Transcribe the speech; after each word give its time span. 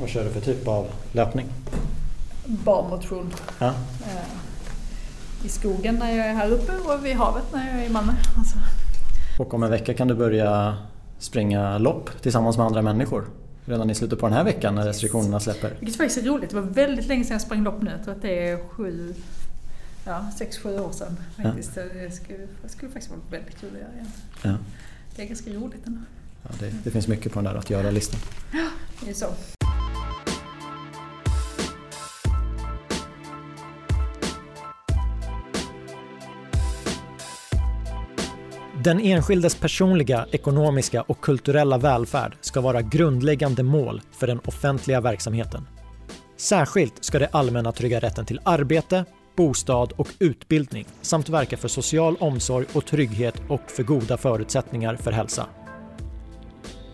Vad 0.00 0.08
kör 0.08 0.24
du 0.24 0.30
för 0.30 0.40
typ 0.40 0.68
av 0.68 0.86
löpning? 1.12 1.46
Barmotion. 2.46 3.32
Ja. 3.58 3.74
Eh, 4.06 5.44
I 5.46 5.48
skogen 5.48 5.94
när 5.94 6.16
jag 6.16 6.26
är 6.26 6.34
här 6.34 6.50
uppe 6.50 6.72
och 6.72 7.04
vid 7.04 7.16
havet 7.16 7.44
när 7.52 7.70
jag 7.70 7.84
är 7.84 7.86
i 7.86 7.92
Malmö. 7.92 8.12
Alltså. 8.38 8.56
Och 9.38 9.54
om 9.54 9.62
en 9.62 9.70
vecka 9.70 9.94
kan 9.94 10.08
du 10.08 10.14
börja 10.14 10.76
springa 11.18 11.78
lopp 11.78 12.10
tillsammans 12.22 12.56
med 12.56 12.66
andra 12.66 12.82
människor. 12.82 13.24
Redan 13.64 13.90
i 13.90 13.94
slutet 13.94 14.18
på 14.18 14.26
den 14.26 14.36
här 14.36 14.44
veckan 14.44 14.74
när 14.74 14.86
restriktionerna 14.86 15.40
släpper. 15.40 15.76
Vilket 15.80 15.96
faktiskt 15.96 16.18
är 16.18 16.28
roligt. 16.30 16.50
Det 16.50 16.56
var 16.56 16.62
väldigt 16.62 17.06
länge 17.06 17.24
sedan 17.24 17.34
jag 17.34 17.40
sprang 17.40 17.62
lopp 17.62 17.82
nu. 17.82 17.90
Jag 17.90 18.04
tror 18.04 18.14
att 18.14 18.22
det 18.22 18.48
är 18.48 18.68
sju, 18.68 19.14
ja, 20.04 20.26
sex, 20.38 20.58
sju 20.58 20.78
år 20.80 20.92
sedan. 20.92 21.20
Faktiskt. 21.42 21.74
Det, 21.74 22.10
skulle, 22.10 22.38
det 22.62 22.68
skulle 22.68 22.92
faktiskt 22.92 23.10
vara 23.10 23.20
väldigt 23.30 23.60
kul 23.60 23.70
att 23.74 23.80
göra 23.80 23.92
igen. 23.92 24.10
Ja. 24.42 24.54
Det 25.16 25.22
är 25.22 25.26
ganska 25.26 25.50
roligt 25.50 25.86
ändå. 25.86 26.00
Ja, 26.42 26.50
det, 26.58 26.72
det 26.84 26.90
finns 26.90 27.08
mycket 27.08 27.32
på 27.32 27.38
den 27.40 27.52
där 27.52 27.58
att 27.58 27.70
göra-listan. 27.70 28.20
Det 29.04 29.10
är 29.10 29.14
så. 29.14 29.26
Den 38.84 39.00
enskildes 39.00 39.54
personliga, 39.54 40.26
ekonomiska 40.30 41.02
och 41.02 41.20
kulturella 41.20 41.78
välfärd 41.78 42.36
ska 42.40 42.60
vara 42.60 42.82
grundläggande 42.82 43.62
mål 43.62 44.00
för 44.12 44.26
den 44.26 44.40
offentliga 44.46 45.00
verksamheten. 45.00 45.66
Särskilt 46.36 47.04
ska 47.04 47.18
det 47.18 47.28
allmänna 47.32 47.72
trygga 47.72 48.00
rätten 48.00 48.26
till 48.26 48.40
arbete, 48.44 49.04
bostad 49.36 49.92
och 49.96 50.08
utbildning 50.18 50.86
samt 51.02 51.28
verka 51.28 51.56
för 51.56 51.68
social 51.68 52.16
omsorg 52.16 52.66
och 52.72 52.86
trygghet 52.86 53.42
och 53.48 53.70
för 53.70 53.82
goda 53.82 54.16
förutsättningar 54.16 54.96
för 54.96 55.12
hälsa. 55.12 55.46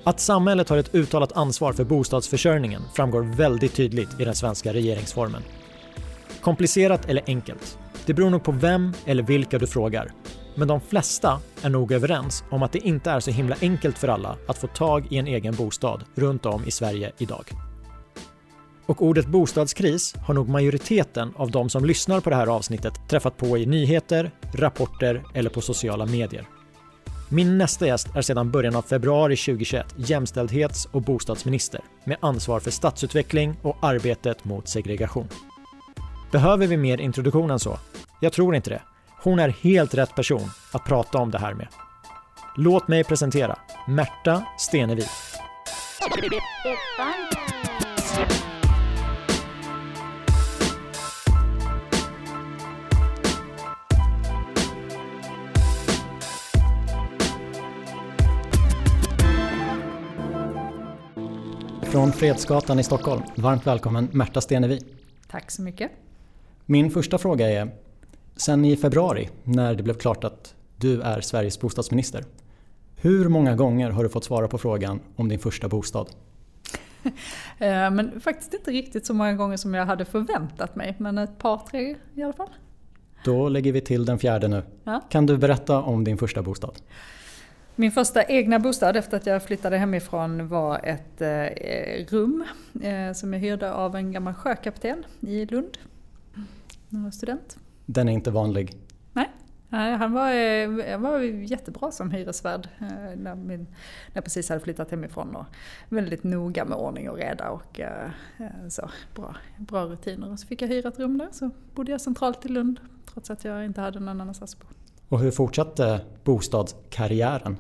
Att 0.05 0.21
samhället 0.21 0.69
har 0.69 0.77
ett 0.77 0.95
uttalat 0.95 1.33
ansvar 1.33 1.73
för 1.73 1.85
bostadsförsörjningen 1.85 2.83
framgår 2.95 3.23
väldigt 3.23 3.75
tydligt 3.75 4.21
i 4.21 4.25
den 4.25 4.35
svenska 4.35 4.73
regeringsformen. 4.73 5.43
Komplicerat 6.41 7.09
eller 7.09 7.23
enkelt? 7.27 7.79
Det 8.07 8.15
beror 8.15 8.31
nog 8.31 8.45
på 8.45 8.53
vem 8.53 8.93
eller 9.05 9.23
vilka 9.23 9.59
du 9.59 9.67
frågar. 9.67 10.13
Men 10.55 10.69
de 10.69 10.81
flesta 10.81 11.41
är 11.63 11.71
nog 11.71 11.93
överens 11.93 12.45
om 12.51 12.63
att 12.63 12.73
det 12.73 12.79
inte 12.79 13.11
är 13.11 13.21
så 13.21 13.31
himla 13.31 13.57
enkelt 13.61 13.99
för 13.99 14.09
alla 14.09 14.37
att 14.47 14.59
få 14.59 14.67
tag 14.67 15.07
i 15.11 15.19
en 15.19 15.27
egen 15.27 15.55
bostad 15.55 16.05
runt 16.15 16.47
om 16.47 16.65
i 16.65 16.71
Sverige 16.71 17.13
idag. 17.19 17.45
Och 18.87 19.03
ordet 19.03 19.27
bostadskris 19.27 20.15
har 20.27 20.35
nog 20.35 20.49
majoriteten 20.49 21.33
av 21.37 21.51
de 21.51 21.69
som 21.69 21.85
lyssnar 21.85 22.21
på 22.21 22.31
det 22.31 22.37
här 22.37 22.47
avsnittet 22.47 22.95
träffat 23.09 23.37
på 23.37 23.59
i 23.59 23.67
nyheter, 23.67 24.31
rapporter 24.55 25.23
eller 25.35 25.51
på 25.51 25.61
sociala 25.61 26.07
medier. 26.07 26.47
Min 27.29 27.59
nästa 27.59 27.87
gäst 27.87 28.09
är 28.15 28.23
sedan 28.23 28.51
början 28.51 28.77
av 28.77 28.83
februari 28.83 29.37
2021 29.37 29.95
jämställdhets 29.97 30.85
och 30.85 31.03
bostadsminister 31.03 31.81
med 32.05 32.17
ansvar 32.21 32.61
för 32.61 32.71
stadsutveckling 32.71 33.57
och 33.63 33.77
arbetet 33.83 34.45
mot 34.45 34.69
segregation. 34.69 35.29
Behöver 36.33 36.67
vi 36.67 36.77
mer 36.77 37.01
introduktion 37.01 37.51
än 37.51 37.59
så? 37.59 37.79
Jag 38.21 38.33
tror 38.33 38.57
inte 38.57 38.71
det. 38.71 38.83
Hon 39.23 39.39
är 39.39 39.49
helt 39.49 39.95
rätt 39.95 40.15
person 40.15 40.51
att 40.73 40.85
prata 40.85 41.19
om 41.19 41.31
det 41.31 41.39
här 41.39 41.55
med. 41.55 41.69
Låt 42.57 42.89
mig 42.89 43.05
presentera 43.05 43.59
Märta 43.89 44.45
Stenevi. 44.59 45.05
Från 61.83 62.13
Fredsgatan 62.13 62.79
i 62.79 62.85
Stockholm, 62.85 63.23
varmt 63.37 63.67
välkommen 63.67 64.09
Märta 64.13 64.41
Stenevi. 64.41 64.81
Tack 65.31 65.51
så 65.51 65.63
mycket. 65.63 65.91
Min 66.67 66.91
första 66.91 67.19
fråga 67.19 67.51
är, 67.51 67.71
sen 68.41 68.65
i 68.65 68.77
februari 68.77 69.29
när 69.45 69.75
det 69.75 69.83
blev 69.83 69.95
klart 69.95 70.25
att 70.25 70.55
du 70.77 71.01
är 71.01 71.21
Sveriges 71.21 71.61
bostadsminister, 71.61 72.25
hur 72.97 73.29
många 73.29 73.57
gånger 73.57 73.91
har 73.91 74.03
du 74.03 74.09
fått 74.09 74.25
svara 74.25 74.49
på 74.49 74.59
frågan 74.59 75.01
om 75.17 75.29
din 75.29 75.39
första 75.39 75.69
bostad? 75.69 76.11
Eh, 77.59 77.91
Men 77.91 78.21
faktiskt 78.21 78.55
inte 78.55 78.71
riktigt 78.71 79.07
så 79.07 79.15
många 79.15 79.35
gånger 79.35 79.57
som 79.57 79.75
jag 79.75 79.87
hade 79.87 80.05
förväntat 80.05 80.77
mig. 80.77 80.95
Men 80.99 81.19
ett 81.19 81.39
par, 81.39 81.59
tre 81.59 81.97
i 82.15 82.23
alla 82.23 82.33
fall. 82.33 82.49
Då 83.25 83.49
lägger 83.49 83.73
vi 83.73 83.81
till 83.81 84.05
den 84.05 84.19
fjärde 84.19 84.49
nu. 84.49 84.63
Ja. 84.85 85.01
Kan 85.11 85.27
du 85.27 85.39
berätta 85.39 85.83
om 85.83 86.05
din 86.05 86.19
första 86.19 86.43
bostad? 86.43 86.75
Min 87.77 87.93
första 87.93 88.25
egna 88.25 88.59
bostad 88.59 88.97
efter 88.97 89.17
att 89.17 89.27
jag 89.27 89.43
flyttade 89.43 89.79
hemifrån 89.79 90.49
var 90.49 90.81
ett 90.85 91.21
eh, 91.21 92.07
rum 92.09 92.45
eh, 92.83 93.13
som 93.13 93.33
jag 93.33 93.41
hyrde 93.41 93.73
av 93.73 93.97
en 93.97 94.13
gammal 94.13 94.35
sjökapten 94.35 95.05
i 95.21 95.47
Lund. 95.47 95.79
När 96.89 96.99
jag 96.99 97.05
var 97.05 97.11
student. 97.11 97.59
Den 97.93 98.09
är 98.09 98.13
inte 98.13 98.31
vanlig. 98.31 98.77
Nej, 99.73 99.97
han 99.97 100.13
var, 100.13 100.31
eh, 100.31 100.91
han 100.91 101.03
var 101.03 101.21
jättebra 101.21 101.91
som 101.91 102.11
hyresvärd 102.11 102.69
eh, 102.81 103.17
när, 103.17 103.35
min, 103.35 103.61
när 103.61 103.69
jag 104.13 104.25
precis 104.25 104.49
hade 104.49 104.61
flyttat 104.61 104.91
hemifrån. 104.91 105.37
Och 105.37 105.45
väldigt 105.89 106.25
noga 106.25 106.65
med 106.65 106.79
ordning 106.79 107.11
och 107.11 107.17
reda 107.17 107.51
och 107.51 107.81
eh, 107.81 108.11
så. 108.69 108.91
Bra, 109.15 109.37
bra 109.59 109.85
rutiner. 109.85 110.33
Och 110.33 110.39
så 110.39 110.47
fick 110.47 110.63
jag 110.63 110.69
hyra 110.69 110.89
ett 110.89 110.99
rum 110.99 111.19
där 111.19 111.29
så 111.33 111.51
bodde 111.75 111.93
jag 111.93 112.01
centralt 112.01 112.47
i 112.47 112.49
Lund 112.49 112.81
trots 113.13 113.31
att 113.31 113.45
jag 113.45 113.65
inte 113.65 113.81
hade 113.81 114.01
någon 114.01 114.21
annanstans 114.21 114.55
att 114.55 114.61
bo. 114.61 114.67
Och 115.09 115.21
hur 115.21 115.31
fortsatte 115.31 116.01
bostadskarriären? 116.25 117.57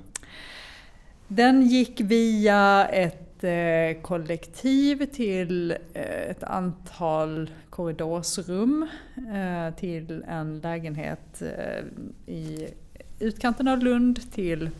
Den 1.28 1.62
gick 1.62 2.00
via 2.00 2.86
ett 2.86 3.26
kollektiv 4.02 5.06
till 5.06 5.76
ett 5.94 6.44
antal 6.44 7.50
korridorsrum 7.80 8.88
eh, 9.16 9.74
till 9.74 10.24
en 10.28 10.58
lägenhet 10.58 11.42
eh, 11.42 11.84
i 12.34 12.68
utkanten 13.18 13.68
av 13.68 13.78
Lund 13.78 14.32
till 14.32 14.70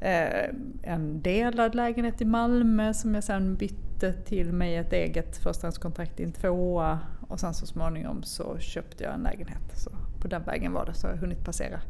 eh, 0.00 0.48
en 0.82 1.22
delad 1.22 1.74
lägenhet 1.74 2.20
i 2.20 2.24
Malmö 2.24 2.94
som 2.94 3.14
jag 3.14 3.24
sen 3.24 3.54
bytte 3.54 4.12
till 4.12 4.52
mig 4.52 4.76
ett 4.76 4.92
eget 4.92 5.36
förstahandskontrakt 5.36 6.20
i 6.20 6.22
en 6.22 6.32
tvåa 6.32 6.98
och 7.28 7.40
sen 7.40 7.54
så 7.54 7.66
småningom 7.66 8.22
så 8.22 8.58
köpte 8.58 9.04
jag 9.04 9.14
en 9.14 9.22
lägenhet. 9.22 9.72
Så 9.76 9.90
på 10.20 10.28
den 10.28 10.42
vägen 10.42 10.72
var 10.72 10.86
det 10.86 10.94
så 10.94 11.06
har 11.06 11.14
jag 11.14 11.20
hunnit 11.20 11.44
passera 11.44 11.80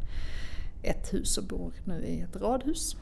ett 0.83 1.15
hus 1.15 1.39
och 1.39 1.45
bor 1.45 1.73
nu 1.85 2.05
i 2.05 2.21
ett 2.21 2.37
radhus. 2.37 2.97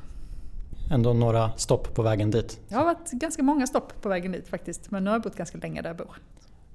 Ändå 0.91 1.12
några 1.12 1.52
stopp 1.56 1.94
på 1.94 2.02
vägen 2.02 2.30
dit. 2.30 2.60
Jag 2.68 2.78
har 2.78 2.84
varit 2.84 3.10
ganska 3.10 3.42
många 3.42 3.66
stopp 3.66 4.02
på 4.02 4.08
vägen 4.08 4.32
dit 4.32 4.48
faktiskt, 4.48 4.91
men 4.91 5.04
nu 5.04 5.10
har 5.10 5.14
jag 5.14 5.22
bott 5.22 5.36
ganska 5.36 5.58
länge 5.58 5.82
där 5.82 5.88
jag 5.88 5.97
bor. 5.97 6.16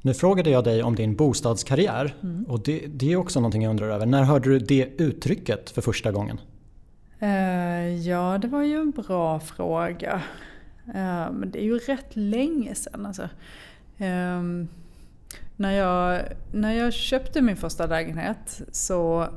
Nu 0.06 0.14
frågade 0.14 0.50
jag 0.50 0.64
dig 0.64 0.84
om 0.84 0.96
din 0.96 1.16
bostadskarriär 1.16 2.16
och 2.48 2.64
det, 2.64 2.88
det 2.88 3.12
är 3.12 3.16
också 3.16 3.40
någonting 3.40 3.64
jag 3.64 3.70
undrar 3.70 3.90
över. 3.90 4.06
När 4.06 4.24
hörde 4.24 4.50
du 4.50 4.60
det 4.60 4.90
uttrycket 4.98 5.70
för 5.70 5.82
första 5.82 6.12
gången? 6.12 6.40
Eh, 7.20 8.08
ja, 8.08 8.38
det 8.38 8.48
var 8.48 8.64
ju 8.64 8.76
en 8.76 8.92
bra 8.92 9.40
fråga. 9.40 10.22
Eh, 10.88 11.32
men 11.32 11.52
det 11.52 11.60
är 11.60 11.64
ju 11.64 11.78
rätt 11.78 12.16
länge 12.16 12.76
sedan 12.76 13.06
alltså. 13.06 13.30
Ehm, 13.98 14.68
när, 15.56 15.72
jag, 15.72 16.22
när 16.52 16.74
jag 16.74 16.94
köpte 16.94 17.42
min 17.42 17.58
första 17.58 17.86
lägenhet 17.86 18.62
så 18.72 19.28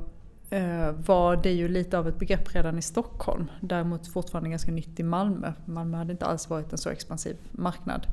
eh, 0.51 0.91
var 0.91 1.37
det 1.37 1.53
ju 1.53 1.69
lite 1.69 1.99
av 1.99 2.09
ett 2.09 2.19
begrepp 2.19 2.55
redan 2.55 2.79
i 2.79 2.83
Stockholm. 2.83 3.51
Däremot 3.61 4.07
fortfarande 4.07 4.51
ganska 4.51 4.73
nytt 4.73 5.01
i 5.01 5.03
Malmö. 5.03 5.53
Malmö 5.65 5.97
hade 5.97 6.13
inte 6.13 6.27
alls 6.27 6.51
varit 6.51 6.73
en 6.73 6.79
så 6.79 6.91
expansiv 6.91 7.37
marknad. 7.53 8.07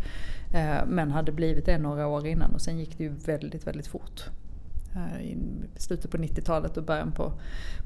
Eh, 0.56 0.86
men 0.88 1.12
hade 1.12 1.32
blivit 1.32 1.66
det 1.66 1.78
några 1.78 2.08
år 2.08 2.28
innan 2.28 2.54
och 2.54 2.62
sen 2.62 2.80
gick 2.80 2.98
det 2.98 3.04
ju 3.04 3.10
väldigt, 3.26 3.68
väldigt 3.68 3.88
fort. 3.88 4.24
Eh, 4.96 5.22
I 5.26 5.38
slutet 5.78 6.12
på 6.12 6.18
90-talet 6.18 6.78
och 6.78 6.84
början 6.84 7.12
på, 7.12 7.34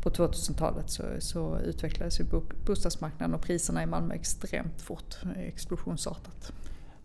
på 0.01 0.09
2000-talet 0.09 0.89
så, 0.89 1.03
så 1.19 1.57
utvecklades 1.65 2.19
ju 2.19 2.23
bo, 2.23 2.41
bostadsmarknaden 2.65 3.35
och 3.35 3.41
priserna 3.41 3.83
i 3.83 3.85
Malmö 3.85 4.13
extremt 4.13 4.81
fort, 4.81 5.15
explosionsartat. 5.37 6.51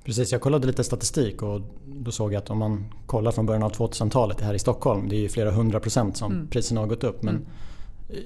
Precis, 0.05 0.33
jag 0.33 0.41
kollade 0.41 0.67
lite 0.67 0.85
statistik 0.85 1.43
och 1.43 1.61
då 1.87 2.11
såg 2.11 2.33
jag 2.33 2.39
att 2.39 2.51
om 2.51 2.59
man 2.59 2.85
kollar 3.07 3.31
från 3.33 3.47
början 3.47 3.63
av 3.63 3.73
2000-talet 3.73 4.41
här 4.41 4.55
i 4.55 4.59
Stockholm, 4.59 5.09
det 5.09 5.17
är 5.17 5.21
ju 5.21 5.29
flera 5.29 5.51
hundra 5.51 5.81
procent 5.81 6.17
som 6.17 6.33
Mm. 6.33 6.47
priserna 6.47 6.81
har 6.81 6.87
gått 6.87 7.05
upp. 7.05 7.23
Men 7.23 7.35
Mm. 7.37 7.47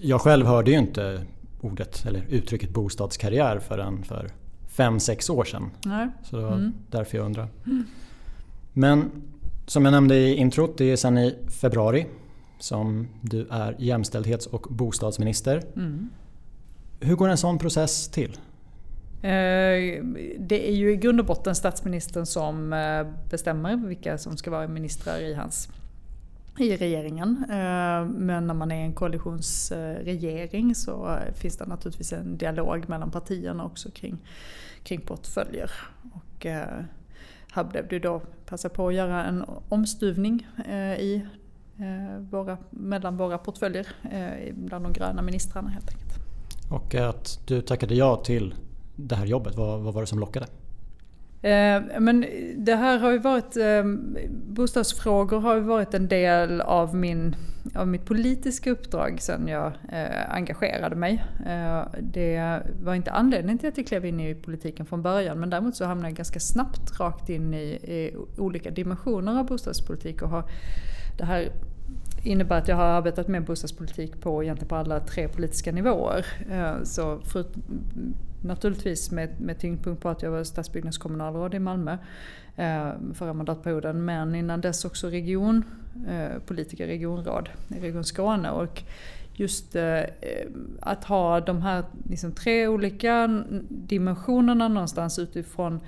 jag 0.02 0.20
själv 0.20 0.46
hörde 0.46 0.70
ju 0.70 0.78
inte 0.78 1.24
ordet 1.60 2.06
eller 2.06 2.24
uttrycket 2.28 2.70
bostadskarriär 2.70 3.58
förrän 3.58 4.02
för 4.02 4.28
fem 4.78 5.00
sex 5.00 5.30
år 5.30 5.44
sedan. 5.44 5.70
Nej. 5.84 6.08
Så 6.22 6.36
det 6.36 6.42
var 6.42 6.52
Mm. 6.56 6.72
därför 6.90 7.18
jag 7.18 7.24
undrar. 7.26 7.48
Men 8.72 9.10
som 9.66 9.84
jag 9.84 9.92
nämnde 9.92 10.14
i 10.16 10.34
introt, 10.36 10.78
det 10.78 10.84
är 10.84 10.96
sen 10.96 11.18
i 11.18 11.34
februari 11.60 12.06
som 12.58 13.08
du 13.22 13.46
är 13.50 13.76
jämställdhets 13.78 14.46
och 14.46 14.66
bostadsminister. 14.70 15.62
Mm. 15.76 16.08
Hur 17.00 17.14
går 17.16 17.28
en 17.28 17.36
sån 17.36 17.58
process 17.58 18.08
till? 18.08 18.30
Eh, 19.22 20.04
Det 20.38 20.68
är 20.68 20.72
ju 20.74 20.92
i 20.92 20.96
grund 20.96 21.20
och 21.20 21.26
botten 21.26 21.54
statsministern 21.54 22.26
som 22.26 22.72
eh, 22.72 23.06
bestämmer 23.30 23.76
vilka 23.76 24.18
som 24.18 24.36
ska 24.36 24.50
vara 24.50 24.68
ministrar 24.68 25.18
i 25.20 25.34
hans 25.34 25.68
i 26.58 26.76
regeringen. 26.76 27.44
Eh, 27.50 28.04
Men 28.06 28.46
när 28.46 28.54
man 28.54 28.70
är 28.72 28.84
en 28.84 28.92
koalitionsregering 28.92 30.74
så 30.74 31.18
finns 31.34 31.56
det 31.56 31.66
naturligtvis 31.66 32.12
en 32.12 32.36
dialog 32.38 32.88
mellan 32.88 33.10
partierna 33.10 33.64
också 33.64 33.90
kring, 33.90 34.18
kring 34.88 35.00
portföljer. 35.00 35.70
Och 36.12 36.46
eh, 36.46 36.84
här 37.52 37.64
blev 37.64 37.88
det 37.88 37.98
då 37.98 38.22
passa 38.46 38.68
på 38.68 38.88
att 38.88 38.94
göra 38.94 39.24
en 39.24 39.44
omstuvning 39.68 40.46
eh, 40.68 40.94
i 40.94 41.26
eh, 41.78 42.20
våra, 42.30 42.58
mellan 42.70 43.16
våra 43.16 43.38
portföljer 43.38 43.86
eh, 44.10 44.54
bland 44.54 44.84
de 44.84 44.92
gröna 44.92 45.22
ministrarna 45.22 45.68
helt 45.68 45.88
enkelt. 45.88 46.14
Och 46.70 46.94
att 46.94 47.40
du 47.46 47.62
tackade 47.62 47.94
ja 47.94 48.16
till 48.16 48.54
det 48.96 49.16
här 49.16 49.26
jobbet, 49.26 49.54
vad, 49.56 49.80
vad 49.80 49.94
var 49.94 50.00
det 50.00 50.06
som 50.06 50.18
lockade? 50.18 50.46
Eh, 51.42 51.82
men 52.00 52.24
det 52.56 52.74
här 52.74 52.98
har 52.98 53.10
ju 53.10 53.18
varit, 53.18 53.56
ehm, 53.56 54.16
bostadsfrågor 54.30 55.40
har 55.40 55.54
ju 55.54 55.60
varit 55.60 55.94
en 55.94 56.08
del 56.08 56.60
av, 56.60 56.94
min, 56.94 57.36
av 57.74 57.88
mitt 57.88 58.04
politiska 58.04 58.70
uppdrag 58.70 59.20
sedan 59.20 59.48
jag 59.48 59.66
eh, 59.66 60.34
engagerade 60.34 60.96
mig. 60.96 61.24
Eh, 61.46 61.82
det 62.00 62.62
var 62.82 62.94
inte 62.94 63.10
anledningen 63.10 63.58
till 63.58 63.68
att 63.68 63.76
jag 63.78 63.86
klev 63.86 64.04
in 64.04 64.20
i 64.20 64.34
politiken 64.34 64.86
från 64.86 65.02
början 65.02 65.40
men 65.40 65.50
däremot 65.50 65.76
så 65.76 65.84
hamnade 65.84 66.08
jag 66.08 66.16
ganska 66.16 66.40
snabbt 66.40 67.00
rakt 67.00 67.28
in 67.28 67.54
i, 67.54 67.66
i 67.68 68.16
olika 68.38 68.70
dimensioner 68.70 69.38
av 69.38 69.46
bostadspolitik 69.46 70.22
och 70.22 70.28
har 70.28 70.44
det 71.18 71.24
här 71.24 71.48
innebär 72.22 72.58
att 72.58 72.68
jag 72.68 72.76
har 72.76 72.84
arbetat 72.84 73.28
med 73.28 73.44
bostadspolitik 73.44 74.20
på 74.20 74.42
egentligen 74.42 74.68
på 74.68 74.76
alla 74.76 75.00
tre 75.00 75.28
politiska 75.28 75.72
nivåer. 75.72 76.26
Eh, 76.50 76.82
så 76.82 77.18
för, 77.20 77.44
naturligtvis 78.42 79.10
med, 79.10 79.40
med 79.40 79.58
tyngdpunkt 79.58 80.02
på 80.02 80.08
att 80.08 80.22
jag 80.22 80.30
var 80.30 80.44
stadsbyggnadskommunalråd 80.44 81.54
i 81.54 81.58
Malmö 81.58 81.98
eh, 82.56 82.90
förra 83.14 83.32
mandatperioden. 83.32 84.04
Men 84.04 84.34
innan 84.34 84.60
dess 84.60 84.84
också 84.84 85.08
regionpolitiker, 85.08 86.84
eh, 86.84 86.88
regionråd 86.88 87.48
i 87.68 87.80
Region 87.80 88.04
Skåne. 88.04 88.50
Och 88.50 88.82
just 89.34 89.76
att 90.80 91.04
ha 91.04 91.40
de 91.40 91.62
här 91.62 91.84
liksom, 92.10 92.32
tre 92.32 92.68
olika 92.68 93.44
dimensionerna 93.68 94.68
någonstans 94.68 95.18
utifrån 95.18 95.80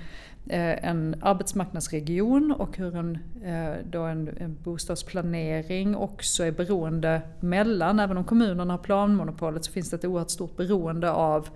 Eh, 0.49 0.85
en 0.89 1.15
arbetsmarknadsregion 1.21 2.51
och 2.51 2.77
hur 2.77 2.95
en, 2.95 3.17
eh, 3.43 3.85
då 3.89 4.01
en, 4.01 4.29
en 4.37 4.57
bostadsplanering 4.63 5.95
också 5.95 6.43
är 6.43 6.51
beroende 6.51 7.21
mellan, 7.39 7.99
även 7.99 8.17
om 8.17 8.23
kommunerna 8.23 8.73
har 8.73 8.77
planmonopolet 8.77 9.65
så 9.65 9.71
finns 9.71 9.89
det 9.89 9.95
ett 9.95 10.05
oerhört 10.05 10.29
stort 10.29 10.57
beroende 10.57 11.11
av 11.11 11.49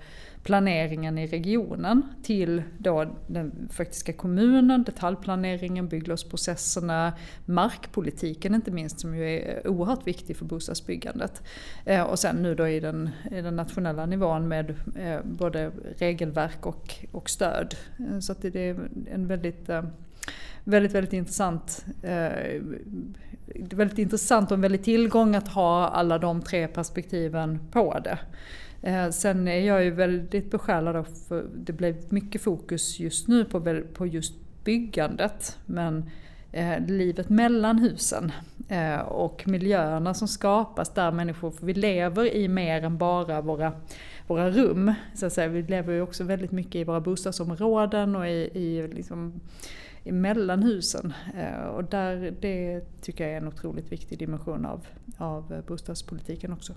planeringen 0.46 1.18
i 1.18 1.28
regionen 1.28 2.02
till 2.24 2.64
då 2.78 3.06
den 3.28 3.70
faktiska 3.72 4.14
kommunen, 4.14 4.84
detaljplaneringen, 4.84 5.88
bygglovsprocesserna, 5.88 7.14
markpolitiken 7.46 8.56
inte 8.56 8.72
minst 8.72 9.00
som 9.00 9.16
ju 9.16 9.30
är 9.30 9.68
oerhört 9.68 10.08
viktig 10.08 10.38
för 10.38 10.46
bostadsbyggandet. 10.46 11.42
Eh, 11.86 12.04
och 12.04 12.20
sen 12.20 12.36
nu 12.36 12.56
då 12.56 12.68
i 12.68 12.80
den, 12.80 13.10
i 13.32 13.42
den 13.42 13.56
nationella 13.56 14.06
nivån 14.06 14.48
med 14.48 14.70
eh, 14.96 15.20
både 15.24 15.72
regelverk 15.98 16.66
och, 16.66 16.96
och 17.12 17.30
stöd. 17.30 17.76
Eh, 18.00 18.20
så 18.20 18.32
att 18.32 18.42
det 18.42 18.56
är 18.56 18.90
en 19.12 19.28
väldigt 19.28 19.70
väldigt, 20.64 20.92
väldigt 20.92 21.14
intressant. 21.14 21.86
väldigt 23.72 23.98
intressant 23.98 24.52
och 24.52 24.56
en 24.56 24.62
väldig 24.62 24.84
tillgång 24.84 25.36
att 25.36 25.48
ha 25.48 25.88
alla 25.88 26.18
de 26.18 26.42
tre 26.42 26.68
perspektiven 26.68 27.60
på 27.72 28.00
det. 28.00 28.18
Eh, 28.86 29.10
sen 29.10 29.48
är 29.48 29.60
jag 29.60 29.84
ju 29.84 29.92
väldigt 29.92 30.52
besjälad 30.52 30.96
av, 30.96 31.04
för 31.28 31.46
det 31.56 31.74
blev 31.74 31.96
mycket 32.10 32.42
fokus 32.42 33.00
just 33.00 33.28
nu 33.28 33.46
på, 33.46 33.82
på 33.94 34.08
just 34.08 34.34
byggandet. 34.64 35.58
Men 35.66 36.10
eh, 36.52 36.80
livet 36.88 37.30
mellan 37.30 37.80
husen 37.80 38.32
eh, 38.70 39.00
och 39.00 39.48
miljöerna 39.48 40.14
som 40.14 40.28
skapas 40.28 40.90
där 40.90 41.12
människor, 41.12 41.52
för 41.52 41.66
vi 41.66 41.74
lever 41.74 42.36
i 42.36 42.48
mer 42.48 42.84
än 42.84 42.98
bara 42.98 43.42
våra, 43.42 43.74
våra 44.28 44.52
rum. 44.52 44.94
Så 45.14 45.26
att 45.26 45.34
säga. 45.34 45.48
Vi 45.48 45.62
lever 45.62 45.94
ju 45.94 46.02
också 46.02 46.24
väldigt 46.24 46.52
mycket 46.52 46.76
i 46.76 46.84
våra 46.84 47.02
bostadsområden 47.02 48.16
och 48.16 48.28
i, 48.28 48.50
i 48.54 48.88
liksom, 48.88 49.40
mellan 50.04 50.64
husen. 50.64 51.14
Och 51.74 51.84
där, 51.84 52.34
det 52.42 52.82
tycker 53.02 53.24
jag 53.24 53.34
är 53.34 53.38
en 53.38 53.48
otroligt 53.48 53.92
viktig 53.92 54.20
dimension 54.20 54.66
av, 54.66 54.88
av 55.18 55.64
bostadspolitiken 55.68 56.54
också. 56.54 56.74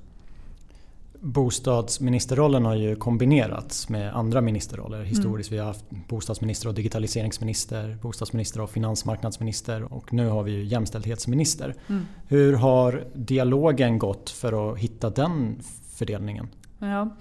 Bostadsministerrollen 1.20 2.65
har 2.65 2.75
ju 2.75 2.97
kombinerats 2.97 3.88
med 3.88 4.17
andra 4.17 4.41
ministerroller 4.41 5.03
historiskt. 5.03 5.50
Mm. 5.50 5.56
Vi 5.56 5.61
har 5.61 5.67
haft 5.67 5.85
bostadsminister 6.09 6.69
och 6.69 6.75
digitaliseringsminister, 6.75 7.99
bostadsminister 8.03 8.61
och 8.61 8.70
finansmarknadsminister 8.70 9.93
och 9.93 10.12
nu 10.12 10.29
har 10.29 10.43
vi 10.43 10.53
ju 10.53 10.65
jämställdhetsminister. 10.65 11.75
Mm. 11.88 12.06
Hur 12.29 12.53
har 12.53 13.05
dialogen 13.15 13.99
gått 13.99 14.31
för 14.31 14.73
att 14.73 14.79
hitta 14.79 15.11
den 15.11 15.59
fördelningen? 15.97 16.49
Ja. 16.79 17.17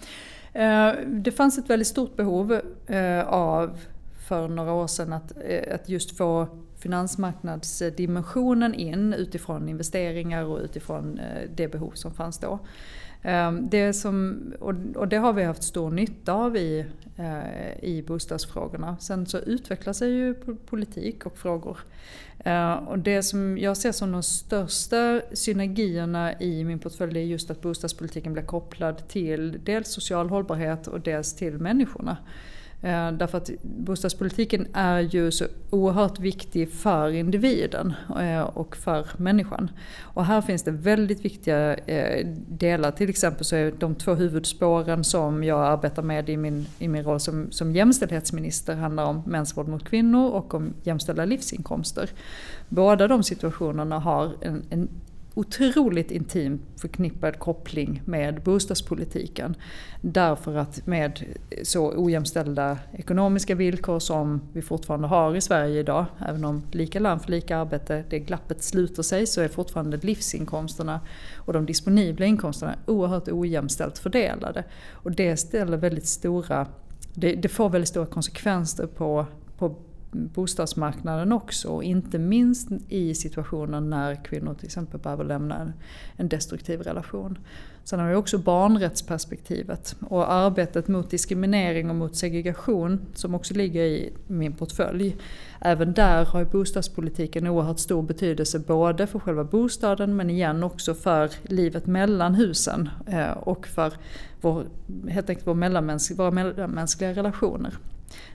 Eh, 0.53 0.94
det 1.07 1.31
fanns 1.31 1.57
ett 1.57 1.69
väldigt 1.69 1.88
stort 1.88 2.15
behov 2.15 2.61
eh, 2.88 3.27
av 3.27 3.79
för 4.27 4.47
några 4.47 4.73
år 4.73 4.88
sedan 4.88 5.13
att, 5.13 5.31
eh, 5.49 5.75
att 5.75 5.89
just 5.89 6.17
få 6.17 6.47
finansmarknadsdimensionen 6.79 8.73
in 8.73 9.13
utifrån 9.13 9.69
investeringar 9.69 10.44
och 10.44 10.59
utifrån 10.59 11.19
det 11.55 11.67
behov 11.67 11.91
som 11.91 12.13
fanns 12.13 12.38
då. 12.38 12.59
Ehm, 13.21 13.69
det 13.69 13.93
som, 13.93 14.41
och 14.95 15.07
det 15.07 15.17
har 15.17 15.33
vi 15.33 15.43
haft 15.43 15.63
stor 15.63 15.91
nytta 15.91 16.33
av 16.33 16.57
i, 16.57 16.85
eh, 17.17 17.83
i 17.83 18.03
bostadsfrågorna. 18.07 18.97
Sen 18.99 19.25
så 19.25 19.37
utvecklar 19.37 19.93
sig 19.93 20.11
ju 20.11 20.33
politik 20.65 21.25
och 21.25 21.37
frågor. 21.37 21.77
Eh, 22.39 22.73
och 22.73 22.99
det 22.99 23.23
som 23.23 23.57
jag 23.57 23.77
ser 23.77 23.91
som 23.91 24.11
de 24.11 24.23
största 24.23 25.21
synergierna 25.33 26.39
i 26.39 26.63
min 26.63 26.79
portfölj 26.79 27.19
är 27.19 27.23
just 27.23 27.51
att 27.51 27.61
bostadspolitiken 27.61 28.33
blir 28.33 28.43
kopplad 28.43 29.07
till 29.07 29.59
dels 29.63 29.87
social 29.87 30.29
hållbarhet 30.29 30.87
och 30.87 31.01
dels 31.01 31.33
till 31.33 31.57
människorna. 31.57 32.17
Eh, 32.81 33.12
därför 33.12 33.38
att 33.38 33.50
bostadspolitiken 33.62 34.68
är 34.74 35.00
ju 35.00 35.31
så 35.31 35.45
oerhört 35.69 36.19
viktig 36.19 36.71
för 36.71 37.09
individen 37.09 37.94
eh, 38.19 38.41
och 38.41 38.75
för 38.75 39.07
människan. 39.18 39.71
Och 40.00 40.25
här 40.25 40.41
finns 40.41 40.63
det 40.63 40.71
väldigt 40.71 41.25
viktiga 41.25 41.75
eh, 41.75 42.27
delar. 42.47 42.91
Till 42.91 43.09
exempel 43.09 43.45
så 43.45 43.56
är 43.56 43.74
de 43.79 43.95
två 43.95 44.13
huvudspåren 44.13 45.03
som 45.03 45.44
jag 45.44 45.65
arbetar 45.65 46.01
med 46.01 46.29
i 46.29 46.38
min, 46.38 46.65
i 46.79 46.88
min 46.88 47.03
roll 47.03 47.19
som, 47.19 47.51
som 47.51 47.71
jämställdhetsminister 47.75 48.75
handlar 48.75 49.06
om 49.06 49.23
mäns 49.25 49.57
våld 49.57 49.69
mot 49.69 49.89
kvinnor 49.89 50.30
och 50.30 50.53
om 50.53 50.73
jämställda 50.83 51.25
livsinkomster. 51.25 52.09
Båda 52.69 53.07
de 53.07 53.23
situationerna 53.23 54.00
har 54.00 54.31
en, 54.41 54.63
en 54.69 54.89
otroligt 55.37 56.11
intimt 56.11 56.61
förknippad 56.77 57.39
koppling 57.39 58.01
med 58.05 58.43
bostadspolitiken. 58.43 59.55
Därför 60.01 60.55
att 60.55 60.87
med 60.87 61.23
så 61.63 61.93
ojämställda 61.97 62.77
ekonomiska 62.93 63.55
villkor 63.55 63.99
som 63.99 64.41
vi 64.53 64.61
fortfarande 64.61 65.07
har 65.07 65.35
i 65.35 65.41
Sverige 65.41 65.79
idag, 65.79 66.05
även 66.27 66.45
om 66.45 66.63
lika 66.71 66.99
lön 66.99 67.19
för 67.19 67.31
lika 67.31 67.57
arbete, 67.57 68.03
det 68.09 68.19
glappet 68.19 68.63
sluter 68.63 69.03
sig, 69.03 69.27
så 69.27 69.41
är 69.41 69.47
fortfarande 69.47 69.97
livsinkomsterna 69.97 71.01
och 71.35 71.53
de 71.53 71.65
disponibla 71.65 72.25
inkomsterna 72.25 72.75
oerhört 72.85 73.27
ojämställt 73.27 73.97
fördelade. 73.97 74.63
Och 74.91 75.11
det 75.11 75.37
ställer 75.37 75.77
väldigt 75.77 76.07
stora 76.07 76.67
det, 77.13 77.35
det 77.35 77.49
får 77.49 77.69
väldigt 77.69 77.89
stora 77.89 78.06
konsekvenser 78.06 78.87
på, 78.87 79.25
på 79.57 79.75
bostadsmarknaden 80.33 81.31
också. 81.31 81.81
Inte 81.81 82.19
minst 82.19 82.69
i 82.90 83.16
situationer 83.16 83.81
när 83.81 84.24
kvinnor 84.24 84.54
till 84.54 84.66
exempel 84.66 85.00
behöver 85.00 85.24
lämna 85.24 85.74
en 86.16 86.30
destruktiv 86.30 86.81
relation. 86.81 87.38
Sen 87.83 88.00
har 88.00 88.09
vi 88.09 88.16
också 88.16 88.38
barnrättsperspektivet 88.38 89.95
och 90.09 90.31
arbetet 90.31 90.88
mot 90.88 91.09
diskriminering 91.09 91.90
och 91.90 91.95
mot 91.95 92.16
segregation 92.16 93.00
som 93.14 93.36
också 93.36 93.54
ligger 93.54 93.83
i 93.83 94.14
min 94.28 94.54
portfölj. 94.54 95.16
Även 95.62 95.94
där 95.94 96.26
har 96.26 96.45
bostadspolitiken 96.45 97.47
oerhört 97.47 97.80
stor 97.80 98.02
betydelse 98.02 98.59
både 98.59 99.07
för 99.07 99.19
själva 99.19 99.44
bostaden 99.44 100.16
men 100.16 100.30
igen 100.30 100.64
också 100.64 100.94
för 100.94 101.31
livet 101.44 101.86
mellan 101.86 102.36
husen 102.36 102.90
eh, 103.07 103.31
och 103.31 103.68
för 103.68 103.94
vår, 104.42 104.66
helt 105.09 105.30
enkelt 105.30 105.47
vår 105.47 105.54
mellanmäns 105.54 106.12
våra 106.12 106.31
mellanmänskliga 106.31 107.14
relationer. 107.14 107.74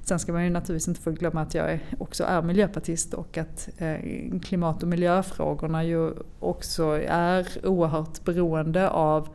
Sen 0.03 0.19
ska 0.19 0.33
man 0.33 0.45
ju 0.45 0.51
naturligtvis 0.51 0.89
inte 0.89 1.01
få 1.01 1.11
glömma 1.11 1.41
att 1.41 1.55
jag 1.55 1.79
också 1.99 2.25
är 2.25 2.43
miljöpartist 2.43 3.15
och 3.15 3.39
att 3.39 3.69
eh, 3.79 3.97
klimat 4.43 4.83
och 4.83 4.89
miljöfrågorna 4.89 5.85
ju 5.85 6.13
också 6.41 6.85
är 7.09 7.67
oerhört 7.67 8.25
beroende 8.25 8.91
av 8.91 9.29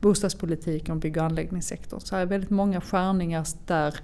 bostadspolitiken 0.00 0.94
och 0.94 1.00
bygg 1.00 1.16
och 1.16 1.22
anläggningssektorn. 1.22 2.00
Så 2.00 2.16
här 2.16 2.22
är 2.22 2.26
väldigt 2.26 2.50
många 2.50 2.80
skärningar 2.80 3.46
där 3.66 3.94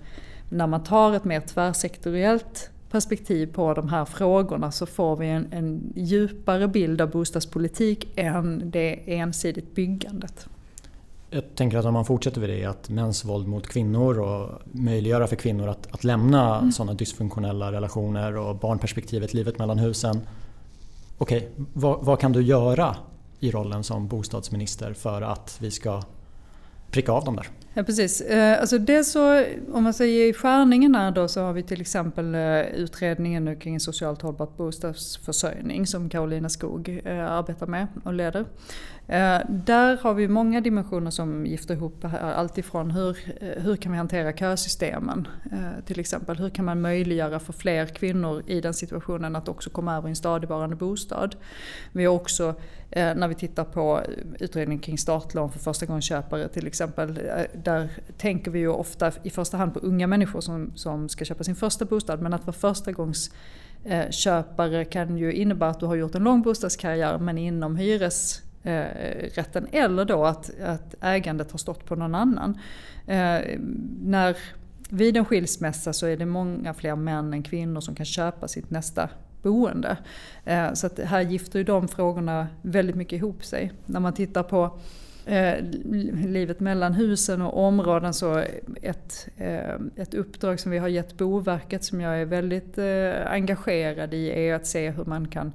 när 0.49 0.67
man 0.67 0.85
tar 0.85 1.15
ett 1.15 1.25
mer 1.25 1.41
tvärsektoriellt 1.41 2.71
perspektiv 2.91 3.53
på 3.53 3.75
de 3.75 3.89
här 3.89 4.05
frågorna 4.05 4.71
så 4.71 4.87
får 4.87 5.17
vi 5.17 5.29
en, 5.29 5.47
en 5.53 5.93
djupare 5.97 6.69
bild 6.69 7.01
av 7.01 7.11
bostadspolitik 7.11 8.09
än 8.17 8.71
det 8.71 9.15
ensidigt 9.15 9.75
byggandet. 9.75 10.49
Jag 11.31 11.55
tänker 11.55 11.79
att 11.79 11.85
om 11.85 11.95
man 11.95 12.05
fortsätter 12.05 12.41
vid 12.41 12.51
det, 12.51 12.65
att 12.65 12.89
mäns 12.89 13.25
våld 13.25 13.49
mot 13.49 13.67
kvinnor 13.67 14.19
och 14.19 14.63
möjliggöra 14.65 15.27
för 15.27 15.37
kvinnor 15.37 15.69
att, 15.69 15.95
att 15.95 16.05
lämna 16.05 16.59
mm. 16.59 16.73
sådana 16.73 16.95
dysfunktionella 16.95 17.73
relationer 17.73 18.37
och 18.37 18.57
barnperspektivet, 18.57 19.35
livet 19.35 19.59
mellan 19.59 19.79
husen. 19.79 20.21
Okej, 21.19 21.39
okay, 21.39 21.65
vad, 21.73 22.05
vad, 22.05 22.21
kan 22.21 22.33
du 22.33 22.43
göra 22.43 22.97
i 23.41 23.51
rollen 23.51 23.85
som 23.85 24.09
bostadsminister 24.09 24.93
för 24.93 25.23
att 25.23 25.59
vi 25.61 25.71
ska 25.71 26.03
pricka 26.91 27.13
av 27.13 27.25
dem 27.25 27.37
där? 27.37 27.49
Ja 27.75 27.83
precis. 27.83 28.21
Eh, 28.21 28.61
alltså 28.61 28.79
det 28.79 29.05
så, 29.05 29.45
om 29.73 29.85
man 29.85 29.95
säger 29.95 30.29
i 30.29 30.33
skärningen 30.33 30.95
här 30.95 31.11
då 31.11 31.29
så 31.29 31.41
har 31.41 31.53
vi 31.53 31.63
till 31.63 31.81
exempel 31.81 32.35
eh, 32.35 32.61
utredningen 32.61 33.45
nu 33.45 33.57
kring 33.57 33.81
socialt 33.81 34.23
hållbart 34.23 34.57
bostadsförsörjning 34.57 35.87
som 35.87 36.09
Karolina 36.09 36.49
Skog 36.49 37.01
eh, 37.05 37.33
arbetar 37.33 37.67
med 37.67 37.87
och 38.05 38.13
leder. 38.13 38.45
Eh, 39.11 39.41
där 39.49 39.97
har 39.97 40.15
vi 40.15 40.29
många 40.29 40.61
dimensioner 40.61 41.11
som 41.11 41.47
gifter 41.47 41.75
ihop 41.75 42.05
alltifrån 42.21 42.91
hur, 42.91 43.19
eh, 43.41 43.63
hur 43.63 43.77
kan 43.77 43.93
vi 43.93 43.99
hantera 43.99 44.33
kösystemen 44.33 45.29
eh, 45.53 45.85
till 45.85 46.01
exempel. 46.01 46.37
Hur 46.37 46.51
kan 46.51 46.65
man 46.65 46.81
möjliggöra 46.81 47.39
för 47.41 47.53
fler 47.53 47.87
kvinnor 47.87 48.43
i 48.47 48.61
den 48.61 48.75
situationen 48.75 49.37
att 49.37 49.49
också 49.49 49.71
komma 49.71 49.97
över 49.97 50.09
i 50.09 50.11
en 50.11 50.17
stadigvarande 50.17 50.77
bostad. 50.77 51.37
Vi 51.93 52.05
har 52.05 52.15
också 52.15 52.55
när 52.91 53.29
vi 53.29 53.35
tittar 53.35 53.65
på 53.65 54.01
utredningen 54.39 54.83
kring 54.83 54.99
startlån 54.99 55.53
för 55.53 55.59
förstagångsköpare 55.59 56.49
till 56.49 56.67
exempel 56.67 57.21
där 57.55 57.91
tänker 58.17 58.51
vi 58.51 58.59
ju 58.59 58.69
ofta 58.69 59.13
i 59.23 59.31
första 59.31 59.57
hand 59.57 59.75
på 59.75 59.81
unga 59.81 60.07
människor 60.07 60.41
som, 60.41 60.73
som 60.75 61.09
ska 61.09 61.25
köpa 61.25 61.45
sin 61.45 61.57
första 61.57 61.85
bostad. 61.85 62.23
Men 62.23 62.35
att 62.35 62.47
vara 62.47 62.57
första 62.57 62.93
gångs 62.93 63.31
köpare 64.11 64.85
kan 64.85 65.17
ju 65.17 65.33
innebära 65.33 65.71
att 65.71 65.81
du 65.81 65.87
har 65.87 65.95
gjort 65.95 66.15
en 66.15 66.25
lång 66.25 66.43
bostadskarriär 66.43 67.19
men 67.19 67.39
inom 67.39 67.77
hyres 67.77 68.43
Eh, 68.63 69.73
eller 69.73 70.05
då 70.05 70.25
att, 70.25 70.51
att 70.61 70.95
ägandet 71.01 71.51
har 71.51 71.59
stått 71.59 71.85
på 71.85 71.97
någon 71.97 72.15
annan. 72.15 72.59
Eh, 73.07 73.59
när, 74.03 74.37
vid 74.89 75.17
en 75.17 75.25
skilsmässa 75.25 75.93
så 75.93 76.07
är 76.07 76.17
det 76.17 76.27
många 76.27 76.75
fler 76.75 76.97
män 76.97 77.33
än 77.33 77.43
kvinnor 77.43 77.81
som 77.81 77.95
kan 77.95 78.07
köpa 78.07 78.49
sitt 78.49 78.71
nästa 78.71 79.09
boende. 79.43 79.97
Eh, 80.45 80.73
så 80.73 80.87
att 80.87 80.99
här 80.99 81.21
gifter 81.21 81.59
ju 81.59 81.65
de 81.65 81.89
frågorna 81.89 82.47
väldigt 82.63 82.97
mycket 82.97 83.17
ihop 83.17 83.45
sig. 83.45 83.73
När 83.87 84.01
man 84.01 84.13
tittar 84.13 84.43
på 84.43 84.79
eh, 85.27 85.55
livet 86.27 86.61
mellan 86.61 86.95
husen 86.95 87.43
och 87.43 87.65
områden 87.65 88.15
så 88.15 88.45
ett, 88.83 89.29
eh, 89.37 89.75
ett 89.97 90.15
uppdrag 90.15 90.61
som 90.61 90.71
vi 90.71 90.79
har 90.79 90.89
gett 90.89 91.17
Boverket 91.17 91.85
som 91.85 92.01
jag 92.01 92.21
är 92.21 92.25
väldigt 92.25 92.79
engagerad 93.27 94.15
i 94.15 94.29
är 94.29 94.55
att 94.55 94.67
se 94.67 94.91
hur 94.91 95.05
man 95.05 95.29
kan 95.29 95.53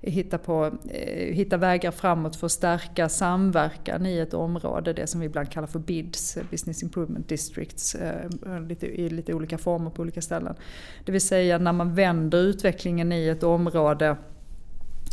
hitta, 0.00 0.38
på, 0.38 0.66
eh, 0.88 1.34
hitta 1.34 1.56
vägar 1.56 1.90
framåt 1.90 2.36
för 2.36 2.46
att 2.46 2.52
stärka 2.52 3.08
samverkan 3.08 4.06
i 4.06 4.18
ett 4.18 4.34
område, 4.34 4.92
det 4.92 5.06
som 5.06 5.20
vi 5.20 5.26
ibland 5.26 5.50
kallar 5.50 5.66
för 5.66 5.78
BIDS, 5.78 6.36
eh, 6.36 6.44
Business 6.50 6.82
Improvement 6.82 7.28
Districts, 7.28 7.94
eh, 7.94 8.60
lite, 8.68 8.86
i 8.86 9.10
lite 9.10 9.34
olika 9.34 9.58
former 9.58 9.90
på 9.90 10.02
olika 10.02 10.22
ställen. 10.22 10.54
Det 11.04 11.12
vill 11.12 11.20
säga 11.20 11.58
när 11.58 11.72
man 11.72 11.94
vänder 11.94 12.38
utvecklingen 12.38 13.12
i 13.12 13.28
ett 13.28 13.42
område 13.42 14.16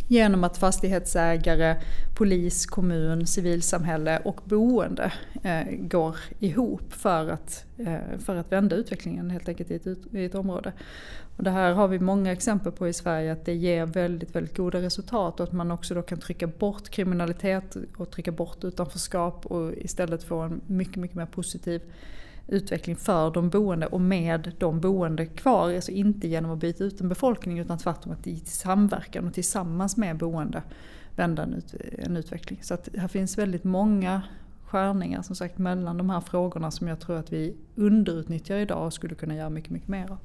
Genom 0.08 0.44
att 0.44 0.58
fastighetsägare, 0.58 1.76
polis, 2.14 2.66
kommun, 2.66 3.26
civilsamhälle 3.26 4.18
och 4.24 4.40
boende 4.44 5.12
eh, 5.42 5.62
går 5.70 6.16
ihop 6.38 6.92
för 6.92 7.28
att, 7.28 7.64
eh, 7.78 8.18
för 8.18 8.36
att 8.36 8.52
vända 8.52 8.76
utvecklingen 8.76 9.30
helt 9.30 9.48
enkelt 9.48 9.70
i 9.70 9.74
ett, 9.74 9.86
i 10.12 10.24
ett 10.24 10.34
område. 10.34 10.72
Och 11.36 11.44
det 11.44 11.50
här 11.50 11.72
har 11.72 11.88
vi 11.88 11.98
många 11.98 12.32
exempel 12.32 12.72
på 12.72 12.88
i 12.88 12.92
Sverige 12.92 13.32
att 13.32 13.44
det 13.44 13.54
ger 13.54 13.86
väldigt, 13.86 14.34
väldigt 14.34 14.56
goda 14.56 14.82
resultat 14.82 15.40
och 15.40 15.46
att 15.46 15.52
man 15.52 15.70
också 15.70 15.94
då 15.94 16.02
kan 16.02 16.18
trycka 16.18 16.46
bort 16.46 16.88
kriminalitet 16.88 17.76
och 17.96 18.10
trycka 18.10 18.32
bort 18.32 18.64
utanförskap 18.64 19.46
och 19.46 19.72
istället 19.72 20.24
få 20.24 20.40
en 20.40 20.60
mycket, 20.66 20.96
mycket 20.96 21.16
mer 21.16 21.26
positiv 21.26 21.82
utveckling 22.48 22.96
för 22.96 23.30
de 23.30 23.50
boende 23.50 23.86
och 23.86 24.00
med 24.00 24.52
de 24.58 24.80
boende 24.80 25.26
kvar. 25.26 25.74
Alltså 25.74 25.90
inte 25.90 26.28
genom 26.28 26.50
att 26.50 26.58
byta 26.58 26.84
ut 26.84 27.00
en 27.00 27.08
befolkning 27.08 27.58
utan 27.58 27.78
tvärtom 27.78 28.12
att 28.12 28.26
i 28.26 28.36
samverkan 28.36 29.26
och 29.26 29.34
tillsammans 29.34 29.96
med 29.96 30.16
boende 30.16 30.62
vända 31.16 31.42
en, 31.42 31.54
ut, 31.54 31.74
en 31.98 32.16
utveckling. 32.16 32.58
Så 32.62 32.74
att 32.74 32.88
här 32.96 33.08
finns 33.08 33.38
väldigt 33.38 33.64
många 33.64 34.22
skärningar 34.64 35.22
som 35.22 35.36
sagt 35.36 35.58
mellan 35.58 35.98
de 35.98 36.10
här 36.10 36.20
frågorna 36.20 36.70
som 36.70 36.88
jag 36.88 37.00
tror 37.00 37.16
att 37.16 37.32
vi 37.32 37.56
underutnyttjar 37.74 38.56
idag 38.56 38.86
och 38.86 38.92
skulle 38.92 39.14
kunna 39.14 39.34
göra 39.34 39.50
mycket, 39.50 39.70
mycket 39.70 39.88
mer 39.88 40.10
av. 40.10 40.18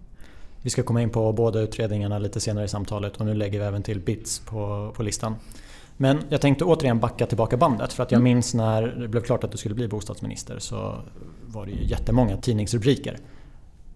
Vi 0.61 0.69
ska 0.69 0.83
komma 0.83 1.01
in 1.01 1.09
på 1.09 1.33
båda 1.33 1.59
utredningarna 1.59 2.19
lite 2.19 2.39
senare 2.39 2.65
i 2.65 2.67
samtalet 2.67 3.17
och 3.17 3.25
nu 3.25 3.33
lägger 3.33 3.59
vi 3.59 3.65
även 3.65 3.83
till 3.83 3.99
BITS 3.99 4.39
på, 4.39 4.91
på 4.95 5.03
listan. 5.03 5.35
Men 5.97 6.19
jag 6.29 6.41
tänkte 6.41 6.65
återigen 6.65 6.99
backa 6.99 7.25
tillbaka 7.25 7.57
bandet 7.57 7.93
för 7.93 8.03
att 8.03 8.11
jag 8.11 8.19
mm. 8.19 8.33
minns 8.33 8.53
när 8.53 8.81
det 8.81 9.07
blev 9.07 9.21
klart 9.21 9.43
att 9.43 9.51
du 9.51 9.57
skulle 9.57 9.75
bli 9.75 9.87
bostadsminister 9.87 10.59
så 10.59 10.95
var 11.45 11.65
det 11.65 11.71
ju 11.71 11.83
jättemånga 11.83 12.37
tidningsrubriker. 12.37 13.17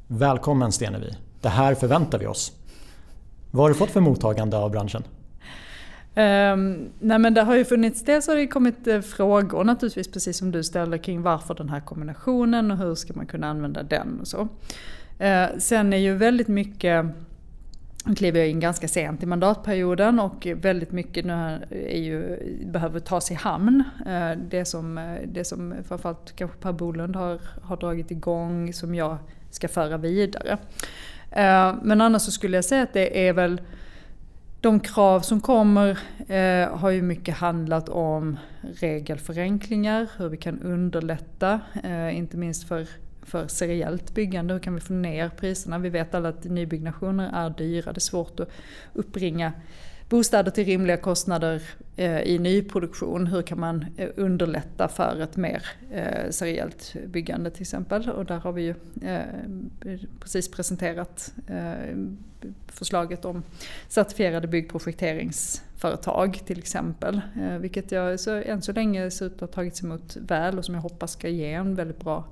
Välkommen 0.08 0.72
Stenevi, 0.72 1.14
det 1.42 1.50
här 1.50 1.76
förväntar 1.76 2.20
vi 2.20 2.28
oss. 2.28 2.52
Vad 3.52 3.64
har 3.64 3.70
du 3.70 3.76
fått 3.76 3.92
för 3.92 4.02
mottagande 4.02 4.58
av 4.58 4.72
branschen? 4.72 5.04
Um, 6.16 6.90
nej 7.00 7.20
men 7.20 7.34
det 7.34 7.42
har 7.42 7.56
ju 7.56 7.66
funnits, 7.66 8.04
dels 8.04 8.28
har 8.28 8.36
det 8.36 8.48
kommit 8.48 8.88
eh, 8.88 9.02
frågor 9.02 9.64
naturligtvis 9.64 10.12
precis 10.12 10.38
som 10.38 10.52
du 10.52 10.64
ställer 10.64 10.98
kring 10.98 11.22
varför 11.22 11.56
den 11.56 11.70
här 11.70 11.80
kombinationen 11.80 12.72
och 12.72 12.78
hur 12.78 12.96
ska 12.96 13.14
man 13.14 13.26
kunna 13.26 13.48
använda 13.48 13.84
den 13.84 14.20
och 14.20 14.28
så. 14.28 14.48
Eh, 15.20 15.48
sen 15.58 15.94
är 15.94 15.98
ju 15.98 16.16
väldigt 16.16 16.48
mycket 16.48 17.06
nu 18.06 18.16
kliver 18.16 18.40
jag 18.40 18.50
in 18.50 18.60
ganska 18.60 18.88
sent 18.88 19.24
i 19.24 19.26
mandatperioden 19.26 20.20
och 20.20 20.48
väldigt 20.56 20.92
mycket 20.92 21.26
nu 21.26 21.34
är 21.72 21.98
ju, 21.98 22.38
behöver 22.66 23.00
tas 23.00 23.32
i 23.32 23.34
hamn. 23.34 23.84
Eh, 24.06 24.32
det 24.50 24.66
som, 24.66 24.98
eh, 24.98 25.18
det 25.26 25.44
som 25.44 25.76
framförallt 25.88 26.36
kanske 26.36 26.58
Per 26.58 26.72
Bolund 26.72 27.16
har, 27.16 27.42
har 27.62 27.78
dragit 27.78 28.12
igång 28.12 28.74
som 28.74 28.96
jag 28.96 29.18
ska 29.50 29.68
föra 29.68 29.98
vidare. 29.98 30.58
Men 31.82 32.02
annars 32.02 32.22
så 32.22 32.32
skulle 32.32 32.58
jag 32.58 32.66
säga 32.66 32.84
att 32.84 32.94
det 32.94 33.28
är 33.28 33.34
väl 33.34 33.62
de 34.62 34.80
krav 34.80 35.20
som 35.20 35.42
kommer 35.42 36.00
eh, 36.28 36.78
har 36.78 36.90
ju 36.90 37.02
mycket 37.02 37.36
handlat 37.36 37.90
om 37.90 38.38
regelförenklingar, 38.62 40.10
hur 40.18 40.30
vi 40.30 40.38
kan 40.38 40.62
underlätta, 40.62 41.60
inte 42.12 42.38
minst 42.38 42.68
för 42.68 42.88
för 43.26 43.48
seriellt 43.48 44.14
byggande. 44.14 44.54
Hur 44.54 44.62
kan 44.62 44.76
vi 44.76 44.82
få 44.82 44.94
ner 44.94 45.30
priserna? 45.30 45.80
Vi 45.80 45.90
vet 45.90 46.16
alla 46.16 46.30
att 46.30 46.44
nybyggnationer 46.44 47.30
är 47.34 47.50
dyra. 47.50 47.94
Det 47.94 47.98
är 47.98 48.00
svårt 48.00 48.40
att 48.40 48.50
uppbringa 48.94 49.54
bostäder 50.14 50.52
till 50.52 50.66
rimliga 50.66 50.98
kostnader 50.98 51.62
eh, 51.96 52.22
i 52.22 52.40
nyproduktion. 52.40 53.28
Hur 53.28 53.42
kan 53.42 53.60
man 53.60 53.86
eh, 53.98 54.10
underlätta 54.16 54.88
för 54.88 55.22
ett 55.22 55.38
mer 55.38 55.66
eh, 55.92 56.30
seriellt 56.30 56.96
byggande 57.08 57.52
till 57.52 57.62
exempel? 57.62 58.10
Och 58.10 58.26
där 58.26 58.38
har 58.38 58.52
vi 58.52 58.62
ju 58.62 58.76
precis 60.20 60.52
presenterat 60.52 61.34
förslaget 62.68 63.26
om 63.26 63.44
certifierade 63.88 64.48
byggprojekteringsföretag 64.48 66.42
till 66.46 66.60
exempel. 66.60 67.22
Vilket 67.60 67.92
jag 67.92 68.20
så, 68.20 68.32
än 68.32 68.62
så 68.62 68.72
länge 68.72 69.12
ser 69.12 69.26
ut 69.26 69.34
att 69.34 69.40
ha 69.40 69.48
tagits 69.48 69.84
emot 69.84 70.18
väl 70.22 70.58
och 70.58 70.66
som 70.66 70.76
jag 70.76 70.82
hoppas 70.82 71.12
ska 71.12 71.30
ge 71.30 71.54
en 71.54 71.76
väldigt 71.76 72.00
bra 72.00 72.26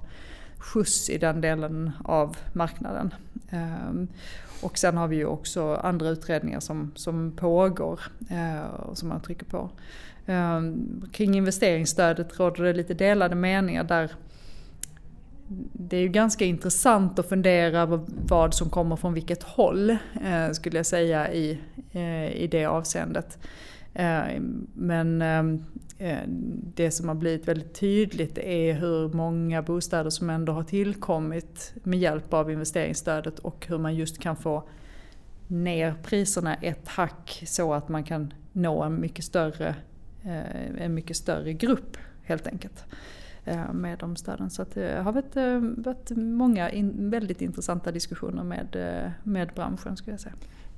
skjuts 0.62 1.10
i 1.10 1.18
den 1.18 1.42
delen 1.42 1.92
av 2.04 2.38
marknaden. 2.54 3.14
Ehm, 3.50 4.08
och 4.62 4.78
sen 4.78 4.98
har 4.98 5.08
vi 5.08 5.16
ju 5.16 5.26
också 5.26 5.76
andra 5.76 6.10
utredningar 6.10 6.60
som, 6.60 6.92
som 6.96 7.32
pågår 7.32 8.00
eh, 8.30 8.66
och 8.66 8.98
som 8.98 9.10
man 9.10 9.22
trycker 9.22 9.46
på. 9.46 9.70
Ehm, 10.26 11.02
kring 11.12 11.36
investeringsstödet 11.36 12.40
råder 12.40 12.64
det 12.64 12.74
lite 12.74 12.94
delade 12.94 13.36
meningar 13.36 13.84
där 13.84 14.12
det 15.74 15.98
är 15.98 16.02
ju 16.02 16.08
ganska 16.08 16.46
intressant 16.46 17.20
att 17.20 17.30
fundera 17.30 17.86
vad 18.08 18.54
som 18.54 18.70
kommer 18.70 18.96
från 18.96 19.14
vilket 19.14 19.44
håll 19.44 19.90
eh, 19.90 20.52
skulle 20.52 20.78
jag 20.78 20.86
säga 20.86 21.34
i, 21.34 21.60
eh, 21.92 22.32
i 22.32 22.48
det 22.52 22.66
avseendet. 22.66 23.38
Ehm, 23.94 24.68
men 24.74 25.22
Eh, 26.02 26.24
det 26.76 26.92
som 26.92 27.08
har 27.08 27.16
blivit 27.16 27.48
väldigt 27.48 27.74
tydligt 27.74 28.38
är 28.38 28.74
hur 28.74 29.14
många 29.14 29.62
bostäder 29.62 30.10
som 30.10 30.30
ändå 30.30 30.54
har 30.54 30.64
tillkommit 30.64 31.74
med 31.84 32.00
hjälp 32.00 32.34
av 32.34 32.52
investeringsstödet 32.52 33.40
och 33.40 33.66
hur 33.70 33.78
man 33.78 33.96
just 33.96 34.20
kan 34.20 34.36
få 34.36 34.64
ner 35.48 35.96
priserna 36.04 36.56
ett 36.56 36.88
hack 36.88 37.44
så 37.46 37.74
att 37.74 37.90
man 37.90 38.04
kan 38.04 38.34
nå 38.52 38.84
en 38.84 39.02
mycket 39.02 39.26
större, 39.26 39.76
eh, 40.24 40.84
en 40.84 40.94
mycket 40.94 41.18
större 41.18 41.54
grupp 41.54 41.98
helt 42.24 42.48
enkelt 42.48 42.86
eh, 43.46 43.74
med 43.74 44.00
de 44.00 44.16
stöden. 44.16 44.50
Så 44.50 44.66
det 44.74 45.02
har 45.02 45.12
varit, 45.12 45.36
varit 45.86 46.10
många 46.18 46.70
in, 46.70 47.10
väldigt 47.10 47.42
intressanta 47.42 47.92
diskussioner 47.92 48.44
med, 48.44 48.68
med 49.24 49.52
branschen 49.56 49.98
skulle 49.98 50.14
jag 50.14 50.22
säga. 50.22 50.36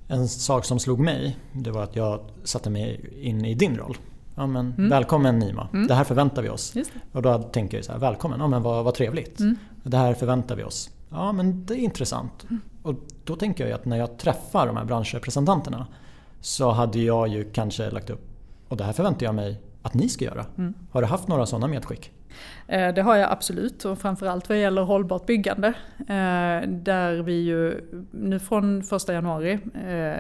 En 0.08 0.28
sak 0.28 0.66
som 0.66 0.80
slog 0.80 1.00
mig 1.00 1.38
det 1.52 1.72
var 1.72 1.84
att 1.84 1.96
jag 1.96 2.20
satte 2.44 2.70
mig 2.70 3.10
in 3.22 3.46
i 3.46 3.54
din 3.54 3.78
roll 3.78 3.98
Ja, 4.36 4.48
men, 4.48 4.74
mm. 4.78 4.90
Välkommen 4.90 5.40
Nima, 5.40 5.68
mm. 5.74 5.88
det 5.88 5.94
här 5.94 6.04
förväntar 6.04 6.42
vi 6.42 6.50
oss. 6.50 6.74
Och 7.12 7.22
då 7.22 7.38
tänker 7.38 7.78
jag 7.78 7.86
så 7.86 7.92
här, 7.92 8.00
välkommen, 8.00 8.40
ja, 8.40 8.48
men 8.48 8.62
vad, 8.62 8.84
vad 8.84 8.94
trevligt. 8.94 9.40
Mm. 9.40 9.56
Det 9.84 9.98
här 9.98 10.14
förväntar 10.14 10.56
vi 10.56 10.64
oss. 10.64 10.90
Ja 11.10 11.32
men 11.32 11.66
det 11.66 11.74
är 11.74 11.78
intressant. 11.78 12.44
Mm. 12.44 12.62
Och 12.84 12.96
då 13.24 13.36
tänker 13.36 13.68
jag 13.68 13.76
att 13.76 13.86
när 13.86 13.98
jag 13.98 14.18
träffar 14.18 14.68
de 14.68 14.78
här 14.78 14.86
branschrepresentanterna 14.86 15.88
så 16.42 16.72
hade 16.72 17.00
jag 17.00 17.28
ju 17.28 17.44
kanske 17.52 17.90
lagt 17.90 18.10
upp, 18.10 18.22
och 18.68 18.78
det 18.78 18.84
här 18.84 18.94
förväntar 18.94 19.26
jag 19.26 19.36
mig 19.36 19.62
att 19.82 19.94
ni 19.94 20.10
ska 20.10 20.26
göra. 20.26 20.46
Mm. 20.58 20.74
Har 20.92 21.02
du 21.02 21.08
haft 21.08 21.28
några 21.28 21.46
sådana 21.46 21.68
medskick? 21.68 22.12
Det 22.68 23.02
har 23.02 23.16
jag 23.16 23.32
absolut 23.32 23.86
och 23.86 24.00
framförallt 24.00 24.50
vad 24.50 24.60
gäller 24.60 24.82
hållbart 24.82 25.26
byggande. 25.26 25.74
Där 26.68 27.22
vi 27.22 27.34
ju 27.34 27.82
nu 28.12 28.40
från 28.40 28.80
1 28.80 29.08
januari 29.08 29.60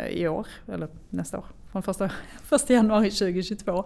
i 0.10 0.27
år, 0.27 0.48
eller 0.67 0.88
nästa 1.10 1.38
år, 1.38 1.46
från 1.82 1.84
första, 1.84 2.10
januari 2.74 3.12
2022 3.12 3.86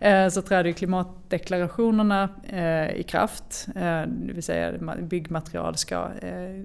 eh, 0.00 0.28
så 0.28 0.42
träder 0.42 0.72
klimatdeklarationerna 0.72 2.28
eh, 2.42 2.90
i 2.90 3.02
kraft. 3.02 3.66
Eh, 3.76 4.02
det 4.02 4.32
vill 4.32 4.42
säga 4.42 4.72
byggmaterial 5.00 5.76
ska, 5.76 6.08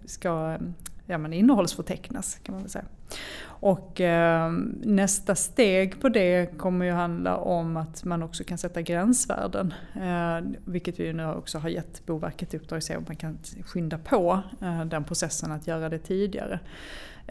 ska 0.05 0.57
ja, 1.09 1.17
men 1.17 1.33
innehållsförtecknas 1.33 2.39
kan 2.43 2.53
man 2.53 2.61
väl 2.61 2.71
säga. 2.71 2.85
Och 3.61 4.01
eh, 4.01 4.51
nästa 4.83 5.35
steg 5.35 6.01
på 6.01 6.09
det 6.09 6.57
kommer 6.57 6.85
ju 6.85 6.91
handla 6.91 7.37
om 7.37 7.77
att 7.77 8.03
man 8.03 8.23
också 8.23 8.43
kan 8.43 8.57
sätta 8.57 8.81
gränsvärden. 8.81 9.73
Eh, 9.95 10.59
vilket 10.65 10.99
vi 10.99 11.13
nu 11.13 11.25
också 11.25 11.57
har 11.57 11.69
gett 11.69 12.05
Boverket 12.05 12.53
i 12.53 12.57
uppdrag 12.57 12.77
att 12.77 12.83
se 12.83 12.97
om 12.97 13.03
man 13.07 13.15
kan 13.15 13.37
skynda 13.65 13.97
på 13.97 14.39
eh, 14.61 14.85
den 14.85 15.03
processen 15.03 15.51
att 15.51 15.67
göra 15.67 15.89
det 15.89 15.99
tidigare. 15.99 16.59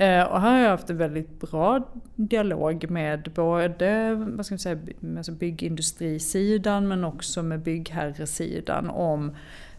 Eh, 0.00 0.22
och 0.22 0.40
här 0.40 0.52
har 0.52 0.58
jag 0.58 0.70
haft 0.70 0.90
en 0.90 0.96
väldigt 0.96 1.40
bra 1.40 1.88
dialog 2.16 2.90
med 2.90 3.30
både 3.34 4.14
vad 4.14 4.46
ska 4.46 4.52
man 4.52 4.58
säga, 4.58 4.78
alltså 5.16 5.32
byggindustrisidan 5.32 6.88
men 6.88 7.04
också 7.04 7.42
med 7.42 7.60
byggherresidan 7.60 8.90
om 8.90 9.36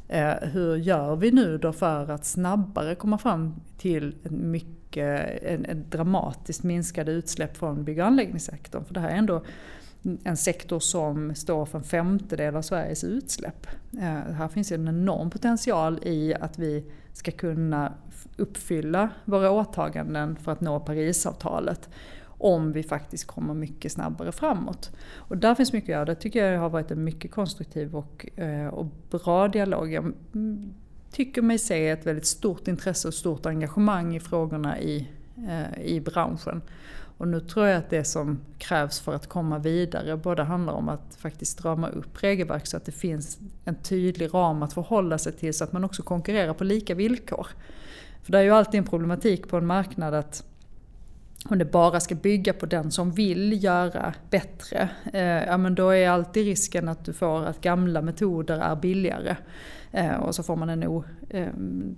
eh, 0.07 0.33
hur 0.41 0.75
gör 0.75 1.15
vi 1.15 1.31
nu 1.31 1.57
då 1.57 1.73
för 1.73 2.11
att 2.11 2.25
snabbare 2.25 2.95
komma 2.95 3.17
fram 3.17 3.55
till 3.77 4.15
en 4.23 4.51
mycket, 4.51 5.43
en, 5.43 5.65
en 5.65 5.89
dramatiskt 5.89 6.63
minskade 6.63 7.11
utsläpp 7.11 7.57
från 7.57 7.83
bygg 7.83 7.99
och 7.99 8.05
anläggningssektorn. 8.05 8.85
För 8.85 8.93
det 8.93 8.99
här 8.99 9.09
är 9.09 9.15
ändå 9.15 9.43
en 10.23 10.37
sektor 10.37 10.79
som 10.79 11.35
står 11.35 11.65
för 11.65 11.77
en 11.77 11.83
femtedel 11.83 12.55
av 12.55 12.61
Sveriges 12.61 13.03
utsläpp. 13.03 13.67
Eh, 13.93 14.33
här 14.33 14.47
finns 14.47 14.71
en 14.71 14.87
enorm 14.87 15.29
potential 15.29 15.99
i 16.03 16.33
att 16.33 16.59
vi 16.59 16.85
ska 17.13 17.31
kunna 17.31 17.93
uppfylla 18.39 19.09
våra 19.25 19.51
åtaganden 19.51 20.35
för 20.35 20.51
att 20.51 20.61
nå 20.61 20.79
Parisavtalet 20.79 21.89
om 22.39 22.71
vi 22.71 22.83
faktiskt 22.83 23.27
kommer 23.27 23.53
mycket 23.53 23.91
snabbare 23.91 24.31
framåt. 24.31 24.91
Och 25.15 25.37
där 25.37 25.55
finns 25.55 25.73
mycket 25.73 25.89
att 25.89 25.93
göra. 25.93 26.05
Det 26.05 26.15
tycker 26.15 26.45
jag 26.45 26.59
har 26.59 26.69
varit 26.69 26.91
en 26.91 27.03
mycket 27.03 27.31
konstruktiv 27.31 27.95
och, 27.95 28.39
eh, 28.39 28.67
och 28.67 28.85
bra 29.09 29.47
dialog. 29.47 29.93
Jag 29.93 30.13
mm, 30.33 30.73
tycker 31.11 31.41
mig 31.41 31.57
se 31.57 31.89
ett 31.89 32.05
väldigt 32.05 32.25
stort 32.25 32.67
intresse 32.67 33.07
och 33.07 33.13
stort 33.13 33.45
engagemang 33.45 34.15
i 34.15 34.19
frågorna 34.19 34.79
i, 34.79 35.09
eh, 35.37 35.81
i 35.81 36.01
branschen. 36.01 36.61
Och 37.17 37.27
nu 37.27 37.39
tror 37.39 37.67
jag 37.67 37.77
att 37.77 37.89
det 37.89 38.03
som 38.03 38.39
krävs 38.57 38.99
för 38.99 39.13
att 39.13 39.27
komma 39.27 39.59
vidare 39.59 40.17
både 40.17 40.43
handlar 40.43 40.73
om 40.73 40.89
att 40.89 41.15
faktiskt 41.15 41.51
strama 41.51 41.89
upp 41.89 42.23
regelverk 42.23 42.67
så 42.67 42.77
att 42.77 42.85
det 42.85 42.91
finns 42.91 43.39
en 43.65 43.75
tydlig 43.75 44.33
ram 44.33 44.63
att 44.63 44.73
förhålla 44.73 45.17
sig 45.17 45.33
till 45.33 45.53
så 45.53 45.63
att 45.63 45.71
man 45.71 45.83
också 45.83 46.03
konkurrerar 46.03 46.53
på 46.53 46.63
lika 46.63 46.95
villkor. 46.95 47.47
För 48.29 48.33
det 48.33 48.39
är 48.39 48.43
ju 48.43 48.51
alltid 48.51 48.77
en 48.77 48.85
problematik 48.85 49.47
på 49.47 49.57
en 49.57 49.65
marknad 49.65 50.13
att 50.13 50.43
om 51.49 51.57
det 51.57 51.65
bara 51.65 51.99
ska 51.99 52.15
bygga 52.15 52.53
på 52.53 52.65
den 52.65 52.91
som 52.91 53.11
vill 53.11 53.63
göra 53.63 54.13
bättre, 54.29 54.89
eh, 55.13 55.21
ja 55.23 55.57
men 55.57 55.75
då 55.75 55.89
är 55.89 56.09
alltid 56.09 56.45
risken 56.45 56.89
att 56.89 57.05
du 57.05 57.13
får 57.13 57.45
att 57.45 57.61
gamla 57.61 58.01
metoder 58.01 58.59
är 58.59 58.75
billigare. 58.75 59.35
Eh, 59.91 60.15
och 60.15 60.35
så 60.35 60.43
får 60.43 60.55
man 60.55 60.69
en 60.69 60.87
o, 60.87 61.03
eh, 61.29 61.47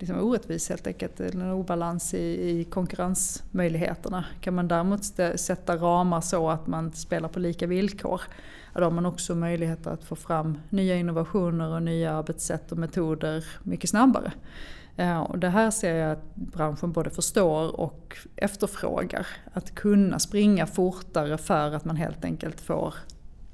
liksom 0.00 0.20
orättvis 0.20 0.68
helt 0.68 0.86
enkelt, 0.86 1.20
en 1.20 1.50
obalans 1.50 2.14
i, 2.14 2.50
i 2.50 2.64
konkurrensmöjligheterna. 2.64 4.24
Kan 4.40 4.54
man 4.54 4.68
däremot 4.68 5.04
sätta 5.36 5.76
ramar 5.76 6.20
så 6.20 6.50
att 6.50 6.66
man 6.66 6.92
spelar 6.92 7.28
på 7.28 7.38
lika 7.38 7.66
villkor, 7.66 8.20
ja, 8.74 8.80
då 8.80 8.86
har 8.86 8.90
man 8.90 9.06
också 9.06 9.34
möjlighet 9.34 9.86
att 9.86 10.04
få 10.04 10.16
fram 10.16 10.58
nya 10.68 10.96
innovationer 10.96 11.74
och 11.74 11.82
nya 11.82 12.12
arbetssätt 12.12 12.72
och 12.72 12.78
metoder 12.78 13.44
mycket 13.62 13.90
snabbare. 13.90 14.32
Eh, 14.96 15.20
och 15.20 15.38
det 15.38 15.48
här 15.48 15.70
ser 15.70 15.94
jag 15.94 16.12
att 16.12 16.34
branschen 16.34 16.92
både 16.92 17.10
förstår 17.10 17.80
och 17.80 18.16
efterfrågar. 18.36 19.26
Att 19.52 19.74
kunna 19.74 20.18
springa 20.18 20.66
fortare 20.66 21.38
för 21.38 21.74
att 21.74 21.84
man 21.84 21.96
helt 21.96 22.24
enkelt 22.24 22.60
får 22.60 22.94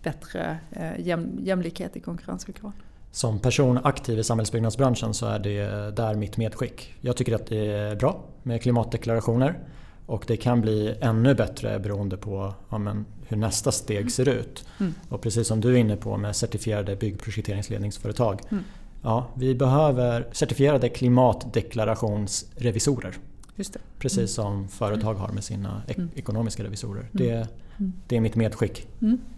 bättre 0.02 0.58
eh, 0.70 1.06
jäm, 1.06 1.38
jämlikhet 1.42 1.96
i 1.96 2.00
konkurrensvillkoren. 2.00 2.74
Som 3.10 3.38
person 3.38 3.80
aktiv 3.84 4.18
i 4.18 4.24
samhällsbyggnadsbranschen 4.24 5.14
så 5.14 5.26
är 5.26 5.38
det 5.38 5.90
där 5.96 6.14
mitt 6.14 6.36
medskick. 6.36 6.94
Jag 7.00 7.16
tycker 7.16 7.34
att 7.34 7.46
det 7.46 7.66
är 7.72 7.96
bra 7.96 8.24
med 8.42 8.62
klimatdeklarationer 8.62 9.58
och 10.06 10.24
det 10.26 10.36
kan 10.36 10.60
bli 10.60 10.94
ännu 11.00 11.34
bättre 11.34 11.78
beroende 11.78 12.16
på 12.16 12.54
ja, 12.70 12.78
men, 12.78 13.06
hur 13.26 13.36
nästa 13.36 13.72
steg 13.72 14.12
ser 14.12 14.28
ut. 14.28 14.64
Mm. 14.80 14.94
Och 15.08 15.20
precis 15.20 15.48
som 15.48 15.60
du 15.60 15.74
är 15.74 15.76
inne 15.76 15.96
på 15.96 16.16
med 16.16 16.36
certifierade 16.36 16.96
byggprojekteringsledningsföretag 16.96 18.40
mm. 18.50 18.64
Ja, 19.02 19.26
vi 19.34 19.54
behöver 19.54 20.26
certifierade 20.32 20.88
klimatdeklarationsrevisorer. 20.88 23.14
Just 23.56 23.72
det. 23.72 23.80
Precis 23.98 24.18
mm. 24.18 24.28
som 24.28 24.68
företag 24.68 25.14
har 25.14 25.28
med 25.28 25.44
sina 25.44 25.82
ek 25.88 25.98
mm. 25.98 26.10
ekonomiska 26.14 26.64
revisorer. 26.64 27.00
Mm. 27.00 27.10
Det, 27.12 27.48
mm. 27.78 27.92
det 28.06 28.16
är 28.16 28.20
mitt 28.20 28.36
medskick. 28.36 28.86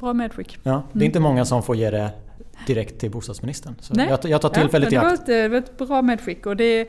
Bra 0.00 0.12
medskick. 0.12 0.58
Ja, 0.62 0.82
det 0.92 1.04
är 1.04 1.06
inte 1.06 1.20
många 1.20 1.44
som 1.44 1.62
får 1.62 1.76
ge 1.76 1.90
det 1.90 2.10
direkt 2.66 2.98
till 2.98 3.10
bostadsministern. 3.10 3.74
Så 3.80 3.94
Nej. 3.94 4.08
Jag, 4.08 4.30
jag 4.30 4.40
tar 4.40 4.48
tillfället 4.48 4.92
ja, 4.92 5.10
i 5.10 5.12
akt. 5.12 5.26
Det 5.26 5.48
var 5.48 5.58
ett 5.58 5.78
bra 5.78 6.02
medskick. 6.02 6.46
Och 6.46 6.56
det, 6.56 6.88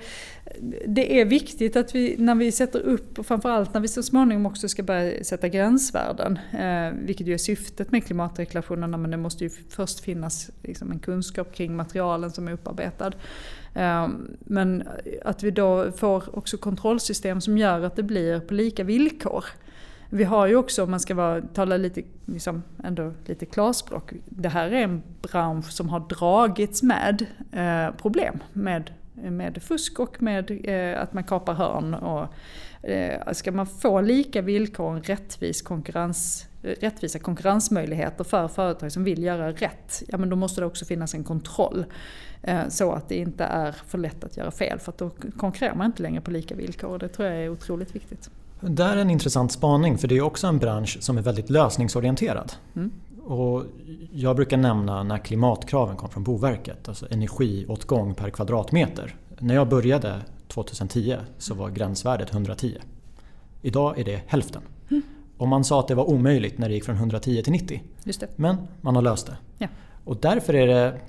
det 0.88 1.22
är 1.22 1.26
viktigt 1.26 1.76
att 1.76 1.96
vi 1.96 2.16
när 2.18 2.36
vi 2.36 2.52
sätter 2.52 2.80
upp, 2.80 3.20
och 3.20 3.26
framförallt 3.26 3.74
när 3.74 3.82
vi 3.82 3.88
så 3.88 4.04
småningom 4.04 4.46
också 4.46 4.70
ska 4.70 4.84
börja 4.84 5.24
sätta 5.24 5.48
gränsvärden, 5.48 6.40
eh, 6.60 7.06
vilket 7.06 7.28
ju 7.28 7.34
är 7.34 7.38
syftet 7.38 7.92
med 7.92 8.06
klimatdeklarationerna, 8.06 8.98
men 8.98 9.12
det 9.12 9.18
måste 9.18 9.44
ju 9.44 9.50
först 9.70 10.00
finnas 10.00 10.50
liksom, 10.64 10.92
en 10.92 11.00
kunskap 11.00 11.54
kring 11.54 11.76
materialen 11.76 12.32
som 12.32 12.48
är 12.48 12.52
upparbetad. 12.52 13.12
Eh, 13.74 14.08
men 14.40 14.84
att 15.26 15.44
vi 15.44 15.52
då 15.52 15.92
får 15.92 16.38
också 16.38 16.58
kontrollsystem 16.58 17.42
som 17.42 17.58
gör 17.58 17.82
att 17.82 17.96
det 17.96 18.04
blir 18.04 18.40
på 18.40 18.54
lika 18.54 18.84
villkor. 18.84 19.46
Vi 20.14 20.24
har 20.24 20.48
ju 20.48 20.56
också, 20.56 20.84
om 20.84 20.92
man 20.92 21.00
ska 21.00 21.16
vara, 21.16 21.42
tala 21.42 21.78
lite, 21.78 22.02
liksom, 22.26 22.64
ändå 22.84 23.14
lite 23.26 23.46
klarspråk, 23.46 24.14
det 24.26 24.50
här 24.50 24.72
är 24.72 24.84
en 24.84 25.04
bransch 25.22 25.72
som 25.72 25.90
har 25.90 26.00
dragits 26.00 26.84
med 26.84 27.26
eh, 27.52 27.96
problem 27.96 28.40
med, 28.54 28.92
med 29.14 29.64
fusk 29.64 30.00
och 30.00 30.22
med 30.22 30.52
eh, 30.64 31.02
att 31.02 31.14
man 31.14 31.24
kapar 31.24 31.54
hörn. 31.54 31.94
Och, 31.94 32.34
eh, 32.90 33.32
ska 33.32 33.52
man 33.52 33.68
få 33.68 34.02
lika 34.02 34.42
villkor 34.42 34.98
och 34.98 35.06
rättvis 35.06 35.62
konkurrens, 35.62 36.48
rättvisa 36.62 37.20
konkurrensmöjligheter 37.20 38.24
för 38.24 38.48
företag 38.48 38.92
som 38.92 39.04
vill 39.04 39.24
göra 39.24 39.52
rätt, 39.52 40.04
ja 40.08 40.18
men 40.18 40.30
då 40.30 40.36
måste 40.36 40.62
det 40.62 40.66
också 40.66 40.86
finnas 40.86 41.14
en 41.14 41.24
kontroll. 41.24 41.86
Eh, 42.44 42.68
så 42.68 42.92
att 42.92 43.10
det 43.10 43.16
inte 43.16 43.44
är 43.44 43.72
för 43.72 43.98
lätt 43.98 44.24
att 44.24 44.38
göra 44.38 44.52
fel, 44.52 44.80
för 44.80 44.94
då 44.98 45.12
konkurrerar 45.38 45.76
man 45.76 45.86
inte 45.86 46.04
längre 46.04 46.22
på 46.22 46.32
lika 46.32 46.56
villkor 46.56 46.90
och 46.90 47.00
det 47.00 47.08
tror 47.08 47.28
jag 47.28 47.38
är 47.38 47.50
otroligt 47.50 47.96
viktigt. 47.96 48.30
Det 48.62 48.84
är 48.84 48.98
en 48.98 49.10
intressant 49.10 49.52
spaning 49.52 49.98
för 49.98 50.08
det 50.08 50.18
är 50.18 50.22
också 50.22 50.48
en 50.48 50.58
bransch 50.58 50.98
som 51.02 51.18
är 51.18 51.22
väldigt 51.22 51.50
lösningsorienterad. 51.50 52.54
Mm. 52.76 52.92
Och 53.26 53.64
jag 54.12 54.36
brukar 54.36 54.58
nämna 54.58 55.04
när 55.04 55.18
klimatkraven 55.18 55.96
kom 55.96 56.10
från 56.10 56.24
Boverket, 56.24 56.88
alltså 56.88 57.08
energiåtgång 57.10 58.16
per 58.16 58.30
kvadratmeter. 58.30 59.16
När 59.40 59.56
jag 59.56 59.70
började 59.70 60.22
2010 60.48 61.18
så 61.38 61.54
var 61.54 61.70
gränsvärdet 61.70 62.34
110. 62.34 62.78
Idag 63.62 64.00
är 64.00 64.04
det 64.04 64.22
hälften. 64.28 64.62
Mm. 64.90 65.02
Och 65.38 65.48
man 65.48 65.64
sa 65.64 65.80
att 65.80 65.88
det 65.88 65.96
var 65.96 66.10
omöjligt 66.10 66.58
när 66.58 66.70
det 66.70 66.76
gick 66.76 66.86
från 66.86 66.96
110 66.96 67.44
till 67.44 67.54
90. 67.54 67.84
Men 68.36 68.58
man 68.82 68.96
har 68.96 69.02
löst 69.02 69.28
det. 69.28 69.38
Ja. 69.58 69.68
Och 70.06 70.18
därför 70.18 70.54
är 70.54 70.68
det 70.68 71.00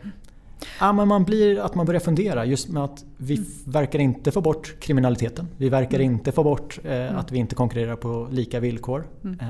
Ja, 0.81 0.93
men 0.93 1.09
man 1.09 1.25
blir 1.25 1.61
att 1.61 1.75
man 1.75 1.87
börjar 1.87 2.01
fundera 2.01 2.45
just 2.45 2.69
med 2.69 2.85
att 2.85 3.05
vi 3.17 3.37
mm. 3.37 3.49
verkar 3.65 3.99
inte 3.99 4.33
få 4.33 4.41
bort 4.41 4.75
kriminaliteten. 4.81 5.49
Vi 5.57 5.69
verkar 5.69 5.99
mm. 5.99 6.13
inte 6.13 6.33
få 6.33 6.45
bort 6.45 6.79
eh, 6.85 6.93
mm. 6.93 7.17
att 7.17 7.33
vi 7.33 7.39
inte 7.39 7.55
konkurrerar 7.55 7.97
på 7.97 8.29
lika 8.31 8.61
villkor. 8.61 9.05
Mm. 9.25 9.41
Eh, 9.41 9.49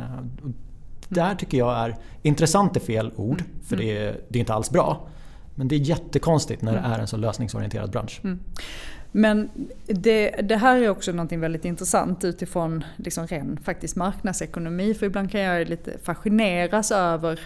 där 1.09 1.35
tycker 1.35 1.59
jag 1.59 1.79
är, 1.79 1.97
intressant 2.23 2.77
är 2.77 2.81
fel 2.81 3.13
ord 3.17 3.41
mm. 3.41 3.53
för 3.63 3.77
det 3.77 3.99
är, 3.99 4.21
det 4.29 4.39
är 4.39 4.41
inte 4.41 4.55
alls 4.55 4.71
bra. 4.71 5.09
Men 5.55 5.69
det 5.69 5.75
är 5.75 5.79
jättekonstigt 5.79 6.63
när 6.63 6.73
det 6.73 6.79
är 6.79 6.99
en 6.99 7.07
så 7.07 7.17
lösningsorienterad 7.17 7.91
bransch. 7.91 8.21
Men 9.13 9.51
det, 9.87 10.31
det, 10.31 10.57
här 10.57 10.77
är 10.77 10.89
också 10.89 11.13
något 11.13 11.33
väldigt 11.33 11.65
intressant 11.65 12.25
utifrån 12.25 12.85
liksom 12.97 13.27
ren 13.27 13.59
faktiskt 13.65 13.97
marknadsekonomi. 13.97 14.95
För 14.95 15.07
ibland 15.07 15.31
kan 15.31 15.41
jag 15.41 15.69
lite 15.69 15.99
fascineras 16.03 16.91
över 16.91 17.41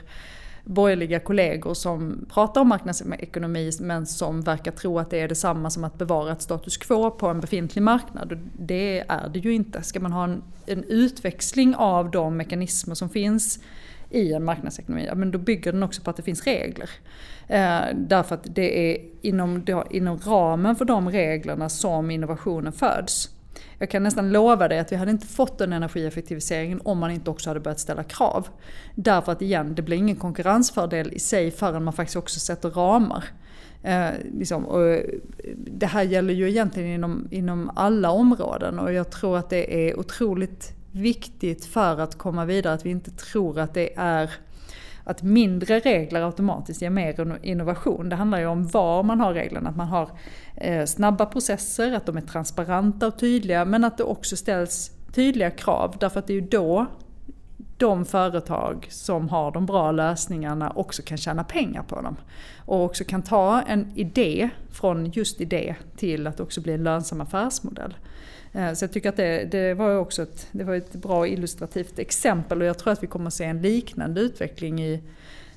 borgerliga 0.66 1.20
kollegor 1.20 1.74
som 1.74 2.26
pratar 2.28 2.60
om 2.60 2.68
marknadsekonomi 2.68 3.70
men 3.80 4.06
som 4.06 4.42
verkar 4.42 4.72
tro 4.72 4.98
att 4.98 5.10
det 5.10 5.20
är 5.20 5.28
detsamma 5.28 5.70
som 5.70 5.84
att 5.84 5.98
bevara 5.98 6.32
ett 6.32 6.42
status 6.42 6.76
quo 6.76 7.10
på 7.10 7.28
en 7.28 7.40
befintlig 7.40 7.82
marknad. 7.82 8.32
Och 8.32 8.38
det 8.58 9.04
är 9.08 9.28
det 9.28 9.38
ju 9.38 9.54
inte. 9.54 9.82
Ska 9.82 10.00
man 10.00 10.12
ha 10.12 10.24
en, 10.24 10.42
en 10.66 10.84
utväxling 10.84 11.74
av 11.74 12.10
de 12.10 12.36
mekanismer 12.36 12.94
som 12.94 13.08
finns 13.08 13.58
i 14.10 14.32
en 14.32 14.44
marknadsekonomi, 14.44 15.06
ja, 15.06 15.14
men 15.14 15.30
då 15.30 15.38
bygger 15.38 15.72
den 15.72 15.82
också 15.82 16.02
på 16.02 16.10
att 16.10 16.16
det 16.16 16.22
finns 16.22 16.44
regler. 16.44 16.90
Eh, 17.48 17.80
därför 17.94 18.34
att 18.34 18.54
det 18.54 18.92
är 18.92 19.00
inom, 19.22 19.64
inom 19.90 20.18
ramen 20.18 20.76
för 20.76 20.84
de 20.84 21.10
reglerna 21.10 21.68
som 21.68 22.10
innovationen 22.10 22.72
föds. 22.72 23.35
Jag 23.78 23.90
kan 23.90 24.02
nästan 24.02 24.32
lova 24.32 24.68
dig 24.68 24.78
att 24.78 24.92
vi 24.92 24.96
hade 24.96 25.10
inte 25.10 25.26
fått 25.26 25.58
den 25.58 25.72
energieffektiviseringen 25.72 26.80
om 26.84 26.98
man 26.98 27.10
inte 27.10 27.30
också 27.30 27.50
hade 27.50 27.60
börjat 27.60 27.80
ställa 27.80 28.02
krav. 28.02 28.48
Därför 28.94 29.32
att 29.32 29.42
igen, 29.42 29.74
det 29.74 29.82
blir 29.82 29.96
ingen 29.96 30.16
konkurrensfördel 30.16 31.12
i 31.12 31.18
sig 31.18 31.50
förrän 31.50 31.84
man 31.84 31.92
faktiskt 31.92 32.16
också 32.16 32.40
sätter 32.40 32.70
ramar. 32.70 33.24
Eh, 33.82 34.10
liksom, 34.32 34.66
och 34.66 34.88
eh, 34.88 35.04
det 35.56 35.86
här 35.86 36.02
gäller 36.02 36.34
ju 36.34 36.48
egentligen 36.48 36.88
inom, 36.88 37.28
inom 37.30 37.70
alla 37.74 38.10
områden 38.10 38.78
och 38.78 38.92
jag 38.92 39.10
tror 39.10 39.38
att 39.38 39.50
det 39.50 39.88
är 39.88 39.98
otroligt 39.98 40.72
viktigt 40.92 41.64
för 41.64 42.00
att 42.00 42.18
komma 42.18 42.44
vidare 42.44 42.74
att 42.74 42.86
vi 42.86 42.90
inte 42.90 43.10
tror 43.10 43.58
att 43.58 43.74
det 43.74 43.90
är 43.96 44.30
att 45.06 45.22
mindre 45.22 45.78
regler 45.78 46.22
automatiskt 46.22 46.82
ger 46.82 46.90
mer 46.90 47.38
innovation. 47.42 48.08
Det 48.08 48.16
handlar 48.16 48.38
ju 48.38 48.46
om 48.46 48.66
var 48.66 49.02
man 49.02 49.20
har 49.20 49.34
reglerna, 49.34 49.70
att 49.70 49.76
man 49.76 49.88
har 49.88 50.10
eh, 50.54 50.84
snabba 50.84 51.26
processer, 51.26 51.92
att 51.92 52.06
de 52.06 52.16
är 52.16 52.20
transparenta 52.20 53.06
och 53.06 53.18
tydliga 53.18 53.64
men 53.64 53.84
att 53.84 53.98
det 53.98 54.04
också 54.04 54.36
ställs 54.36 54.90
tydliga 55.12 55.50
krav 55.50 55.96
därför 56.00 56.18
att 56.18 56.26
det 56.26 56.32
är 56.32 56.40
ju 56.40 56.48
då 56.48 56.86
de 57.76 58.04
företag 58.04 58.86
som 58.90 59.28
har 59.28 59.52
de 59.52 59.66
bra 59.66 59.92
lösningarna 59.92 60.70
också 60.70 61.02
kan 61.02 61.18
tjäna 61.18 61.44
pengar 61.44 61.82
på 61.82 62.00
dem. 62.00 62.16
Och 62.58 62.84
också 62.84 63.04
kan 63.04 63.22
ta 63.22 63.62
en 63.62 63.92
idé 63.94 64.50
från 64.70 65.10
just 65.10 65.40
idé 65.40 65.74
till 65.96 66.26
att 66.26 66.40
också 66.40 66.60
bli 66.60 66.72
en 66.72 66.84
lönsam 66.84 67.20
affärsmodell. 67.20 67.94
Eh, 68.56 68.72
så 68.72 68.84
jag 68.84 68.92
tycker 68.92 69.08
att 69.08 69.16
det, 69.16 69.44
det, 69.44 69.74
var 69.74 69.96
också 69.96 70.22
ett, 70.22 70.48
det 70.52 70.64
var 70.64 70.74
ett 70.74 70.92
bra 70.92 71.26
illustrativt 71.28 71.98
exempel 71.98 72.60
och 72.60 72.66
jag 72.66 72.78
tror 72.78 72.92
att 72.92 73.02
vi 73.02 73.06
kommer 73.06 73.26
att 73.26 73.34
se 73.34 73.44
en 73.44 73.62
liknande 73.62 74.20
utveckling 74.20 74.82
i 74.82 75.02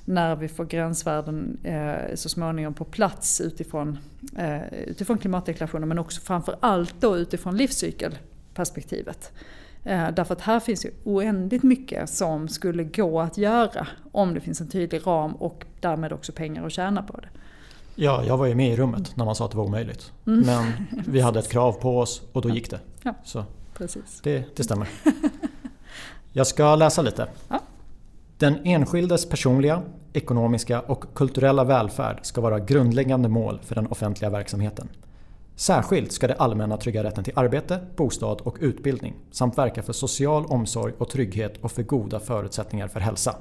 när 0.04 0.36
vi 0.36 0.48
får 0.48 0.64
gränsvärden 0.64 1.58
eh, 1.64 2.14
så 2.14 2.28
småningom 2.28 2.74
på 2.74 2.84
plats 2.84 3.40
utifrån, 3.40 3.98
eh, 4.36 4.72
utifrån 4.72 5.18
klimatdeklarationen 5.18 5.88
men 5.88 5.98
också 5.98 6.20
framförallt 6.20 6.94
då 7.00 7.16
utifrån 7.16 7.56
livscykelperspektivet. 7.56 9.32
Eh, 9.84 10.10
därför 10.10 10.34
att 10.34 10.40
här 10.40 10.60
finns 10.60 10.84
ju 10.84 10.90
oändligt 11.04 11.62
mycket 11.62 12.10
som 12.10 12.48
skulle 12.48 12.84
gå 12.84 13.20
att 13.20 13.38
göra 13.38 13.86
om 14.12 14.34
det 14.34 14.40
finns 14.40 14.60
en 14.60 14.68
tydlig 14.68 15.06
ram 15.06 15.32
och 15.32 15.64
därmed 15.80 16.12
också 16.12 16.32
pengar 16.32 16.66
att 16.66 16.72
tjäna 16.72 17.02
på 17.02 17.20
det. 17.20 17.28
Ja, 17.94 18.24
jag 18.24 18.36
var 18.36 18.46
ju 18.46 18.54
med 18.54 18.72
i 18.72 18.76
rummet 18.76 19.16
när 19.16 19.24
man 19.24 19.34
sa 19.34 19.44
att 19.44 19.50
det 19.50 19.56
var 19.56 19.64
omöjligt. 19.64 20.12
Mm. 20.26 20.40
Men 20.46 20.72
vi 21.06 21.20
hade 21.20 21.38
ett 21.38 21.50
krav 21.50 21.72
på 21.72 21.98
oss 21.98 22.22
och 22.32 22.42
då 22.42 22.48
ja. 22.48 22.54
gick 22.54 22.70
det. 22.70 22.80
Ja, 23.02 23.14
Så 23.24 23.44
precis. 23.74 24.20
Det, 24.22 24.56
det 24.56 24.64
stämmer. 24.64 24.88
Jag 26.32 26.46
ska 26.46 26.76
läsa 26.76 27.02
lite. 27.02 27.28
Ja. 27.48 27.60
Den 28.38 28.58
enskildes 28.64 29.28
personliga, 29.28 29.82
ekonomiska 30.12 30.80
och 30.80 31.04
kulturella 31.14 31.64
välfärd 31.64 32.18
ska 32.22 32.40
vara 32.40 32.58
grundläggande 32.58 33.28
mål 33.28 33.60
för 33.62 33.74
den 33.74 33.86
offentliga 33.86 34.30
verksamheten. 34.30 34.88
Särskilt 35.56 36.12
ska 36.12 36.28
det 36.28 36.34
allmänna 36.34 36.76
trygga 36.76 37.04
rätten 37.04 37.24
till 37.24 37.32
arbete, 37.36 37.80
bostad 37.96 38.40
och 38.40 38.56
utbildning 38.60 39.14
samt 39.30 39.58
verka 39.58 39.82
för 39.82 39.92
social 39.92 40.46
omsorg 40.46 40.92
och 40.98 41.08
trygghet 41.08 41.56
och 41.60 41.72
för 41.72 41.82
goda 41.82 42.20
förutsättningar 42.20 42.88
för 42.88 43.00
hälsa. 43.00 43.36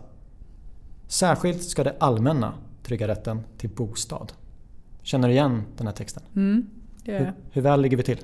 Särskilt 1.08 1.64
ska 1.64 1.84
det 1.84 1.96
allmänna 2.00 2.54
trygga 2.90 3.08
rätten 3.08 3.44
till 3.58 3.70
bostad. 3.70 4.34
Känner 5.02 5.28
du 5.28 5.34
igen 5.34 5.64
den 5.78 5.88
här 5.88 5.94
texten? 5.94 6.24
Mm, 6.36 6.70
det 7.04 7.18
hur, 7.18 7.34
hur 7.52 7.62
väl 7.62 7.82
ligger 7.82 7.98
vi 7.98 8.04
till? 8.04 8.20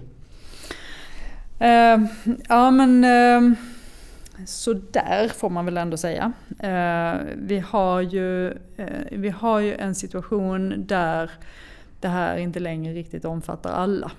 Uh, 1.62 2.06
ja 2.49 2.71
men 2.71 3.04
uh, 3.04 3.58
så 4.45 4.73
där 4.73 5.28
får 5.28 5.49
man 5.49 5.65
väl 5.65 5.78
ändå 5.78 5.97
säga. 5.97 6.32
Uh, 6.49 7.21
vi, 7.36 7.60
har 7.60 8.01
ju, 8.01 8.49
uh, 8.80 8.86
vi 9.12 9.30
har 9.30 9.60
ju 9.60 9.73
en 9.73 9.95
situation 9.95 10.86
där 10.88 11.32
det 11.99 12.08
här 12.08 12.38
inte 12.38 12.60
längre 12.60 12.93
riktigt 12.93 13.25
omfattar 13.25 13.71
alla. 13.71 14.12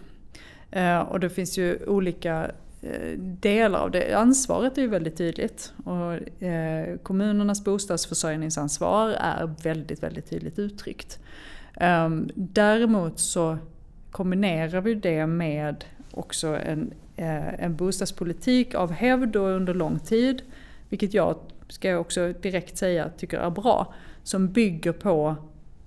och 1.08 1.20
det 1.20 1.30
finns 1.30 1.58
ju 1.58 1.78
olika 1.86 2.50
Eh, 2.90 3.18
delar 3.18 3.78
av 3.78 3.90
det. 3.90 4.14
Ansvaret 4.14 4.78
är 4.78 4.82
ju 4.82 4.88
väldigt 4.88 5.16
tydligt. 5.16 5.72
Och, 5.84 6.42
eh, 6.42 6.96
kommunernas 6.96 7.64
bostadsförsörjningsansvar 7.64 9.10
är 9.10 9.54
väldigt, 9.62 10.02
väldigt 10.02 10.30
tydligt 10.30 10.58
uttryckt. 10.58 11.18
Ehm, 11.76 12.30
däremot 12.34 13.18
så 13.18 13.58
kombinerar 14.10 14.80
vi 14.80 14.94
det 14.94 15.26
med 15.26 15.84
också 16.10 16.46
en, 16.46 16.92
eh, 17.16 17.64
en 17.64 17.76
bostadspolitik 17.76 18.74
av 18.74 18.92
hävd 18.92 19.36
och 19.36 19.48
under 19.48 19.74
lång 19.74 19.98
tid, 19.98 20.42
vilket 20.88 21.14
jag, 21.14 21.38
ska 21.68 21.88
jag 21.88 22.00
också 22.00 22.32
direkt 22.32 22.78
säga, 22.78 23.10
tycker 23.16 23.38
är 23.38 23.50
bra, 23.50 23.94
som 24.22 24.48
bygger 24.48 24.92
på 24.92 25.36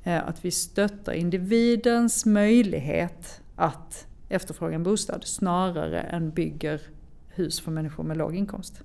eh, 0.03 0.27
att 0.27 0.45
vi 0.45 0.51
stöttar 0.51 1.13
individens 1.13 2.25
möjlighet 2.25 3.41
att 3.55 4.08
efterfrågar 4.29 4.75
en 4.75 4.83
bostad 4.83 5.23
snarare 5.23 6.01
än 6.01 6.29
bygger 6.29 6.81
hus 7.29 7.59
för 7.59 7.71
människor 7.71 8.03
med 8.03 8.17
låg 8.17 8.35
inkomst. 8.35 8.83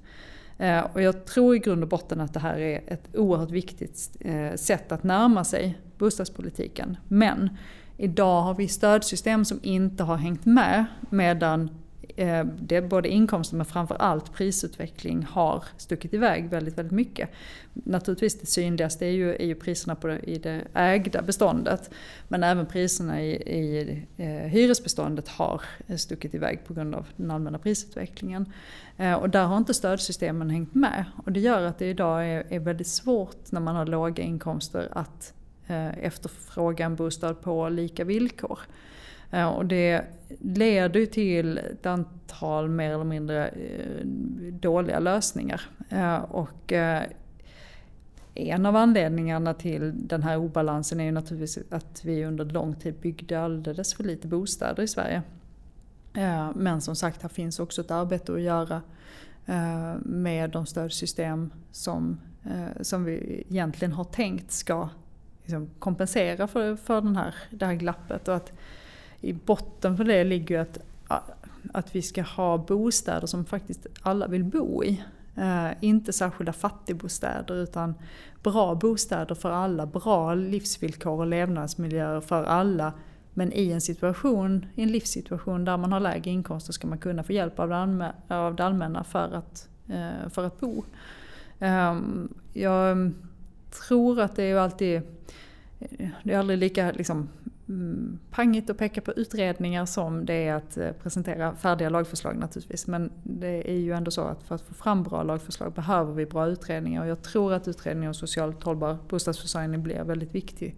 Eh, 0.59 0.87
och 0.93 1.03
jag 1.03 1.25
tror 1.25 1.57
i 1.57 1.59
grund 1.59 1.83
och 1.83 1.89
botten 1.89 2.21
att 2.21 2.35
det 2.35 2.41
här 2.41 2.59
är 2.59 2.83
ett 2.87 3.17
oerhört 3.17 3.51
viktigt 3.51 4.17
eh, 4.21 4.55
sätt 4.55 4.93
att 4.93 5.03
närma 5.03 5.45
sig 5.45 5.79
bostadspolitiken. 5.99 6.97
Men 7.09 7.57
idag 7.97 8.43
har 8.43 8.55
vi 8.55 8.69
stödsystem 8.69 9.45
som 9.45 9.61
inte 9.63 10.03
har 10.03 10.17
hängt 10.17 10.45
med 10.45 10.85
medan 11.11 11.71
Eh, 12.17 12.45
det 12.45 12.83
både 12.83 13.09
inkomster 13.09 13.57
men 13.57 13.67
framförallt 13.67 14.33
prisutveckling 14.33 15.23
har 15.23 15.65
stuckit 15.77 16.15
iväg 16.15 16.49
väldigt, 16.49 16.79
väldigt 16.79 16.93
mycket. 16.93 17.31
Naturligtvis 17.73 18.41
det 18.41 18.47
synligaste 18.47 19.07
är 19.07 19.11
ju, 19.11 19.35
är 19.35 19.47
ju 19.47 19.55
priserna 19.55 19.95
på 19.95 20.07
det, 20.07 20.19
i 20.19 20.39
det 20.39 20.63
ägda 20.75 21.23
beståndet. 21.23 21.91
Men 22.29 22.45
även 22.45 22.67
priserna 22.67 23.23
i, 23.23 23.31
i 23.33 24.03
eh, 24.17 24.27
hyresbeståndet 24.27 25.29
har 25.29 25.63
stuckit 25.97 26.35
iväg 26.35 26.65
på 26.67 26.75
grund 26.75 26.95
av 26.95 27.07
den 27.17 27.31
allmänna 27.31 27.59
prisutvecklingen. 27.59 28.53
Eh, 28.97 29.15
och 29.15 29.31
där 29.31 29.45
har 29.45 29.57
inte 29.57 29.75
stödsystemen 29.75 30.51
hängt 30.51 30.75
med. 30.75 31.05
Och 31.25 31.33
det 31.33 31.41
gör 31.41 31.63
att 31.63 31.79
det 31.79 31.87
idag 31.87 32.27
är, 32.29 32.47
är 32.49 32.59
väldigt 32.59 32.87
svårt 32.87 33.53
när 33.53 33.61
man 33.61 33.77
har 33.77 33.87
låga 33.87 34.23
inkomster 34.23 34.89
att 34.93 35.35
eh, 35.67 35.99
efterfråga 35.99 36.85
en 36.85 36.97
bostad 36.97 37.41
på 37.41 37.69
lika 37.69 38.05
villkor. 38.05 38.59
Eh, 39.31 39.49
och 39.49 39.67
det 39.67 40.05
leder 40.41 41.01
ju 41.01 41.07
till 41.07 41.59
ett 41.59 41.87
antal 41.87 42.69
mer 42.69 42.91
eller 42.91 43.05
mindre 43.05 43.49
eh, 43.49 44.07
dåliga 44.53 44.99
lösningar. 44.99 45.61
Eh, 45.89 46.17
och 46.17 46.73
eh, 46.73 47.03
en 48.35 48.67
av 48.67 48.77
anledningarna 48.77 49.55
till 49.55 49.93
den 50.09 50.23
här 50.23 50.37
obalansen 50.37 51.01
är 51.01 51.05
ju 51.05 51.13
naturligtvis 51.13 51.59
att 51.71 52.05
vi 52.05 52.25
under 52.25 52.45
lång 52.45 52.75
tid 52.75 52.95
byggde 52.95 53.41
alldeles 53.41 53.95
för 53.95 54.05
lite 54.05 54.29
bostäder 54.29 54.83
i 54.83 54.89
Sverige. 54.89 55.23
Men 56.55 56.81
som 56.81 56.97
sagt, 56.97 57.23
här 57.23 57.29
finns 57.29 57.61
också 57.61 57.81
ett 57.81 57.91
arbete 57.91 58.33
att 58.33 58.41
göra 58.41 58.83
med 60.03 60.51
de 60.51 60.67
stödsystem 60.67 61.53
som, 61.71 62.21
som 62.81 63.05
vi 63.05 63.45
egentligen 63.49 63.93
har 63.93 64.05
tänkt 64.05 64.53
ska 64.53 64.89
liksom 65.45 65.71
kompensera 65.79 66.47
för, 66.47 66.77
för 66.77 67.01
den 67.01 67.17
här, 67.17 67.35
det 67.51 67.67
här 67.67 67.75
glappet. 67.75 68.29
Och 68.29 68.37
att 68.37 68.53
i 69.25 69.33
botten 69.33 69.97
för 69.97 70.05
det 70.05 70.25
ligger 70.25 70.59
att, 70.61 70.79
att 71.73 71.97
vi 71.97 72.03
ska 72.03 72.23
ha 72.23 72.59
bostäder 72.59 73.27
som 73.27 73.45
faktiskt 73.45 73.87
alla 74.03 74.27
vill 74.27 74.45
bo 74.45 74.85
i. 74.85 75.05
Eh, 75.37 75.71
inte 75.81 76.13
särskilda 76.13 76.53
fattigbostäder 76.53 77.55
utan 77.55 77.95
bra 78.43 78.75
bostäder 78.75 79.35
för 79.35 79.51
alla, 79.51 79.87
bra 79.87 80.35
livsvillkor 80.35 81.21
och 81.21 81.27
levnadsmiljöer 81.27 82.21
för 82.21 82.45
alla. 82.45 82.93
Men 83.35 83.53
i 83.53 83.71
en 83.71 83.81
situation, 83.81 84.67
i 84.75 84.83
en 84.83 84.93
livssituation 84.93 85.65
där 85.65 85.77
man 85.77 85.93
har 85.93 86.01
lägre 86.01 86.31
inkomster 86.31 86.73
ska 86.73 86.87
man 86.87 86.99
kunna 86.99 87.23
få 87.23 87.33
hjälp 87.33 87.59
av 87.59 87.69
det, 87.69 87.77
allmänna, 87.77 88.15
av 88.29 88.55
det 88.55 88.65
allmänna 88.65 89.05
för 89.05 89.35
att, 89.35 89.69
eh, 89.89 90.29
för 90.31 90.45
att 90.45 90.61
bo. 90.61 90.85
Eh, 91.59 92.01
jag 92.53 93.13
tror 93.89 94.21
att 94.21 94.37
det 94.37 94.43
är 94.43 94.57
alltid 94.57 95.03
det 96.23 96.33
är 96.33 96.39
aldrig 96.39 96.59
lika 96.59 96.93
liksom, 96.93 97.29
mm, 97.69 98.19
pangigt 98.31 98.71
att 98.71 98.79
peka 98.79 99.01
på 99.01 99.13
utredningar 99.13 99.87
som 99.87 100.27
det 100.27 100.49
är 100.49 100.55
att 100.55 100.77
eh, 100.77 100.93
presentera 100.93 101.57
färdiga 101.57 101.89
lagförslag 101.89 102.37
naturligtvis. 102.37 102.87
Men 102.87 103.13
det 103.23 103.71
är 103.71 103.79
ju 103.79 103.93
ändå 103.93 104.11
så 104.11 104.21
att 104.21 104.43
för 104.43 104.55
att 104.55 104.63
få 104.63 104.75
fram 104.75 105.03
bra 105.03 105.23
lagförslag 105.23 105.73
behöver 105.73 106.13
vi 106.13 106.27
bra 106.27 106.47
utredningar 106.47 107.03
och 107.03 107.09
jag 107.09 107.23
tror 107.23 107.53
att 107.53 107.69
utredningen 107.69 108.09
om 108.09 108.15
socialt 108.15 108.63
hållbar 108.63 108.99
bostadsförsörjning 109.09 109.83
blir 109.83 110.05
väldigt 110.05 110.35
viktig 110.35 110.77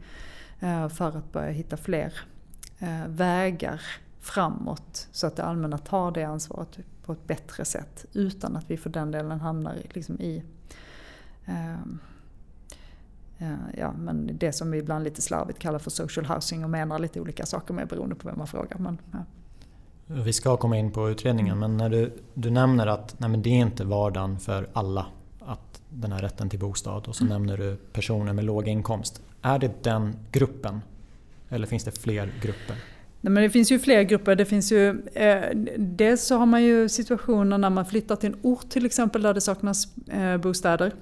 eh, 0.60 0.88
för 0.88 1.18
att 1.18 1.32
börja 1.32 1.50
hitta 1.50 1.76
fler 1.76 2.12
eh, 2.78 3.08
vägar 3.08 3.80
framåt 4.20 5.08
så 5.12 5.26
att 5.26 5.36
det 5.36 5.44
allmänna 5.44 5.78
tar 5.78 6.10
det 6.10 6.24
ansvaret 6.24 6.78
på 7.04 7.12
ett 7.12 7.26
bättre 7.26 7.64
sätt 7.64 8.06
utan 8.12 8.56
att 8.56 8.70
vi 8.70 8.76
för 8.76 8.90
den 8.90 9.10
delen 9.10 9.40
hamnar 9.40 9.76
liksom 9.92 10.20
i 10.20 10.42
ja, 13.78 13.92
men 13.92 14.30
det 14.38 14.52
som 14.52 14.70
vi 14.70 14.78
ibland 14.78 15.04
lite 15.04 15.22
slarvigt 15.22 15.58
kallar 15.58 15.78
för 15.78 15.90
social 15.90 16.26
housing 16.26 16.64
och 16.64 16.70
menar 16.70 16.98
lite 16.98 17.20
olika 17.20 17.46
saker 17.46 17.74
med 17.74 17.88
beroende 17.88 18.14
på 18.14 18.28
vem 18.28 18.38
man 18.38 18.46
frågar. 18.46 18.78
Men, 18.78 18.98
ja. 19.12 19.18
Vi 20.06 20.32
ska 20.32 20.56
komma 20.56 20.76
in 20.76 20.90
på 20.90 21.10
utredningen 21.10 21.58
men 21.58 21.76
när 21.76 21.88
du, 21.88 22.12
du 22.34 22.50
nämner 22.50 22.86
att 22.86 23.14
nej, 23.18 23.36
det 23.36 23.50
är 23.50 23.54
inte 23.54 23.84
vardagen 23.84 24.38
för 24.38 24.68
alla 24.72 25.06
att 25.40 25.82
den 25.88 26.12
här 26.12 26.22
rätten 26.22 26.50
till 26.50 26.58
bostad 26.58 27.08
och 27.08 27.16
så 27.16 27.24
mm. 27.24 27.32
nämner 27.32 27.56
du 27.56 27.76
personer 27.76 28.32
med 28.32 28.44
låg 28.44 28.68
inkomst. 28.68 29.22
Är 29.42 29.58
det 29.58 29.84
den 29.84 30.16
gruppen? 30.32 30.80
Eller 31.48 31.66
finns 31.66 31.84
det 31.84 31.90
fler 31.90 32.32
grupper? 32.42 32.76
Nej, 33.20 33.32
men 33.32 33.42
det 33.42 33.50
finns 33.50 33.72
ju 33.72 33.78
fler 33.78 34.02
grupper. 34.02 34.34
Det 34.34 34.44
finns 34.44 34.72
ju, 34.72 35.02
eh, 35.14 35.56
dels 35.76 36.26
så 36.26 36.36
har 36.36 36.46
man 36.46 36.62
ju 36.62 36.88
situationer 36.88 37.58
när 37.58 37.70
man 37.70 37.86
flyttar 37.86 38.16
till 38.16 38.32
en 38.32 38.38
ort 38.42 38.68
till 38.68 38.86
exempel 38.86 39.22
där 39.22 39.34
det 39.34 39.40
saknas 39.40 39.96
eh, 40.08 40.36
bostäder 40.36 40.92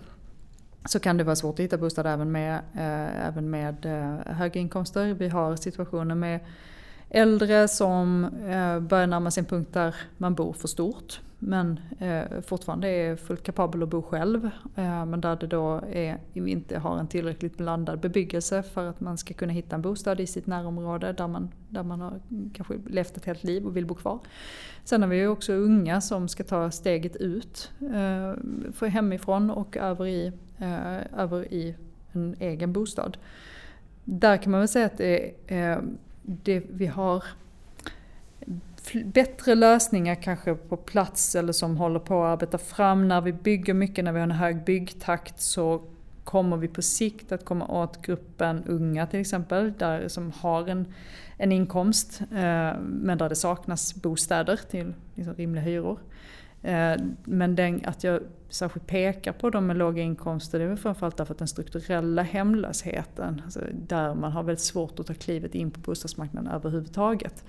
så 0.84 1.00
kan 1.00 1.16
det 1.16 1.24
vara 1.24 1.36
svårt 1.36 1.54
att 1.54 1.64
hitta 1.64 1.78
bostad 1.78 2.06
även 2.06 2.32
med, 2.32 2.54
eh, 2.54 3.26
även 3.26 3.50
med 3.50 3.86
eh, 3.86 4.34
höga 4.34 4.60
inkomster. 4.60 5.14
Vi 5.14 5.28
har 5.28 5.56
situationer 5.56 6.14
med 6.14 6.40
äldre 7.10 7.68
som 7.68 8.24
eh, 8.24 8.80
börjar 8.80 9.06
närma 9.06 9.30
sig 9.30 9.40
en 9.40 9.46
punkt 9.46 9.72
där 9.72 9.94
man 10.18 10.34
bor 10.34 10.52
för 10.52 10.68
stort 10.68 11.20
men 11.44 11.80
eh, 11.98 12.40
fortfarande 12.40 12.88
är 12.88 13.16
fullt 13.16 13.42
kapabel 13.42 13.82
att 13.82 13.88
bo 13.88 14.02
själv. 14.02 14.44
Eh, 14.76 15.06
men 15.06 15.20
där 15.20 15.36
det 15.36 15.46
då 15.46 15.80
är, 15.92 16.18
inte 16.34 16.78
har 16.78 16.98
en 16.98 17.08
tillräckligt 17.08 17.56
blandad 17.56 18.00
bebyggelse 18.00 18.62
för 18.62 18.86
att 18.86 19.00
man 19.00 19.18
ska 19.18 19.34
kunna 19.34 19.52
hitta 19.52 19.76
en 19.76 19.82
bostad 19.82 20.20
i 20.20 20.26
sitt 20.26 20.46
närområde 20.46 21.12
där 21.12 21.28
man, 21.28 21.50
där 21.68 21.82
man 21.82 22.00
har 22.00 22.20
kanske 22.54 22.74
levt 22.86 23.16
ett 23.16 23.24
helt 23.24 23.44
liv 23.44 23.66
och 23.66 23.76
vill 23.76 23.86
bo 23.86 23.94
kvar. 23.94 24.18
Sen 24.84 25.02
har 25.02 25.08
vi 25.08 25.16
ju 25.16 25.28
också 25.28 25.52
unga 25.52 26.00
som 26.00 26.28
ska 26.28 26.44
ta 26.44 26.70
steget 26.70 27.16
ut 27.16 27.70
eh, 27.80 28.88
hemifrån 28.88 29.50
och 29.50 29.76
över 29.76 30.06
i, 30.06 30.32
eh, 30.58 31.20
över 31.20 31.52
i 31.52 31.74
en 32.12 32.36
egen 32.40 32.72
bostad. 32.72 33.16
Där 34.04 34.36
kan 34.36 34.50
man 34.50 34.60
väl 34.60 34.68
säga 34.68 34.86
att 34.86 34.98
det, 34.98 35.34
eh, 35.46 35.78
det 36.22 36.62
vi 36.70 36.86
har 36.86 37.24
bättre 39.04 39.54
lösningar 39.54 40.14
kanske 40.14 40.54
på 40.54 40.76
plats 40.76 41.34
eller 41.34 41.52
som 41.52 41.76
håller 41.76 42.00
på 42.00 42.24
att 42.24 42.32
arbeta 42.32 42.58
fram. 42.58 43.08
När 43.08 43.20
vi 43.20 43.32
bygger 43.32 43.74
mycket, 43.74 44.04
när 44.04 44.12
vi 44.12 44.18
har 44.18 44.24
en 44.26 44.30
hög 44.30 44.64
byggtakt 44.64 45.40
så 45.40 45.82
kommer 46.24 46.56
vi 46.56 46.68
på 46.68 46.82
sikt 46.82 47.32
att 47.32 47.44
komma 47.44 47.66
åt 47.66 48.02
gruppen 48.06 48.64
unga 48.66 49.06
till 49.06 49.20
exempel, 49.20 49.72
där, 49.78 50.08
som 50.08 50.32
har 50.32 50.68
en, 50.68 50.94
en 51.38 51.52
inkomst 51.52 52.20
eh, 52.20 52.72
men 52.80 53.18
där 53.18 53.28
det 53.28 53.36
saknas 53.36 53.94
bostäder 53.94 54.60
till 54.70 54.94
liksom, 55.14 55.34
rimliga 55.34 55.64
hyror. 55.64 55.98
Eh, 56.64 56.96
men 57.24 57.54
den, 57.54 57.80
att 57.84 58.04
jag 58.04 58.20
särskilt 58.48 58.86
pekar 58.86 59.32
på 59.32 59.50
de 59.50 59.66
med 59.66 59.76
låga 59.76 60.02
inkomster 60.02 60.58
det 60.58 60.64
är 60.64 60.76
framförallt 60.76 61.16
därför 61.16 61.34
att 61.34 61.38
den 61.38 61.48
strukturella 61.48 62.22
hemlösheten, 62.22 63.42
alltså 63.44 63.60
där 63.72 64.14
man 64.14 64.32
har 64.32 64.42
väldigt 64.42 64.64
svårt 64.64 65.00
att 65.00 65.06
ta 65.06 65.14
klivet 65.14 65.54
in 65.54 65.70
på 65.70 65.80
bostadsmarknaden 65.80 66.52
överhuvudtaget. 66.52 67.44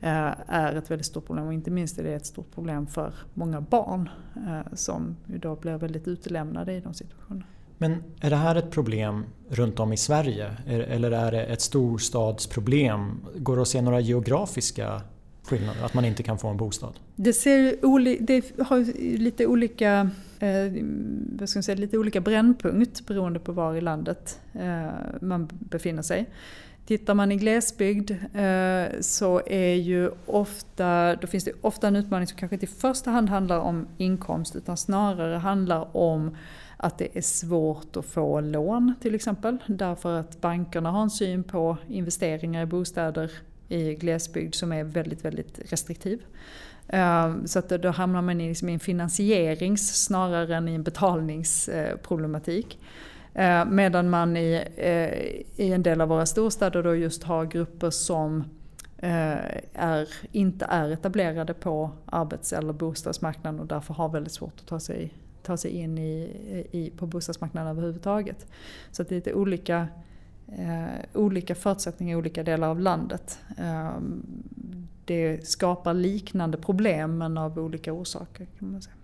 Eh, 0.00 0.30
är 0.46 0.74
ett 0.74 0.90
väldigt 0.90 1.06
stort 1.06 1.26
problem 1.26 1.46
och 1.46 1.54
inte 1.54 1.70
minst 1.70 1.98
är 1.98 2.02
det 2.02 2.14
ett 2.14 2.26
stort 2.26 2.54
problem 2.54 2.86
för 2.86 3.14
många 3.34 3.60
barn 3.60 4.08
eh, 4.36 4.74
som 4.74 5.16
idag 5.34 5.58
blir 5.58 5.76
väldigt 5.76 6.08
utelämnade 6.08 6.72
i 6.72 6.80
de 6.80 6.94
situationerna. 6.94 7.46
Men 7.78 8.02
är 8.20 8.30
det 8.30 8.36
här 8.36 8.54
ett 8.54 8.70
problem 8.70 9.24
runt 9.48 9.80
om 9.80 9.92
i 9.92 9.96
Sverige 9.96 10.56
eller 10.66 11.10
är 11.10 11.32
det 11.32 11.44
ett 11.44 11.60
storstadsproblem? 11.60 13.26
Går 13.36 13.56
det 13.56 13.62
att 13.62 13.68
se 13.68 13.82
några 13.82 14.00
geografiska 14.00 15.02
skillnader? 15.44 15.84
Att 15.84 15.94
man 15.94 16.04
inte 16.04 16.22
kan 16.22 16.38
få 16.38 16.48
en 16.48 16.56
bostad? 16.56 16.92
Det, 17.16 17.32
ser 17.32 18.26
det 18.26 18.62
har 18.62 18.98
lite 19.18 19.46
olika, 19.46 20.10
eh, 20.38 20.72
vad 21.38 21.48
ska 21.48 21.56
jag 21.56 21.64
säga, 21.64 21.76
lite 21.76 21.98
olika 21.98 22.20
brännpunkt 22.20 23.06
beroende 23.06 23.38
på 23.38 23.52
var 23.52 23.74
i 23.74 23.80
landet 23.80 24.40
eh, 24.54 24.90
man 25.20 25.48
befinner 25.52 26.02
sig. 26.02 26.26
Tittar 26.86 27.14
man 27.14 27.32
i 27.32 27.36
glesbygd 27.36 28.10
eh, 28.10 29.00
så 29.00 29.42
är 29.46 29.74
ju 29.74 30.10
ofta, 30.26 31.16
då 31.16 31.26
finns 31.26 31.44
det 31.44 31.52
ofta 31.60 31.88
en 31.88 31.96
utmaning 31.96 32.26
som 32.26 32.38
kanske 32.38 32.56
inte 32.56 32.66
i 32.66 32.68
första 32.68 33.10
hand 33.10 33.28
handlar 33.28 33.58
om 33.58 33.86
inkomst 33.96 34.56
utan 34.56 34.76
snarare 34.76 35.36
handlar 35.36 35.96
om 35.96 36.36
att 36.76 36.98
det 36.98 37.16
är 37.16 37.22
svårt 37.22 37.96
att 37.96 38.04
få 38.04 38.40
lån 38.40 38.94
till 39.00 39.14
exempel. 39.14 39.58
Därför 39.66 40.20
att 40.20 40.40
bankerna 40.40 40.90
har 40.90 41.02
en 41.02 41.10
syn 41.10 41.44
på 41.44 41.76
investeringar 41.88 42.62
i 42.62 42.66
bostäder 42.66 43.30
i 43.72 43.94
glesbygd 43.94 44.54
som 44.54 44.72
är 44.72 44.84
väldigt, 44.84 45.24
väldigt 45.24 45.72
restriktiv. 45.72 46.22
Eh, 46.88 47.34
så 47.44 47.58
att 47.58 47.68
då 47.68 47.90
hamnar 47.90 48.22
man 48.22 48.40
i 48.40 48.48
liksom 48.48 48.68
en 48.68 48.80
finansierings 48.80 50.04
snarare 50.04 50.56
än 50.56 50.68
i 50.68 50.74
en 50.74 50.82
betalningsproblematik. 50.82 52.78
Eh, 53.34 53.64
medan 53.64 54.10
man 54.10 54.36
i, 54.36 54.64
eh, 54.76 55.64
i 55.66 55.72
en 55.72 55.82
del 55.82 56.00
av 56.00 56.08
våra 56.08 56.26
storstäder 56.26 56.82
då 56.82 56.96
just 56.96 57.22
har 57.22 57.44
grupper 57.44 57.90
som 57.90 58.44
är, 59.74 60.08
inte 60.32 60.64
är 60.64 60.90
etablerade 60.90 61.54
på 61.54 61.90
arbets 62.06 62.52
eller 62.52 62.72
bostadsmarknaden 62.72 63.60
och 63.60 63.66
därför 63.66 63.94
har 63.94 64.08
väldigt 64.08 64.32
svårt 64.32 64.60
att 64.60 64.66
ta 64.66 64.80
sig, 64.80 65.12
ta 65.42 65.56
sig 65.56 65.70
in 65.70 65.98
i, 65.98 66.20
i, 66.70 66.92
på 66.96 67.06
bostadsmarknaden 67.06 67.70
överhuvudtaget. 67.70 68.46
Så 68.90 69.02
det 69.02 69.12
är 69.12 69.16
lite 69.16 69.34
olika, 69.34 69.88
olika 71.14 71.54
förutsättningar 71.54 72.12
i 72.12 72.16
olika 72.16 72.42
delar 72.42 72.68
av 72.68 72.80
landet. 72.80 73.38
Eh, 73.58 73.96
det 75.04 75.48
skapar 75.48 75.94
liknande 75.94 76.58
problem 76.58 77.18
men 77.18 77.38
av 77.38 77.58
olika 77.58 77.92
orsaker 77.92 78.46
kan 78.58 78.72
man 78.72 78.82
säga. 78.82 78.94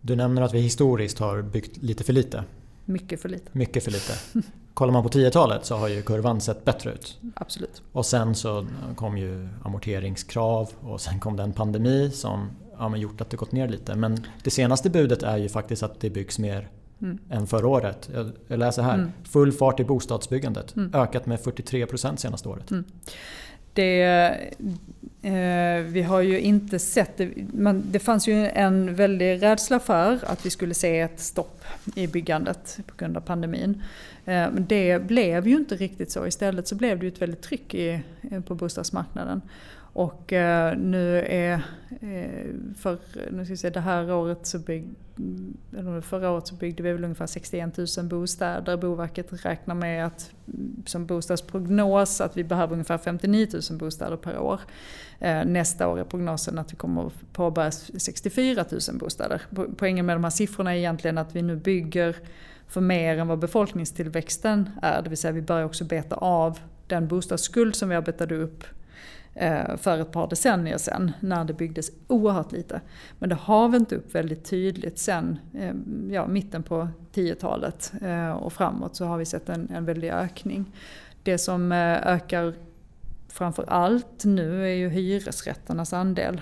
Du 0.00 0.16
nämner 0.16 0.42
att 0.42 0.54
vi 0.54 0.60
historiskt 0.60 1.18
har 1.18 1.42
byggt 1.42 1.76
lite 1.76 2.04
för 2.04 2.12
lite. 2.12 2.44
Mycket 2.84 3.20
för 3.20 3.28
lite. 3.28 3.50
Mycket 3.52 3.84
för 3.84 3.90
lite. 3.90 4.12
Kollar 4.74 4.92
man 4.92 5.02
på 5.02 5.08
10-talet 5.08 5.64
så 5.64 5.76
har 5.76 5.88
ju 5.88 6.02
kurvan 6.02 6.40
sett 6.40 6.64
bättre 6.64 6.92
ut. 6.92 7.18
Absolut. 7.34 7.82
Och 7.92 8.06
sen 8.06 8.34
så 8.34 8.66
kom 8.96 9.18
ju 9.18 9.48
amorteringskrav 9.62 10.70
och 10.80 11.00
sen 11.00 11.20
kom 11.20 11.36
det 11.36 11.42
en 11.42 11.52
pandemi 11.52 12.10
som 12.10 12.50
ja, 12.78 12.96
gjort 12.96 13.20
att 13.20 13.30
det 13.30 13.36
gått 13.36 13.52
ner 13.52 13.68
lite. 13.68 13.94
Men 13.94 14.24
det 14.42 14.50
senaste 14.50 14.90
budet 14.90 15.22
är 15.22 15.36
ju 15.36 15.48
faktiskt 15.48 15.82
att 15.82 16.00
det 16.00 16.10
byggs 16.10 16.38
mer 16.38 16.68
mm. 17.02 17.18
än 17.30 17.46
förra 17.46 17.68
året. 17.68 18.10
Jag 18.48 18.58
läser 18.58 18.82
här. 18.82 18.94
Mm. 18.94 19.12
Full 19.24 19.52
fart 19.52 19.80
i 19.80 19.84
bostadsbyggandet. 19.84 20.76
Mm. 20.76 20.94
Ökat 20.94 21.26
med 21.26 21.38
43% 21.38 22.16
senaste 22.16 22.48
året. 22.48 22.70
Mm. 22.70 22.84
Det, 23.72 24.02
eh, 25.22 25.84
vi 25.84 26.02
har 26.02 26.20
ju 26.20 26.40
inte 26.40 26.78
sett 26.78 27.16
det. 27.16 27.30
Man, 27.52 27.82
det 27.90 27.98
fanns 27.98 28.28
ju 28.28 28.46
en 28.46 28.94
väldig 28.94 29.42
rädsla 29.42 29.80
för 29.80 30.18
att 30.26 30.46
vi 30.46 30.50
skulle 30.50 30.74
se 30.74 31.00
ett 31.00 31.20
stopp 31.20 31.64
i 31.94 32.06
byggandet 32.06 32.78
på 32.86 32.94
grund 32.96 33.16
av 33.16 33.20
pandemin. 33.20 33.82
Eh, 34.24 34.32
men 34.32 34.66
det 34.68 35.06
blev 35.06 35.48
ju 35.48 35.56
inte 35.56 35.76
riktigt 35.76 36.10
så. 36.10 36.26
Istället 36.26 36.68
så 36.68 36.74
blev 36.74 36.98
det 36.98 37.06
ju 37.06 37.12
ett 37.12 37.22
väldigt 37.22 37.42
tryck 37.42 37.74
i, 37.74 38.00
på 38.46 38.54
bostadsmarknaden. 38.54 39.40
Och 39.94 40.32
eh, 40.32 40.76
nu 40.76 41.18
är, 41.18 41.52
eh, 42.00 42.74
för 42.76 42.98
nu 43.30 43.44
ska 43.44 43.52
jag 43.52 43.58
säga, 43.58 43.70
det 43.70 43.80
här 43.80 44.12
året 44.12 44.46
så 44.46 44.58
bygg, 44.58 44.88
eller 45.78 46.00
förra 46.00 46.30
året 46.30 46.46
så 46.46 46.54
byggde 46.54 46.82
vi 46.82 46.92
väl 46.92 47.04
ungefär 47.04 47.26
61 47.26 47.78
000 47.96 48.06
bostäder. 48.08 48.76
Boverket 48.76 49.44
räknar 49.44 49.74
med 49.74 50.06
att 50.06 50.30
mm, 50.48 50.82
som 50.86 51.06
bostadsprognos 51.06 52.20
att 52.20 52.36
vi 52.36 52.44
behöver 52.44 52.72
ungefär 52.72 52.98
59 52.98 53.48
000 53.70 53.78
bostäder 53.78 54.16
per 54.16 54.38
år. 54.38 54.60
Eh, 55.20 55.44
nästa 55.44 55.88
år 55.88 56.00
är 56.00 56.04
prognosen 56.04 56.58
att 56.58 56.72
vi 56.72 56.76
kommer 56.76 57.06
att 57.06 57.32
påbörja 57.32 57.70
64 57.70 58.64
000 58.70 58.98
bostäder. 58.98 59.42
Poängen 59.76 60.06
med 60.06 60.16
de 60.16 60.24
här 60.24 60.30
siffrorna 60.30 60.74
är 60.74 60.78
egentligen 60.78 61.18
att 61.18 61.36
vi 61.36 61.42
nu 61.42 61.56
bygger 61.56 62.16
för 62.68 62.80
mer 62.80 63.18
än 63.18 63.28
vad 63.28 63.38
befolkningstillväxten 63.38 64.70
är. 64.82 65.02
Det 65.02 65.08
vill 65.08 65.18
säga 65.18 65.32
vi 65.32 65.42
börjar 65.42 65.64
också 65.64 65.84
beta 65.84 66.16
av 66.16 66.58
den 66.86 67.08
bostadsskuld 67.08 67.76
som 67.76 67.88
vi 67.88 67.94
arbetade 67.94 68.34
upp 68.34 68.64
för 69.76 69.98
ett 69.98 70.12
par 70.12 70.28
decennier 70.28 70.78
sedan 70.78 71.12
när 71.20 71.44
det 71.44 71.52
byggdes 71.52 71.90
oerhört 72.06 72.52
lite. 72.52 72.80
Men 73.18 73.28
det 73.28 73.34
har 73.34 73.68
vänt 73.68 73.92
upp 73.92 74.14
väldigt 74.14 74.44
tydligt 74.44 74.98
sen 74.98 75.38
eh, 75.54 75.74
ja, 76.10 76.26
mitten 76.26 76.62
på 76.62 76.88
10-talet 77.14 77.92
eh, 78.02 78.30
och 78.30 78.52
framåt 78.52 78.96
så 78.96 79.04
har 79.04 79.18
vi 79.18 79.24
sett 79.24 79.48
en, 79.48 79.70
en 79.70 79.84
väldig 79.84 80.10
ökning. 80.10 80.72
Det 81.22 81.38
som 81.38 81.72
ökar 81.72 82.54
framför 83.28 83.64
allt 83.68 84.24
nu 84.24 84.64
är 84.64 84.74
ju 84.74 84.88
hyresrätternas 84.88 85.92
andel. 85.92 86.40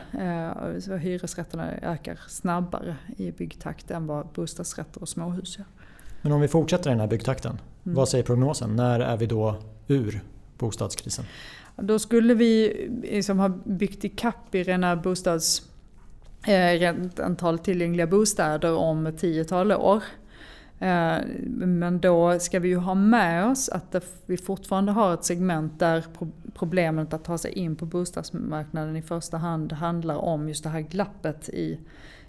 Så 0.81 0.97
hyresrätterna 0.97 1.73
ökar 1.83 2.21
snabbare 2.29 2.97
i 3.17 3.31
byggtakt 3.31 3.91
än 3.91 4.07
vad 4.07 4.27
bostadsrätter 4.27 5.03
och 5.03 5.09
småhus 5.09 5.59
gör. 5.59 5.67
Men 6.23 6.33
om 6.33 6.41
vi 6.41 6.49
fortsätter 6.49 6.91
i 6.91 6.93
den 6.93 7.01
här 7.01 7.07
byggtakten, 7.07 7.59
mm. 7.85 7.95
vad 7.97 8.09
säger 8.09 8.25
prognosen? 8.25 8.77
När 8.77 9.01
är 9.01 9.17
vi 9.17 9.27
då 9.27 9.57
ur 9.87 10.23
bostadskrisen? 10.59 11.25
Då 11.83 11.99
skulle 11.99 12.35
vi 12.35 12.85
eh, 12.85 13.13
liksom 13.13 13.39
ha 13.39 13.49
byggt 13.49 14.05
ikapp 14.05 14.55
i 14.55 14.63
rena 14.63 14.97
bostads 14.97 15.63
eh, 16.47 16.79
rent 16.79 17.21
antal 17.21 17.59
tillgängliga 17.59 18.07
bostäder 18.07 18.75
om 18.75 19.07
ett 19.07 19.19
tiotal 19.19 19.73
år. 19.73 20.03
Eh, 20.79 21.17
men 21.47 22.01
då 22.01 22.39
ska 22.39 22.61
vi 22.61 22.69
ju 22.69 22.77
ha 22.77 22.95
med 22.95 23.47
oss 23.47 23.69
att 23.69 24.05
vi 24.27 24.37
fortfarande 24.37 24.93
har 24.93 25.15
ett 25.15 25.25
segment 25.25 25.79
där 25.79 26.05
problemet 26.55 27.15
att 27.15 27.25
ta 27.25 27.39
sig 27.39 27.53
in 27.53 27.77
på 27.77 27.87
bostadsmarknaden 27.87 28.97
i 28.97 29.03
första 29.03 29.37
hand 29.37 29.73
handlar 29.73 30.17
om 30.17 30.49
just 30.49 30.65
det 30.65 30.71
här 30.71 30.81
glappet 30.81 31.49
i, 31.49 31.79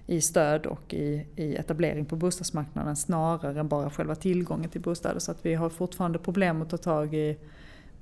i 0.08 0.22
stöd 0.22 0.66
och 0.66 0.94
i, 0.94 1.26
i 1.36 1.56
etablering 1.56 2.06
på 2.06 2.16
bostadsmarknaden 2.16 2.96
snarare 2.96 3.60
än 3.60 3.68
bara 3.68 3.90
själva 3.90 4.16
tillgången 4.16 4.70
till 4.70 4.82
bostäder. 4.82 5.20
Så 5.20 5.32
att 5.32 5.46
vi 5.46 5.54
har 5.54 5.70
fortfarande 5.70 6.20
problem 6.20 6.62
att 6.62 6.70
ta 6.70 6.78
tag 6.78 7.14
i 7.14 7.38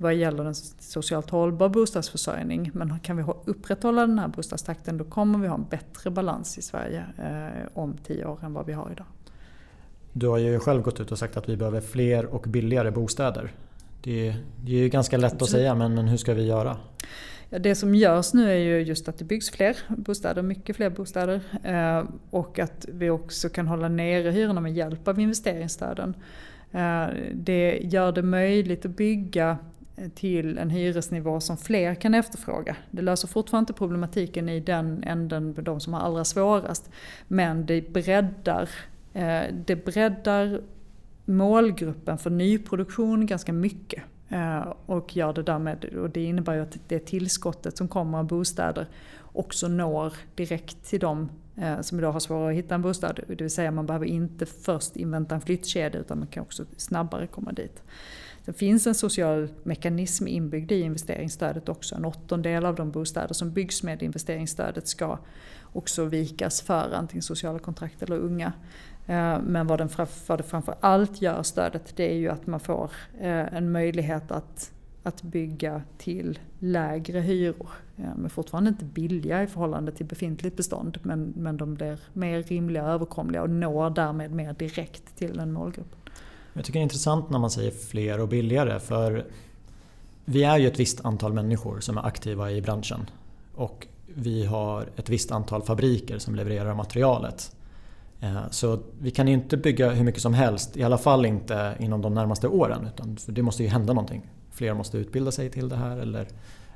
vad 0.02 0.14
gäller 0.14 0.44
en 0.44 0.54
socialt 0.54 1.30
hållbar 1.30 1.68
bostadsförsörjning. 1.68 2.70
Men 2.74 3.00
kan 3.00 3.16
vi 3.16 3.24
upprätthålla 3.44 4.06
den 4.06 4.18
här 4.18 4.28
bostadstakten 4.28 4.98
då 4.98 5.04
kommer 5.04 5.38
vi 5.38 5.48
ha 5.48 5.54
en 5.54 5.66
bättre 5.70 6.10
balans 6.10 6.58
i 6.58 6.62
Sverige 6.62 7.04
eh, 7.18 7.68
om 7.74 7.96
tio 8.06 8.24
år 8.24 8.38
än 8.42 8.54
vad 8.54 8.66
vi 8.66 8.72
har 8.72 8.90
idag. 8.92 9.06
Du 10.12 10.28
har 10.28 10.38
ju 10.38 10.58
själv 10.58 10.82
gått 10.82 11.00
ut 11.00 11.12
och 11.12 11.18
sagt 11.18 11.36
att 11.36 11.48
vi 11.48 11.56
behöver 11.56 11.80
fler 11.80 12.26
och 12.26 12.42
billigare 12.42 12.90
bostäder. 12.90 13.52
Det 14.02 14.28
är, 14.28 14.36
det 14.64 14.76
är 14.76 14.88
ganska 14.88 15.16
lätt 15.16 15.32
Absolut. 15.32 15.42
att 15.42 15.50
säga 15.50 15.74
men, 15.74 15.94
men 15.94 16.08
hur 16.08 16.16
ska 16.16 16.34
vi 16.34 16.46
göra? 16.46 16.76
Det 17.50 17.74
som 17.74 17.94
görs 17.94 18.32
nu 18.32 18.50
är 18.50 18.56
ju 18.56 18.78
just 18.78 19.08
att 19.08 19.18
det 19.18 19.24
byggs 19.24 19.50
fler 19.50 19.76
bostäder, 19.88 20.42
mycket 20.42 20.76
fler 20.76 20.90
bostäder. 20.90 21.40
Eh, 21.64 22.04
och 22.30 22.58
att 22.58 22.86
vi 22.88 23.10
också 23.10 23.48
kan 23.48 23.66
hålla 23.66 23.88
nere 23.88 24.30
hyrorna 24.30 24.60
med 24.60 24.72
hjälp 24.72 25.08
av 25.08 25.20
investeringsstöden. 25.20 26.16
Eh, 26.72 27.06
det 27.34 27.80
gör 27.82 28.12
det 28.12 28.22
möjligt 28.22 28.84
att 28.84 28.96
bygga 28.96 29.58
till 30.14 30.58
en 30.58 30.70
hyresnivå 30.70 31.40
som 31.40 31.56
fler 31.56 31.94
kan 31.94 32.14
efterfråga. 32.14 32.76
Det 32.90 33.02
löser 33.02 33.28
fortfarande 33.28 33.62
inte 33.62 33.78
problematiken 33.78 34.48
i 34.48 34.60
den 34.60 35.04
änden, 35.04 35.50
med 35.50 35.64
de 35.64 35.80
som 35.80 35.94
har 35.94 36.00
allra 36.00 36.24
svårast. 36.24 36.90
Men 37.28 37.66
det 37.66 37.92
breddar, 37.92 38.70
eh, 39.12 39.42
det 39.66 39.84
breddar 39.84 40.60
målgruppen 41.24 42.18
för 42.18 42.30
nyproduktion 42.30 43.26
ganska 43.26 43.52
mycket. 43.52 44.02
Eh, 44.28 44.74
och, 44.86 45.16
gör 45.16 45.32
det 45.32 45.42
därmed, 45.42 45.84
och 45.84 46.10
det 46.10 46.24
innebär 46.24 46.54
ju 46.54 46.62
att 46.62 46.78
det 46.88 46.98
tillskottet 46.98 47.76
som 47.76 47.88
kommer 47.88 48.18
av 48.18 48.26
bostäder 48.26 48.86
också 49.32 49.68
når 49.68 50.12
direkt 50.34 50.84
till 50.84 51.00
de 51.00 51.30
eh, 51.56 51.80
som 51.80 51.98
idag 51.98 52.12
har 52.12 52.20
svårare 52.20 52.50
att 52.50 52.56
hitta 52.56 52.74
en 52.74 52.82
bostad. 52.82 53.20
Det 53.28 53.42
vill 53.42 53.50
säga 53.50 53.70
man 53.70 53.86
behöver 53.86 54.06
inte 54.06 54.46
först 54.46 54.96
invänta 54.96 55.34
en 55.34 55.40
flyttkedja 55.40 56.00
utan 56.00 56.18
man 56.18 56.26
kan 56.26 56.42
också 56.42 56.64
snabbare 56.76 57.26
komma 57.26 57.52
dit. 57.52 57.82
Det 58.44 58.52
finns 58.52 58.86
en 58.86 58.94
social 58.94 59.48
mekanism 59.62 60.26
inbyggd 60.26 60.72
i 60.72 60.80
investeringsstödet 60.80 61.68
också. 61.68 61.94
En 61.94 62.04
åttondel 62.04 62.66
av 62.66 62.74
de 62.74 62.90
bostäder 62.90 63.34
som 63.34 63.52
byggs 63.52 63.82
med 63.82 64.02
investeringsstödet 64.02 64.88
ska 64.88 65.18
också 65.72 66.04
vikas 66.04 66.62
för 66.62 66.92
antingen 66.94 67.22
sociala 67.22 67.58
kontrakt 67.58 68.02
eller 68.02 68.18
unga. 68.18 68.52
Eh, 69.06 69.38
men 69.42 69.66
vad, 69.66 69.78
den, 69.78 69.88
vad 70.26 70.38
det 70.38 70.42
framför 70.42 70.74
allt 70.80 71.22
gör 71.22 71.42
stödet 71.42 71.96
det 71.96 72.12
är 72.12 72.16
ju 72.16 72.28
att 72.28 72.46
man 72.46 72.60
får 72.60 72.90
eh, 73.20 73.54
en 73.54 73.72
möjlighet 73.72 74.30
att, 74.30 74.72
att 75.02 75.22
bygga 75.22 75.82
till 75.98 76.38
lägre 76.58 77.20
hyror. 77.20 77.70
De 77.96 78.24
är 78.24 78.28
fortfarande 78.28 78.68
inte 78.68 78.84
billiga 78.84 79.42
i 79.42 79.46
förhållande 79.46 79.92
till 79.92 80.06
befintligt 80.06 80.56
bestånd 80.56 80.98
men, 81.02 81.32
men 81.36 81.56
de 81.56 81.74
blir 81.74 82.00
mer 82.12 82.42
rimliga 82.42 82.84
och 82.84 82.90
överkomliga 82.90 83.42
och 83.42 83.50
når 83.50 83.90
därmed 83.90 84.32
mer 84.32 84.52
direkt 84.52 85.16
till 85.16 85.38
en 85.38 85.52
målgrupp. 85.52 86.01
Jag 86.52 86.64
tycker 86.64 86.78
det 86.78 86.80
är 86.80 86.82
intressant 86.82 87.30
när 87.30 87.38
man 87.38 87.50
säger 87.50 87.70
fler 87.70 88.20
och 88.20 88.28
billigare 88.28 88.80
för 88.80 89.26
vi 90.24 90.44
är 90.44 90.58
ju 90.58 90.66
ett 90.66 90.80
visst 90.80 91.04
antal 91.04 91.32
människor 91.32 91.80
som 91.80 91.98
är 91.98 92.06
aktiva 92.06 92.50
i 92.50 92.62
branschen 92.62 93.10
och 93.54 93.86
vi 94.06 94.46
har 94.46 94.88
ett 94.96 95.08
visst 95.08 95.30
antal 95.30 95.62
fabriker 95.62 96.18
som 96.18 96.34
levererar 96.34 96.74
materialet. 96.74 97.56
Eh, 98.20 98.42
så 98.50 98.78
vi 99.00 99.10
kan 99.10 99.28
ju 99.28 99.34
inte 99.34 99.56
bygga 99.56 99.90
hur 99.90 100.04
mycket 100.04 100.22
som 100.22 100.34
helst, 100.34 100.76
i 100.76 100.82
alla 100.82 100.98
fall 100.98 101.26
inte 101.26 101.76
inom 101.80 102.02
de 102.02 102.14
närmaste 102.14 102.48
åren. 102.48 102.86
Utan 102.94 103.16
det 103.26 103.42
måste 103.42 103.62
ju 103.62 103.68
hända 103.68 103.92
någonting. 103.92 104.30
Fler 104.50 104.74
måste 104.74 104.98
utbilda 104.98 105.32
sig 105.32 105.50
till 105.50 105.68
det 105.68 105.76
här 105.76 105.96
eller 105.96 106.28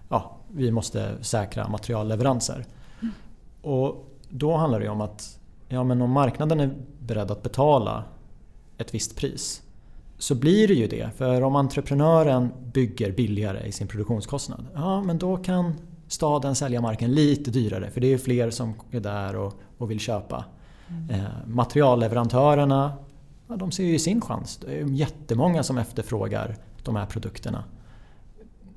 ja, 0.08 0.36
vi 0.48 0.70
måste 0.70 1.24
säkra 1.24 1.68
materialleveranser. 1.68 2.66
Mm. 3.02 3.14
Och 3.62 4.10
då 4.28 4.56
handlar 4.56 4.80
det 4.80 4.88
om 4.88 5.00
att 5.00 5.38
ja, 5.68 5.84
men 5.84 6.02
om 6.02 6.10
marknaden 6.10 6.60
är 6.60 6.74
beredd 6.98 7.30
att 7.30 7.42
betala 7.42 8.04
ett 8.78 8.94
visst 8.94 9.16
pris 9.16 9.62
så 10.18 10.34
blir 10.34 10.68
det 10.68 10.74
ju 10.74 10.86
det. 10.86 11.10
För 11.16 11.42
om 11.42 11.56
entreprenören 11.56 12.52
bygger 12.72 13.12
billigare 13.12 13.66
i 13.66 13.72
sin 13.72 13.88
produktionskostnad, 13.88 14.66
ja 14.74 15.02
men 15.02 15.18
då 15.18 15.36
kan 15.36 15.74
staden 16.08 16.54
sälja 16.54 16.80
marken 16.80 17.14
lite 17.14 17.50
dyrare 17.50 17.90
för 17.90 18.00
det 18.00 18.12
är 18.12 18.18
fler 18.18 18.50
som 18.50 18.74
är 18.90 19.00
där 19.00 19.36
och, 19.36 19.54
och 19.78 19.90
vill 19.90 20.00
köpa. 20.00 20.44
Mm. 20.88 21.10
Eh, 21.10 21.30
materialleverantörerna, 21.46 22.92
ja, 23.48 23.56
de 23.56 23.72
ser 23.72 23.84
ju 23.84 23.98
sin 23.98 24.20
chans. 24.20 24.56
Det 24.56 24.78
är 24.78 24.84
jättemånga 24.84 25.62
som 25.62 25.78
efterfrågar 25.78 26.56
de 26.82 26.96
här 26.96 27.06
produkterna. 27.06 27.64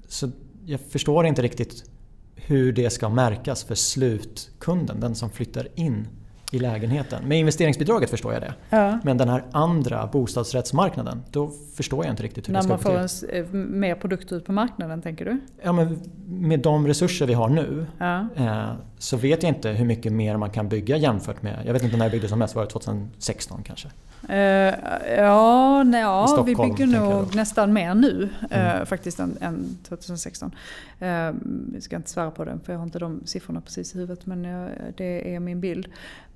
Så 0.07 0.31
jag 0.65 0.79
förstår 0.79 1.25
inte 1.25 1.41
riktigt 1.41 1.89
hur 2.35 2.73
det 2.73 2.89
ska 2.89 3.09
märkas 3.09 3.63
för 3.63 3.75
slutkunden, 3.75 4.99
den 4.99 5.15
som 5.15 5.29
flyttar 5.29 5.67
in 5.75 6.07
i 6.51 6.59
lägenheten. 6.59 7.27
Med 7.27 7.39
investeringsbidraget 7.39 8.09
förstår 8.09 8.33
jag 8.33 8.41
det. 8.41 8.53
Ja. 8.69 8.99
Men 9.03 9.17
den 9.17 9.29
här 9.29 9.43
andra 9.51 10.07
bostadsrättsmarknaden, 10.07 11.23
då 11.31 11.51
förstår 11.75 12.05
jag 12.05 12.13
inte 12.13 12.23
riktigt 12.23 12.47
hur 12.47 12.53
När 12.53 12.59
det 12.59 12.63
ska 12.63 12.73
gå 12.73 12.77
till. 12.77 12.91
När 12.91 12.99
man 12.99 13.09
får 13.09 13.33
en, 13.33 13.45
eh, 13.45 13.79
mer 13.79 13.95
produkter 13.95 14.35
ut 14.35 14.45
på 14.45 14.51
marknaden 14.51 15.01
tänker 15.01 15.25
du? 15.25 15.39
Ja, 15.61 15.71
men 15.71 15.99
med 16.25 16.59
de 16.59 16.87
resurser 16.87 17.27
vi 17.27 17.33
har 17.33 17.49
nu 17.49 17.85
ja. 17.97 18.27
eh, 18.35 18.71
så 18.97 19.17
vet 19.17 19.43
jag 19.43 19.49
inte 19.49 19.69
hur 19.69 19.85
mycket 19.85 20.13
mer 20.13 20.37
man 20.37 20.49
kan 20.49 20.69
bygga 20.69 20.97
jämfört 20.97 21.41
med, 21.41 21.63
jag 21.65 21.73
vet 21.73 21.83
inte 21.83 21.97
när 21.97 22.05
det 22.05 22.11
byggdes 22.11 22.29
som 22.29 22.39
mest, 22.39 22.55
var 22.55 22.63
det 22.63 22.69
2016 22.69 23.63
kanske? 23.63 23.87
Uh, 24.29 24.35
ja, 25.17 25.83
nej, 25.83 26.01
ja 26.01 26.43
vi 26.45 26.55
bygger 26.55 26.87
nog 26.87 27.35
nästan 27.35 27.73
mer 27.73 27.93
nu 27.93 28.29
mm. 28.51 28.79
uh, 28.79 28.85
faktiskt 28.85 29.19
än, 29.19 29.37
än 29.41 29.77
2016. 29.87 30.55
Uh, 31.01 31.07
jag 31.07 31.33
ska 31.79 31.95
inte 31.95 32.09
svära 32.09 32.31
på 32.31 32.45
det 32.45 32.59
för 32.65 32.73
jag 32.73 32.79
har 32.79 32.85
inte 32.85 32.99
de 32.99 33.21
siffrorna 33.25 33.61
precis 33.61 33.95
i 33.95 33.97
huvudet 33.97 34.25
men 34.25 34.43
det 34.97 35.35
är 35.35 35.39
min 35.39 35.59
bild. 35.59 35.87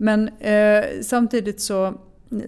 Men 0.03 0.27
eh, 0.27 1.01
samtidigt, 1.01 1.61
så, 1.61 1.93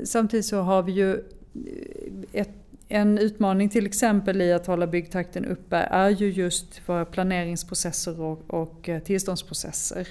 samtidigt 0.03 0.45
så 0.45 0.61
har 0.61 0.83
vi 0.83 0.91
ju 0.91 1.13
eh, 1.13 2.41
ett 2.41 2.49
en 2.87 3.17
utmaning 3.17 3.69
till 3.69 3.85
exempel 3.85 4.41
i 4.41 4.53
att 4.53 4.67
hålla 4.67 4.87
byggtakten 4.87 5.45
uppe 5.45 5.77
är 5.77 6.09
ju 6.09 6.31
just 6.31 6.81
våra 6.85 7.05
planeringsprocesser 7.05 8.21
och, 8.21 8.43
och 8.47 8.89
eh, 8.89 8.99
tillståndsprocesser. 8.99 10.07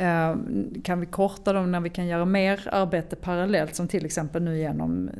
Eh, 0.00 0.36
kan 0.82 1.00
vi 1.00 1.06
korta 1.06 1.52
dem 1.52 1.72
när 1.72 1.80
vi 1.80 1.90
kan 1.90 2.06
göra 2.06 2.24
mer 2.24 2.68
arbete 2.72 3.16
parallellt 3.16 3.74
som 3.74 3.88
till 3.88 4.06
exempel 4.06 4.42
nu 4.42 4.58
genom 4.58 5.10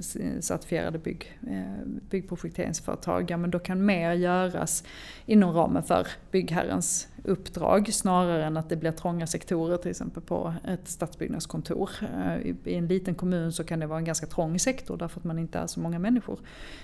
certifierade 0.40 0.98
bygg, 0.98 1.38
eh, 1.48 1.86
byggprojekteringsföretag, 2.10 3.30
ja, 3.30 3.36
men 3.36 3.50
då 3.50 3.58
kan 3.58 3.86
mer 3.86 4.12
göras 4.12 4.84
inom 5.26 5.52
ramen 5.52 5.82
för 5.82 6.06
byggherrens 6.30 7.08
uppdrag 7.24 7.92
snarare 7.92 8.44
än 8.44 8.56
att 8.56 8.68
det 8.68 8.76
blir 8.76 8.92
trånga 8.92 9.26
sektorer 9.26 9.76
till 9.76 9.90
exempel 9.90 10.22
på 10.22 10.54
ett 10.68 10.88
stadsbyggnadskontor. 10.88 11.90
Eh, 12.02 12.54
I 12.64 12.74
en 12.74 12.86
liten 12.86 13.14
kommun 13.14 13.52
så 13.52 13.64
kan 13.64 13.80
det 13.80 13.86
vara 13.86 13.98
en 13.98 14.04
ganska 14.04 14.26
trång 14.26 14.58
sektor 14.58 14.96
därför 14.96 15.20
att 15.20 15.24
man 15.24 15.38
inte 15.38 15.58
är 15.58 15.66
så 15.66 15.80
många 15.80 15.98
människor. 15.98 16.40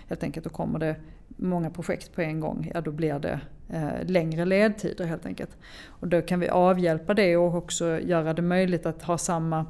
Helt 0.09 0.22
enkelt 0.22 0.44
då 0.44 0.50
kommer 0.50 0.78
det 0.78 0.96
många 1.28 1.70
projekt 1.70 2.14
på 2.14 2.20
en 2.20 2.40
gång, 2.40 2.70
ja 2.74 2.80
då 2.80 2.92
blir 2.92 3.18
det 3.18 3.40
eh, 3.68 4.04
längre 4.06 4.44
ledtider 4.44 5.04
helt 5.04 5.26
enkelt. 5.26 5.56
Och 5.86 6.08
då 6.08 6.22
kan 6.22 6.40
vi 6.40 6.48
avhjälpa 6.48 7.14
det 7.14 7.36
och 7.36 7.54
också 7.54 8.00
göra 8.00 8.34
det 8.34 8.42
möjligt 8.42 8.86
att 8.86 9.02
ha 9.02 9.18
samma, 9.18 9.66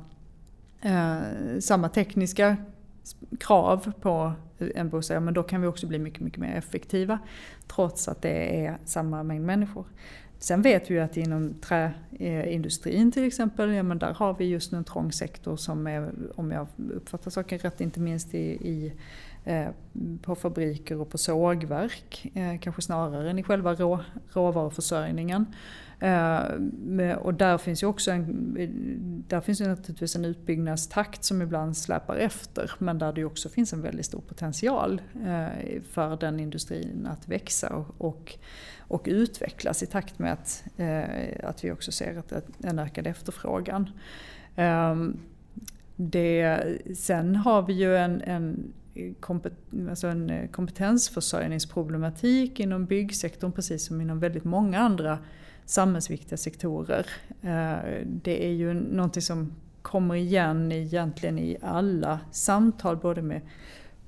eh, 0.83 1.19
samma 1.61 1.88
tekniska 1.88 2.57
krav 3.40 3.92
på 4.01 4.33
en 4.75 4.88
bostad, 4.88 5.23
men 5.23 5.35
då 5.35 5.42
kan 5.42 5.61
vi 5.61 5.66
också 5.66 5.87
bli 5.87 5.99
mycket, 5.99 6.21
mycket 6.21 6.40
mer 6.40 6.57
effektiva 6.57 7.19
trots 7.69 8.09
att 8.09 8.23
det 8.23 8.66
är 8.66 8.79
samma 8.85 9.23
mängd 9.23 9.45
människor. 9.45 9.85
Sen 10.38 10.62
vet 10.62 10.90
vi 10.90 10.95
ju 10.95 11.01
att 11.01 11.16
inom 11.16 11.55
träindustrin 11.55 13.09
eh, 13.09 13.12
till 13.12 13.25
exempel, 13.25 13.73
ja, 13.73 13.83
men 13.83 13.99
där 13.99 14.14
har 14.14 14.35
vi 14.35 14.45
just 14.45 14.73
nu 14.73 14.79
en 14.79 14.85
trång 14.85 15.12
sektor 15.12 15.57
som 15.57 15.87
är, 15.87 16.11
om 16.35 16.51
jag 16.51 16.66
uppfattar 16.92 17.31
saken 17.31 17.59
rätt, 17.59 17.81
inte 17.81 18.01
minst 18.01 18.35
i, 18.35 18.38
i 18.49 18.92
Eh, 19.47 19.69
på 20.23 20.35
fabriker 20.35 21.01
och 21.01 21.11
på 21.11 21.19
sågverk, 21.19 22.31
eh, 22.35 22.59
kanske 22.59 22.83
snarare 22.83 23.31
än 23.31 23.39
i 23.39 23.43
själva 23.43 23.75
rå, 23.75 24.01
råvaruförsörjningen. 24.33 25.47
Eh, 26.01 27.13
och 27.19 27.35
där 27.35 27.59
finns 27.59 27.83
ju 27.83 27.87
också 27.87 28.11
en, 28.11 29.25
där 29.29 29.41
finns 29.41 29.61
ju 29.61 29.69
naturligtvis 29.69 30.17
en 30.17 30.25
utbyggnadstakt 30.25 31.25
som 31.25 31.43
ibland 31.43 31.77
släpar 31.77 32.17
efter 32.17 32.71
men 32.79 32.99
där 32.99 33.13
det 33.13 33.25
också 33.25 33.49
finns 33.49 33.73
en 33.73 33.83
väldigt 33.83 34.07
stor 34.07 34.21
potential 34.21 35.03
för 35.91 36.17
den 36.21 36.41
industrin 36.41 37.07
att 37.07 37.29
växa 37.29 37.77
och, 37.77 37.95
och, 37.99 38.39
och 38.79 39.03
utvecklas 39.07 39.83
i 39.83 39.87
takt 39.87 40.19
med 40.19 40.33
att, 40.33 40.65
att 41.43 41.65
vi 41.65 41.73
också 41.73 41.93
ser 41.93 42.19
att 42.19 42.33
en 42.65 42.79
ökad 42.79 43.07
efterfrågan. 43.07 43.91
Ehm, 44.57 45.19
det, 45.97 46.61
sen 46.97 47.37
har 47.37 47.63
vi 47.63 47.73
ju 47.73 47.97
en, 47.97 48.21
en 48.21 48.73
alltså 49.89 50.07
en 50.07 50.31
eh, 50.31 50.51
kompetensförsörjningsproblematik 50.51 52.61
inom 52.61 52.87
byggsektorn 52.87 53.53
precis 53.53 53.87
som 53.87 54.01
inom 54.01 54.21
väldigt 54.21 54.45
många 54.45 54.79
andra 54.79 55.19
samhällsviktiga 55.65 56.37
sektorer. 56.37 57.07
Eh, 57.43 57.79
det 58.05 58.47
är 58.47 58.53
ju 58.53 58.75
någonting 58.75 59.23
som 59.23 59.53
kommer 59.83 60.15
igen 60.15 60.73
egentligen 60.73 61.39
i 61.39 61.57
alla 61.63 62.21
samtal 62.31 62.97
både 62.97 63.23
med, 63.23 63.41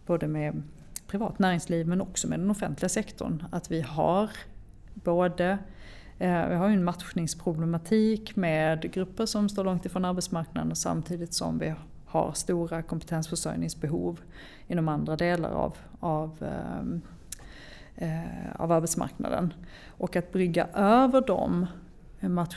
både 0.07 0.29
med 0.29 0.63
privat 1.07 1.39
näringsliv 1.39 1.87
men 1.87 2.01
också 2.01 2.29
med 2.29 2.41
den 2.41 2.51
offentliga 2.51 2.89
sektorn. 2.89 3.45
Att 3.53 3.71
vi 3.71 3.81
har 3.81 4.31
både 4.95 5.59
eh, 6.19 6.49
vi 6.49 6.55
har 6.55 6.69
ju 6.69 6.75
en 6.75 6.85
matchningsproblematik 6.85 8.37
med 8.37 8.93
grupper 8.93 9.27
som 9.27 9.49
står 9.49 9.65
långt 9.65 9.87
ifrån 9.87 10.05
arbetsmarknaden 10.05 10.77
samtidigt 10.77 11.35
som 11.35 11.59
vi 11.59 11.75
har 12.09 12.33
stora 12.33 12.83
kompetensförsörjningsbehov 12.83 14.21
inom 14.69 14.89
andra 14.89 15.17
delar 15.17 15.51
av, 15.51 15.77
av 16.01 16.43
ehm, 16.43 17.01
eh, 17.97 18.61
av 18.61 18.73
arbetsmarknaden. 18.73 19.53
Och 19.87 20.17
att 20.17 20.33
brygga 20.33 20.67
över 20.75 21.21
dem, 21.21 21.67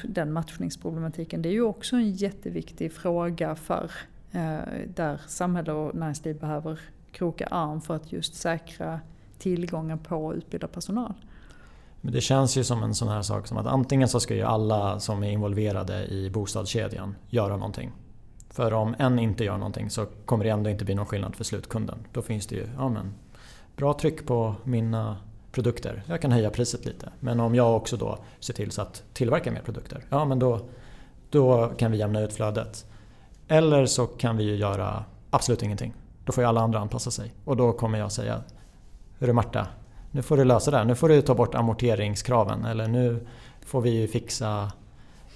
den 0.03 0.33
matchningsproblematiken, 0.33 1.41
det 1.41 1.49
är 1.49 1.53
ju 1.53 1.61
också 1.61 1.95
en 1.95 2.11
jätteviktig 2.11 2.93
fråga 2.93 3.55
för 3.55 3.91
eh, 4.31 4.59
där 4.95 5.21
samhälle 5.27 5.71
och 5.71 5.95
näringsliv 5.95 6.39
behöver 6.39 6.79
kroka 7.11 7.45
arm 7.45 7.81
för 7.81 7.95
att 7.95 8.11
just 8.11 8.35
säkra 8.35 8.99
tillgången 9.37 9.99
på 9.99 10.35
utbildad 10.35 10.71
personal. 10.71 11.13
Men 12.01 12.13
det 12.13 12.21
känns 12.21 12.57
ju 12.57 12.63
som 12.63 12.83
en 12.83 12.95
sån 12.95 13.07
här 13.07 13.21
sak 13.21 13.47
som 13.47 13.57
att 13.57 13.67
antingen 13.67 14.07
så 14.07 14.19
ska 14.19 14.35
ju 14.35 14.41
alla 14.41 14.99
som 14.99 15.23
är 15.23 15.31
involverade 15.31 16.07
i 16.07 16.29
bostadskedjan 16.29 17.15
göra 17.29 17.57
någonting. 17.57 17.91
För 18.51 18.73
om 18.73 18.95
en 18.99 19.19
inte 19.19 19.43
gör 19.43 19.57
någonting 19.57 19.89
så 19.89 20.05
kommer 20.25 20.43
det 20.43 20.49
ändå 20.49 20.69
inte 20.69 20.85
bli 20.85 20.95
någon 20.95 21.05
skillnad 21.05 21.35
för 21.35 21.43
slutkunden. 21.43 22.07
Då 22.11 22.21
finns 22.21 22.47
det 22.47 22.55
ju 22.55 22.67
ja, 22.77 22.89
men, 22.89 23.13
bra 23.75 23.93
tryck 23.93 24.25
på 24.25 24.55
mina 24.63 25.17
produkter. 25.51 26.03
Jag 26.07 26.21
kan 26.21 26.31
höja 26.31 26.49
priset 26.49 26.85
lite. 26.85 27.09
Men 27.19 27.39
om 27.39 27.55
jag 27.55 27.75
också 27.75 27.97
då 27.97 28.17
ser 28.39 28.53
till 28.53 28.71
så 28.71 28.81
att 28.81 29.03
tillverka 29.13 29.51
mer 29.51 29.61
produkter, 29.61 30.05
ja 30.09 30.25
men 30.25 30.39
då, 30.39 30.59
då 31.29 31.67
kan 31.77 31.91
vi 31.91 31.97
jämna 31.97 32.21
ut 32.21 32.33
flödet. 32.33 32.85
Eller 33.47 33.85
så 33.85 34.07
kan 34.07 34.37
vi 34.37 34.43
ju 34.43 34.55
göra 34.55 35.03
absolut 35.29 35.63
ingenting. 35.63 35.93
Då 36.25 36.31
får 36.31 36.43
ju 36.43 36.47
alla 36.47 36.61
andra 36.61 36.79
anpassa 36.79 37.11
sig. 37.11 37.33
Och 37.45 37.57
då 37.57 37.73
kommer 37.73 37.99
jag 37.99 38.11
säga 38.11 38.41
Hörru 39.19 39.33
Marta, 39.33 39.67
nu 40.11 40.21
får 40.21 40.37
du 40.37 40.43
lösa 40.43 40.71
det 40.71 40.77
här. 40.77 40.85
Nu 40.85 40.95
får 40.95 41.09
du 41.09 41.21
ta 41.21 41.35
bort 41.35 41.55
amorteringskraven. 41.55 42.65
Eller 42.65 42.87
nu 42.87 43.27
får 43.65 43.81
vi 43.81 44.07
fixa 44.07 44.71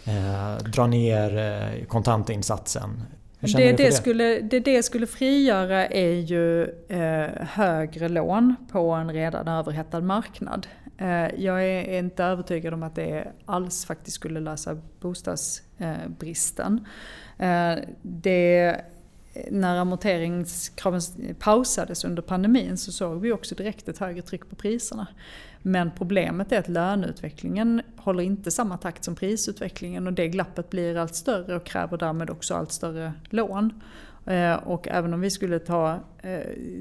eh, 0.08 0.58
dra 0.58 0.88
ner 0.88 1.38
eh, 1.38 1.86
kontantinsatsen. 1.86 3.04
Det 3.40 3.72
det, 3.72 3.92
skulle, 3.92 4.42
det 4.42 4.60
det 4.60 4.84
skulle 4.84 5.08
frigöra 5.08 5.88
är 5.88 6.14
ju 6.14 6.64
eh, 6.88 7.30
högre 7.40 8.10
lån 8.10 8.56
på 8.72 8.92
en 8.92 9.14
redan 9.14 9.48
överhettad 9.48 10.02
marknad. 10.02 10.68
Eh, 10.98 11.28
jag 11.38 11.66
är 11.66 12.00
inte 12.00 12.24
övertygad 12.24 12.74
om 12.74 12.84
att 12.84 12.96
det 12.96 13.28
alls 13.46 13.86
faktiskt 13.86 14.16
skulle 14.16 14.40
lösa 14.40 14.78
bostadsbristen. 15.00 16.86
Eh, 17.38 17.74
det 18.02 18.82
när 19.52 19.78
amorteringskraven 19.78 21.02
pausades 21.40 22.06
under 22.06 22.22
pandemin 22.22 22.78
så 22.78 22.92
såg 22.92 23.22
vi 23.22 23.32
också 23.32 23.56
direkt 23.56 23.90
ett 23.90 23.98
högre 23.98 24.22
tryck 24.22 24.50
på 24.50 24.56
priserna. 24.56 25.08
Men 25.62 25.92
problemet 25.98 26.52
är 26.52 26.60
att 26.60 26.70
löneutvecklingen 26.70 27.82
håller 27.98 28.24
inte 28.24 28.52
samma 28.52 28.78
takt 28.78 29.04
som 29.04 29.16
prisutvecklingen 29.16 30.08
och 30.08 30.14
det 30.14 30.28
glappet 30.28 30.70
blir 30.70 30.98
allt 30.98 31.16
större 31.16 31.56
och 31.56 31.66
kräver 31.66 31.98
därmed 31.98 32.30
också 32.30 32.56
allt 32.56 32.72
större 32.72 33.14
lån. 33.30 33.82
Eh, 34.26 34.54
och 34.54 34.88
även 34.88 35.14
om 35.14 35.22
vi 35.22 35.30
skulle 35.30 35.60
ta, 35.60 36.00
eh, 36.22 36.40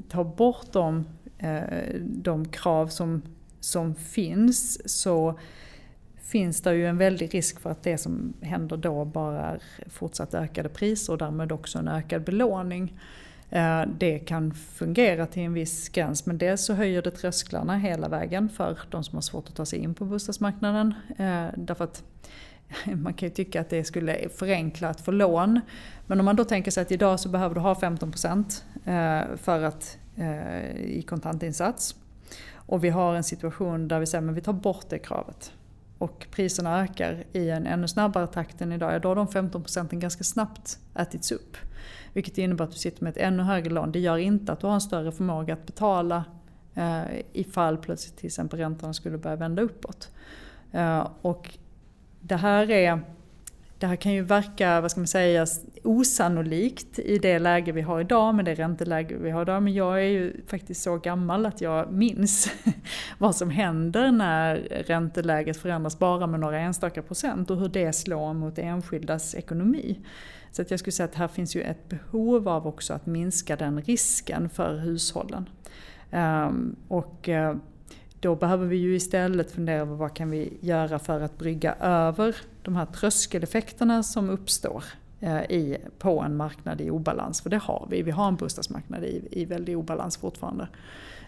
ta 0.08 0.24
bort 0.24 0.72
de, 0.72 1.06
eh, 1.38 2.00
de 2.00 2.48
krav 2.48 2.86
som, 2.86 3.22
som 3.60 3.94
finns 3.94 4.90
så 5.00 5.38
finns 6.24 6.60
det 6.60 6.74
ju 6.74 6.86
en 6.86 6.98
väldig 6.98 7.34
risk 7.34 7.60
för 7.60 7.70
att 7.70 7.82
det 7.82 7.98
som 7.98 8.32
händer 8.40 8.76
då 8.76 9.04
bara 9.04 9.40
är 9.40 9.60
fortsatt 9.86 10.34
ökade 10.34 10.68
priser 10.68 11.12
och 11.12 11.18
därmed 11.18 11.52
också 11.52 11.78
en 11.78 11.88
ökad 11.88 12.24
belåning. 12.24 13.00
Eh, 13.50 13.82
det 13.98 14.18
kan 14.18 14.54
fungera 14.54 15.26
till 15.26 15.42
en 15.42 15.52
viss 15.52 15.88
gräns 15.88 16.26
men 16.26 16.38
dels 16.38 16.64
så 16.64 16.74
höjer 16.74 17.02
det 17.02 17.10
trösklarna 17.10 17.76
hela 17.76 18.08
vägen 18.08 18.48
för 18.48 18.78
de 18.90 19.04
som 19.04 19.16
har 19.16 19.22
svårt 19.22 19.48
att 19.48 19.54
ta 19.54 19.66
sig 19.66 19.78
in 19.78 19.94
på 19.94 20.04
bostadsmarknaden. 20.04 20.94
Eh, 21.18 21.46
därför 21.56 21.84
att 21.84 22.02
man 22.94 23.14
kan 23.14 23.28
ju 23.28 23.34
tycka 23.34 23.60
att 23.60 23.70
det 23.70 23.84
skulle 23.84 24.28
förenkla 24.28 24.88
att 24.88 25.00
få 25.00 25.10
lån. 25.10 25.60
Men 26.06 26.20
om 26.20 26.24
man 26.24 26.36
då 26.36 26.44
tänker 26.44 26.70
sig 26.70 26.82
att 26.82 26.92
idag 26.92 27.20
så 27.20 27.28
behöver 27.28 27.54
du 27.54 27.60
ha 27.60 27.74
15% 27.74 28.62
eh, 28.84 29.36
för 29.36 29.62
att, 29.62 29.98
i 30.76 31.02
kontantinsats. 31.02 31.96
Och 32.54 32.84
vi 32.84 32.88
har 32.88 33.14
en 33.14 33.24
situation 33.24 33.88
där 33.88 34.00
vi 34.00 34.06
säger 34.06 34.28
att 34.28 34.36
vi 34.36 34.40
tar 34.40 34.52
bort 34.52 34.86
det 34.88 34.98
kravet 34.98 35.52
och 36.04 36.26
priserna 36.30 36.82
ökar 36.82 37.24
i 37.32 37.50
en 37.50 37.66
ännu 37.66 37.88
snabbare 37.88 38.26
takt 38.26 38.60
än 38.60 38.72
idag, 38.72 38.94
ja 38.94 38.98
då 38.98 39.08
har 39.08 39.16
de 39.16 39.28
15 39.28 39.62
procenten 39.62 40.00
ganska 40.00 40.24
snabbt 40.24 40.78
ätits 40.94 41.32
upp. 41.32 41.56
Vilket 42.12 42.38
innebär 42.38 42.64
att 42.64 42.72
du 42.72 42.78
sitter 42.78 43.04
med 43.04 43.10
ett 43.10 43.16
ännu 43.16 43.42
högre 43.42 43.70
lån. 43.70 43.92
Det 43.92 43.98
gör 43.98 44.16
inte 44.16 44.52
att 44.52 44.60
du 44.60 44.66
har 44.66 44.74
en 44.74 44.80
större 44.80 45.12
förmåga 45.12 45.54
att 45.54 45.66
betala 45.66 46.24
eh, 46.74 47.02
ifall 47.32 47.76
plötsligt 47.76 48.16
till 48.16 48.26
exempel 48.26 48.58
räntorna 48.58 48.92
skulle 48.92 49.18
börja 49.18 49.36
vända 49.36 49.62
uppåt. 49.62 50.10
Eh, 50.72 51.08
och 51.22 51.58
det 52.20 52.36
här 52.36 52.70
är 52.70 53.00
det 53.84 53.88
här 53.88 53.96
kan 53.96 54.12
ju 54.12 54.22
verka, 54.22 54.80
vad 54.80 54.90
ska 54.90 55.00
man 55.00 55.06
säga, 55.06 55.46
osannolikt 55.82 56.98
i 56.98 57.18
det 57.18 57.38
läge 57.38 57.72
vi 57.72 57.80
har 57.80 58.00
idag 58.00 58.34
med 58.34 58.44
det 58.44 58.54
ränteläge 58.54 59.16
vi 59.16 59.30
har 59.30 59.42
idag. 59.42 59.62
Men 59.62 59.74
jag 59.74 59.98
är 59.98 60.08
ju 60.08 60.46
faktiskt 60.46 60.82
så 60.82 60.96
gammal 60.96 61.46
att 61.46 61.60
jag 61.60 61.92
minns 61.92 62.50
vad 63.18 63.36
som 63.36 63.50
händer 63.50 64.12
när 64.12 64.56
ränteläget 64.86 65.56
förändras 65.56 65.98
bara 65.98 66.26
med 66.26 66.40
några 66.40 66.60
enstaka 66.60 67.02
procent 67.02 67.50
och 67.50 67.56
hur 67.56 67.68
det 67.68 67.92
slår 67.92 68.34
mot 68.34 68.58
enskildas 68.58 69.34
ekonomi. 69.34 70.00
Så 70.52 70.62
att 70.62 70.70
jag 70.70 70.80
skulle 70.80 70.92
säga 70.92 71.08
att 71.08 71.14
här 71.14 71.28
finns 71.28 71.56
ju 71.56 71.62
ett 71.62 71.88
behov 71.88 72.48
av 72.48 72.66
också 72.66 72.94
att 72.94 73.06
minska 73.06 73.56
den 73.56 73.82
risken 73.82 74.48
för 74.48 74.78
hushållen. 74.78 75.48
Ehm, 76.10 76.76
och 76.88 77.28
eh, 77.28 77.56
då 78.24 78.34
behöver 78.34 78.66
vi 78.66 78.76
ju 78.76 78.96
istället 78.96 79.50
fundera 79.50 79.80
över 79.80 79.94
vad 79.94 80.14
kan 80.14 80.30
vi 80.30 80.52
göra 80.60 80.98
för 80.98 81.20
att 81.20 81.38
brygga 81.38 81.74
över 81.80 82.36
de 82.62 82.76
här 82.76 82.86
tröskeleffekterna 82.86 84.02
som 84.02 84.30
uppstår 84.30 84.84
eh, 85.20 85.42
i, 85.42 85.76
på 85.98 86.20
en 86.20 86.36
marknad 86.36 86.80
i 86.80 86.90
obalans. 86.90 87.40
För 87.40 87.50
det 87.50 87.56
har 87.56 87.86
vi. 87.90 88.02
Vi 88.02 88.10
har 88.10 88.28
en 88.28 88.36
bostadsmarknad 88.36 89.04
i, 89.04 89.28
i 89.30 89.44
väldig 89.44 89.78
obalans 89.78 90.16
fortfarande. 90.16 90.68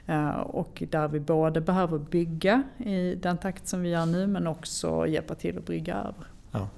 Eh, 0.07 0.31
och 0.31 0.83
där 0.91 1.09
vi 1.09 1.21
både 1.21 1.61
behöver 1.61 1.99
bygga 1.99 2.63
i 2.79 3.15
den 3.15 3.39
takt 3.39 3.69
som 3.69 3.83
vi 3.83 3.89
gör 3.89 4.07
nu 4.07 4.27
men 4.27 4.47
också 4.47 5.07
hjälpa 5.07 5.35
till 5.35 5.59
att 5.59 5.67
brygga 5.67 5.95
över. 5.95 6.27
Ja. 6.53 6.69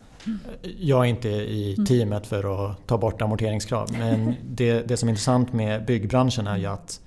Jag 0.78 1.00
är 1.00 1.08
inte 1.08 1.28
i 1.28 1.74
mm. 1.74 1.86
teamet 1.86 2.26
för 2.26 2.70
att 2.70 2.86
ta 2.86 2.98
bort 2.98 3.22
amorteringskrav 3.22 3.92
men 3.92 4.34
det, 4.48 4.88
det 4.88 4.96
som 4.96 5.08
är 5.08 5.10
intressant 5.10 5.52
med 5.52 5.86
byggbranschen 5.86 6.46
är 6.46 6.56
ju 6.56 6.66
att 6.66 7.00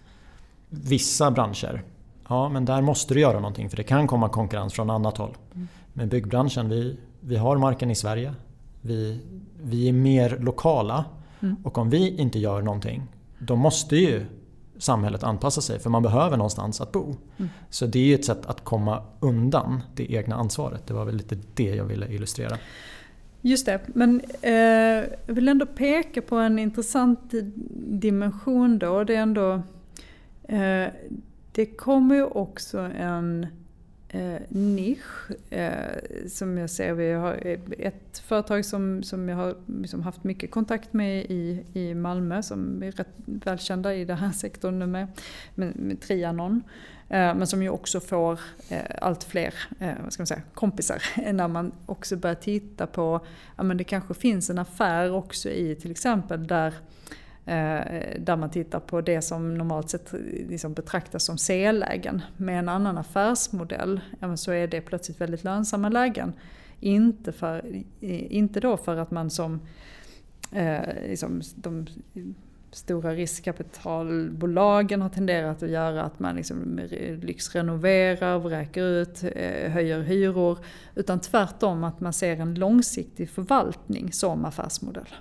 vissa 0.70 1.32
branscher 1.32 1.84
Ja, 2.32 2.49
men 2.49 2.65
där 2.65 2.82
måste 2.82 3.13
du 3.13 3.19
göra 3.19 3.39
någonting 3.39 3.69
för 3.69 3.77
det 3.77 3.84
kan 3.84 4.07
komma 4.07 4.29
konkurrens 4.29 4.73
från 4.73 4.89
annat 4.89 5.17
håll. 5.17 5.38
Mm. 5.55 5.67
Men 5.93 6.09
byggbranschen, 6.09 6.69
vi, 6.69 6.97
vi 7.19 7.36
har 7.36 7.57
marken 7.57 7.91
i 7.91 7.95
Sverige. 7.95 8.34
Vi, 8.82 9.19
vi 9.61 9.89
är 9.89 9.93
mer 9.93 10.38
lokala. 10.39 11.05
Mm. 11.39 11.55
Och 11.63 11.77
om 11.77 11.89
vi 11.89 12.17
inte 12.17 12.39
gör 12.39 12.61
någonting, 12.61 13.03
då 13.39 13.55
måste 13.55 13.95
ju 13.95 14.25
samhället 14.77 15.23
anpassa 15.23 15.61
sig 15.61 15.79
för 15.79 15.89
man 15.89 16.03
behöver 16.03 16.38
någonstans 16.38 16.82
att 16.82 16.91
bo. 16.91 17.15
Mm. 17.38 17.49
Så 17.69 17.86
det 17.86 17.99
är 17.99 18.03
ju 18.03 18.15
ett 18.15 18.25
sätt 18.25 18.45
att 18.45 18.63
komma 18.63 19.03
undan 19.19 19.84
det 19.95 20.11
egna 20.13 20.36
ansvaret. 20.36 20.88
Det 20.88 20.93
var 20.93 21.05
väl 21.05 21.15
lite 21.15 21.38
det 21.53 21.75
jag 21.75 21.86
ville 21.86 22.13
illustrera. 22.13 22.57
Just 23.41 23.65
det, 23.65 23.82
men 23.88 24.21
eh, 24.41 24.53
jag 25.25 25.34
vill 25.34 25.47
ändå 25.47 25.65
peka 25.65 26.21
på 26.21 26.36
en 26.36 26.59
intressant 26.59 27.34
dimension 27.88 28.79
då. 28.79 29.03
Det 29.03 29.15
är 29.15 29.21
ändå 29.21 29.61
eh, 30.43 30.88
det 31.51 31.65
kommer 31.65 32.15
ju 32.15 32.23
också 32.23 32.79
en 32.79 33.47
eh, 34.09 34.41
nisch 34.49 35.31
eh, 35.49 36.27
som 36.29 36.57
jag 36.57 36.69
ser. 36.69 36.93
Vi 36.93 37.11
har 37.11 37.47
eh, 37.47 37.59
ett 37.79 38.19
företag 38.19 38.65
som, 38.65 39.03
som 39.03 39.29
jag 39.29 39.35
har 39.35 39.55
liksom 39.81 40.01
haft 40.01 40.23
mycket 40.23 40.51
kontakt 40.51 40.93
med 40.93 41.25
i, 41.25 41.65
i 41.73 41.95
Malmö 41.95 42.43
som 42.43 42.83
är 42.83 42.91
rätt 42.91 43.13
välkända 43.25 43.95
i 43.95 44.05
den 44.05 44.17
här 44.17 44.31
sektorn 44.31 44.79
nu 44.79 44.87
med, 44.87 45.07
med, 45.55 45.75
med 45.75 46.01
Trianon. 46.01 46.63
Eh, 47.09 47.35
men 47.35 47.47
som 47.47 47.63
ju 47.63 47.69
också 47.69 47.99
får 47.99 48.39
eh, 48.69 48.81
allt 49.01 49.23
fler 49.23 49.53
eh, 49.79 49.93
vad 50.03 50.13
ska 50.13 50.21
man 50.21 50.27
säga, 50.27 50.41
kompisar 50.53 51.03
när 51.33 51.47
man 51.47 51.71
också 51.85 52.15
börjar 52.15 52.35
titta 52.35 52.87
på, 52.87 53.25
ja 53.57 53.63
men 53.63 53.77
det 53.77 53.83
kanske 53.83 54.13
finns 54.13 54.49
en 54.49 54.59
affär 54.59 55.11
också 55.11 55.49
i 55.49 55.75
till 55.75 55.91
exempel 55.91 56.47
där 56.47 56.73
Eh, 57.51 58.19
där 58.19 58.35
man 58.35 58.49
tittar 58.49 58.79
på 58.79 59.01
det 59.01 59.21
som 59.21 59.53
normalt 59.53 59.89
sett 59.89 60.13
liksom 60.49 60.73
betraktas 60.73 61.23
som 61.23 61.37
C-lägen. 61.37 62.21
Med 62.37 62.59
en 62.59 62.69
annan 62.69 62.97
affärsmodell 62.97 64.01
så 64.35 64.51
är 64.51 64.67
det 64.67 64.81
plötsligt 64.81 65.21
väldigt 65.21 65.43
lönsamma 65.43 65.89
lägen. 65.89 66.33
Inte, 66.79 67.31
för, 67.31 67.83
inte 68.03 68.59
då 68.59 68.77
för 68.77 68.97
att 68.97 69.11
man 69.11 69.29
som 69.29 69.61
eh, 70.51 70.79
liksom 71.07 71.41
de 71.55 71.87
stora 72.71 73.13
riskkapitalbolagen 73.13 75.01
har 75.01 75.09
tenderat 75.09 75.63
att 75.63 75.69
göra 75.69 76.03
att 76.03 76.19
man 76.19 76.35
liksom 76.35 76.79
lyxrenoverar, 77.21 78.39
vräker 78.39 78.83
ut, 78.83 79.23
eh, 79.23 79.71
höjer 79.71 80.01
hyror. 80.01 80.57
Utan 80.95 81.19
tvärtom 81.19 81.83
att 81.83 81.99
man 81.99 82.13
ser 82.13 82.39
en 82.39 82.55
långsiktig 82.55 83.29
förvaltning 83.29 84.11
som 84.11 84.45
affärsmodell. 84.45 85.13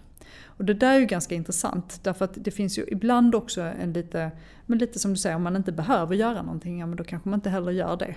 Och 0.60 0.66
det 0.66 0.74
där 0.74 0.94
är 0.94 0.98
ju 0.98 1.06
ganska 1.06 1.34
intressant 1.34 2.00
därför 2.02 2.24
att 2.24 2.34
det 2.34 2.50
finns 2.50 2.78
ju 2.78 2.84
ibland 2.88 3.34
också 3.34 3.60
en 3.60 3.92
lite, 3.92 4.30
men 4.66 4.78
lite 4.78 4.98
som 4.98 5.10
du 5.10 5.16
säger, 5.16 5.36
om 5.36 5.42
man 5.42 5.56
inte 5.56 5.72
behöver 5.72 6.14
göra 6.14 6.42
någonting, 6.42 6.80
ja 6.80 6.86
men 6.86 6.96
då 6.96 7.04
kanske 7.04 7.28
man 7.28 7.38
inte 7.38 7.50
heller 7.50 7.72
gör 7.72 7.96
det. 7.96 8.14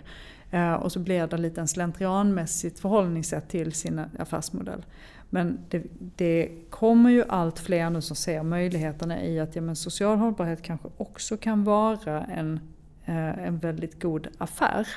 Eh, 0.57 0.73
och 0.73 0.91
så 0.91 0.99
blir 0.99 1.27
det 1.27 1.37
lite 1.37 1.61
en 1.61 1.67
slentrianmässigt 1.67 2.79
förhållningssätt 2.79 3.49
till 3.49 3.71
sin 3.71 4.01
affärsmodell. 4.19 4.85
Men 5.29 5.59
det, 5.69 5.83
det, 6.15 6.49
kommer 6.69 7.09
ju 7.09 7.23
allt 7.29 7.59
fler 7.59 7.89
nu 7.89 8.01
som 8.01 8.15
ser 8.15 8.43
möjligheterna 8.43 9.23
i 9.23 9.39
att 9.39 9.55
ja, 9.55 9.61
men 9.61 9.75
social 9.75 10.17
hållbarhet 10.17 10.61
kanske 10.61 10.87
också 10.97 11.37
kan 11.37 11.63
vara 11.63 12.23
en, 12.23 12.59
eh, 13.05 13.45
en 13.45 13.57
väldigt 13.57 14.01
god 14.01 14.27
affär. 14.37 14.87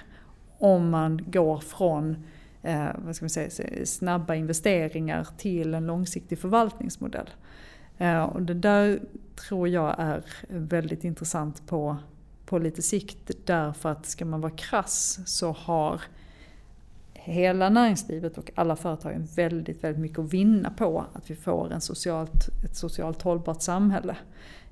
Om 0.59 0.90
man 0.90 1.24
går 1.30 1.59
från 1.59 2.16
eh, 2.66 2.88
vad 2.98 3.16
ska 3.16 3.24
man 3.24 3.30
säga, 3.30 3.86
snabba 3.86 4.34
investeringar 4.34 5.28
till 5.36 5.74
en 5.74 5.86
långsiktig 5.86 6.38
förvaltningsmodell. 6.38 7.30
Eh, 7.98 8.22
och 8.22 8.42
det 8.42 8.54
där 8.54 9.00
tror 9.48 9.68
jag 9.68 9.94
är 9.98 10.24
väldigt 10.48 11.04
intressant 11.04 11.66
på, 11.66 11.96
på 12.46 12.58
lite 12.58 12.82
sikt 12.82 13.30
därför 13.44 13.88
att 13.88 14.06
ska 14.06 14.24
man 14.24 14.40
vara 14.40 14.52
krass 14.52 15.20
så 15.26 15.52
har 15.52 16.02
hela 17.14 17.68
näringslivet 17.68 18.38
och 18.38 18.50
alla 18.54 18.76
företagen 18.76 19.28
väldigt, 19.36 19.84
väldigt 19.84 20.00
mycket 20.00 20.18
att 20.18 20.32
vinna 20.32 20.70
på 20.70 21.04
att 21.12 21.30
vi 21.30 21.36
får 21.36 21.72
en 21.72 21.80
socialt, 21.80 22.48
ett 22.64 22.76
socialt 22.76 23.22
hållbart 23.22 23.62
samhälle. 23.62 24.16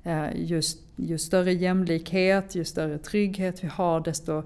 Eh, 0.05 0.29
Just, 0.35 0.79
ju 0.95 1.17
större 1.17 1.53
jämlikhet, 1.53 2.55
ju 2.55 2.65
större 2.65 2.97
trygghet 2.97 3.63
vi 3.63 3.67
har 3.67 3.99
desto 3.99 4.43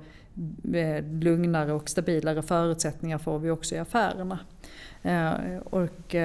eh, 0.74 1.06
lugnare 1.12 1.74
och 1.74 1.90
stabilare 1.90 2.42
förutsättningar 2.42 3.18
får 3.18 3.40
vi 3.40 3.50
också 3.50 3.76
i 3.76 3.78
affärerna. 3.78 4.40
Eh, 5.02 5.58
och 5.58 6.16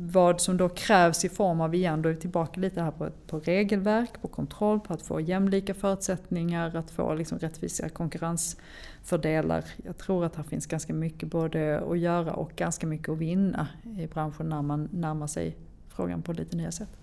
vad 0.00 0.40
som 0.40 0.56
då 0.56 0.68
krävs 0.68 1.24
i 1.24 1.28
form 1.28 1.60
av, 1.60 1.74
igen, 1.74 2.02
då 2.02 2.08
är 2.08 2.12
vi 2.12 2.20
tillbaka 2.20 2.60
lite 2.60 2.82
här 2.82 2.90
på, 2.90 3.08
på 3.26 3.40
regelverk, 3.40 4.22
på 4.22 4.28
kontroll, 4.28 4.80
på 4.80 4.92
att 4.92 5.02
få 5.02 5.20
jämlika 5.20 5.74
förutsättningar, 5.74 6.76
att 6.76 6.90
få 6.90 7.14
liksom 7.14 7.38
rättvisa 7.38 7.88
konkurrensfördelar. 7.88 9.64
Jag 9.84 9.98
tror 9.98 10.24
att 10.24 10.36
här 10.36 10.42
finns 10.42 10.66
ganska 10.66 10.92
mycket 10.92 11.28
både 11.28 11.80
att 11.90 11.98
göra 11.98 12.32
och 12.32 12.52
ganska 12.56 12.86
mycket 12.86 13.08
att 13.08 13.18
vinna 13.18 13.68
i 13.98 14.06
branschen 14.06 14.48
när 14.48 14.62
man 14.62 14.88
närmar 14.92 15.26
sig 15.26 15.56
frågan 15.88 16.22
på 16.22 16.32
lite 16.32 16.56
nya 16.56 16.72
sätt. 16.72 16.97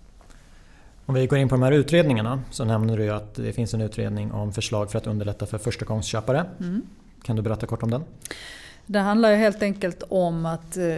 Om 1.08 1.14
vi 1.14 1.26
går 1.26 1.38
in 1.38 1.48
på 1.48 1.54
de 1.54 1.62
här 1.62 1.72
utredningarna 1.72 2.42
så 2.50 2.64
nämner 2.64 2.96
du 2.96 3.10
att 3.10 3.34
det 3.34 3.52
finns 3.52 3.74
en 3.74 3.80
utredning 3.80 4.32
om 4.32 4.52
förslag 4.52 4.90
för 4.90 4.98
att 4.98 5.06
underlätta 5.06 5.46
för 5.46 5.58
förstagångsköpare. 5.58 6.44
Mm. 6.60 6.82
Kan 7.22 7.36
du 7.36 7.42
berätta 7.42 7.66
kort 7.66 7.82
om 7.82 7.90
den? 7.90 8.04
Det 8.86 8.98
handlar 8.98 9.30
ju 9.30 9.36
helt 9.36 9.62
enkelt 9.62 10.02
om 10.08 10.46
att 10.46 10.76
eh, 10.76 10.96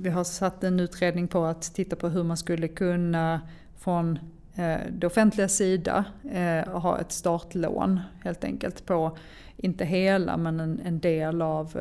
vi, 0.00 0.10
har 0.10 0.24
satt 0.24 0.64
en 0.64 0.80
utredning 0.80 1.28
på 1.28 1.44
att 1.44 1.62
titta 1.74 1.96
på 1.96 2.08
hur 2.08 2.22
man 2.22 2.36
skulle 2.36 2.68
kunna 2.68 3.40
från 3.78 4.18
eh, 4.54 4.76
det 4.92 5.06
offentliga 5.06 5.48
sida 5.48 6.04
eh, 6.32 6.80
ha 6.80 6.98
ett 7.00 7.12
startlån 7.12 8.00
helt 8.22 8.44
enkelt 8.44 8.86
på, 8.86 9.16
inte 9.56 9.84
hela 9.84 10.36
men 10.36 10.60
en, 10.60 10.80
en 10.84 11.00
del 11.00 11.42
av 11.42 11.78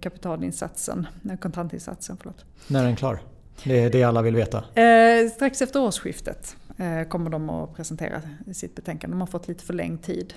kapitalinsatsen, 0.00 1.06
kontantinsatsen. 1.40 2.16
Förlåt. 2.20 2.44
När 2.66 2.80
är 2.80 2.86
den 2.86 2.96
klar? 2.96 3.20
Det 3.64 3.80
är 3.80 3.90
det 3.90 4.02
alla 4.02 4.22
vill 4.22 4.36
veta. 4.36 4.64
Eh, 4.74 5.30
strax 5.30 5.62
efter 5.62 5.82
årsskiftet 5.82 6.56
eh, 6.76 7.08
kommer 7.08 7.30
de 7.30 7.50
att 7.50 7.76
presentera 7.76 8.22
sitt 8.52 8.74
betänkande. 8.74 9.14
De 9.14 9.20
har 9.20 9.26
fått 9.26 9.48
lite 9.48 9.64
förlängd 9.64 10.02
tid 10.02 10.34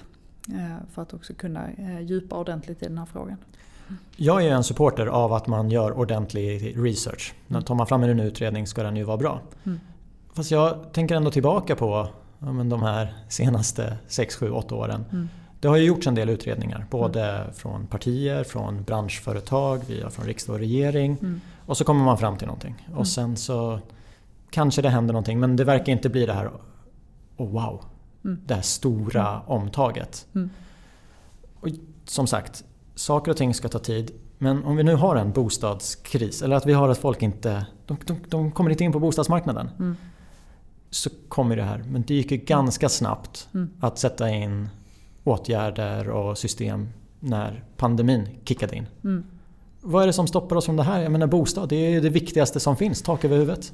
eh, 0.47 0.77
för 0.93 1.01
att 1.01 1.13
också 1.13 1.33
kunna 1.33 1.69
eh, 1.77 2.01
djupa 2.01 2.37
ordentligt 2.37 2.83
i 2.83 2.85
den 2.85 2.97
här 2.97 3.05
frågan. 3.05 3.37
Jag 4.15 4.45
är 4.45 4.51
en 4.51 4.63
supporter 4.63 5.05
av 5.05 5.33
att 5.33 5.47
man 5.47 5.71
gör 5.71 5.97
ordentlig 5.99 6.77
research. 6.77 7.33
När 7.47 7.61
tar 7.61 7.75
man 7.75 7.87
fram 7.87 8.03
en 8.03 8.19
utredning 8.19 8.67
ska 8.67 8.83
den 8.83 8.95
ju 8.95 9.03
vara 9.03 9.17
bra. 9.17 9.41
Mm. 9.63 9.79
Fast 10.33 10.51
jag 10.51 10.93
tänker 10.93 11.15
ändå 11.15 11.31
tillbaka 11.31 11.75
på 11.75 12.07
ja, 12.39 12.51
men 12.51 12.69
de 12.69 12.83
här 12.83 13.13
senaste 13.29 13.97
6, 14.07 14.35
7, 14.35 14.51
8 14.51 14.75
åren. 14.75 15.05
Mm. 15.11 15.29
Det 15.59 15.67
har 15.67 15.77
ju 15.77 15.83
gjorts 15.83 16.07
en 16.07 16.15
del 16.15 16.29
utredningar, 16.29 16.85
både 16.89 17.29
mm. 17.29 17.53
från 17.53 17.87
partier, 17.87 18.43
från 18.43 18.83
branschföretag, 18.83 19.81
via 19.87 20.09
från 20.09 20.25
riksdag 20.25 20.53
och 20.53 20.59
regering. 20.59 21.17
Mm. 21.21 21.41
Och 21.71 21.77
så 21.77 21.83
kommer 21.83 22.05
man 22.05 22.17
fram 22.17 22.37
till 22.37 22.47
någonting. 22.47 22.87
Och 22.87 22.93
mm. 22.93 23.05
sen 23.05 23.37
så 23.37 23.79
kanske 24.49 24.81
det 24.81 24.89
händer 24.89 25.13
någonting 25.13 25.39
men 25.39 25.55
det 25.55 25.63
verkar 25.63 25.91
inte 25.91 26.09
bli 26.09 26.25
det 26.25 26.33
här 26.33 26.51
oh 27.37 27.49
wow, 27.49 27.85
mm. 28.25 28.41
det 28.45 28.53
här 28.53 28.61
stora 28.61 29.29
mm. 29.29 29.41
omtaget. 29.45 30.27
Och 31.59 31.67
som 32.05 32.27
sagt, 32.27 32.63
saker 32.95 33.31
och 33.31 33.37
ting 33.37 33.53
ska 33.53 33.69
ta 33.69 33.79
tid. 33.79 34.11
Men 34.37 34.63
om 34.63 34.75
vi 34.75 34.83
nu 34.83 34.95
har 34.95 35.15
en 35.15 35.31
bostadskris 35.31 36.41
eller 36.41 36.55
att 36.55 36.65
vi 36.65 36.73
har 36.73 36.89
att 36.89 36.97
folk 36.97 37.21
inte 37.21 37.65
de, 37.85 37.97
de, 38.05 38.17
de 38.29 38.51
kommer 38.51 38.69
inte 38.69 38.83
in 38.83 38.91
på 38.91 38.99
bostadsmarknaden. 38.99 39.69
Mm. 39.79 39.95
Så 40.89 41.09
kommer 41.27 41.55
det 41.55 41.63
här. 41.63 41.83
Men 41.87 42.01
det 42.01 42.13
gick 42.13 42.31
ju 42.31 42.37
ganska 42.37 42.89
snabbt 42.89 43.49
mm. 43.53 43.69
att 43.79 43.99
sätta 43.99 44.29
in 44.29 44.69
åtgärder 45.23 46.09
och 46.09 46.37
system 46.37 46.89
när 47.19 47.63
pandemin 47.77 48.27
kickade 48.45 48.75
in. 48.75 48.87
Mm. 49.03 49.23
Vad 49.81 50.03
är 50.03 50.07
det 50.07 50.13
som 50.13 50.27
stoppar 50.27 50.55
oss 50.55 50.65
från 50.65 50.75
det 50.75 50.83
här? 50.83 51.01
Jag 51.01 51.11
menar 51.11 51.27
bostad, 51.27 51.69
det 51.69 51.95
är 51.95 52.01
det 52.01 52.09
viktigaste 52.09 52.59
som 52.59 52.77
finns, 52.77 53.01
tak 53.01 53.25
över 53.25 53.37
huvudet. 53.37 53.73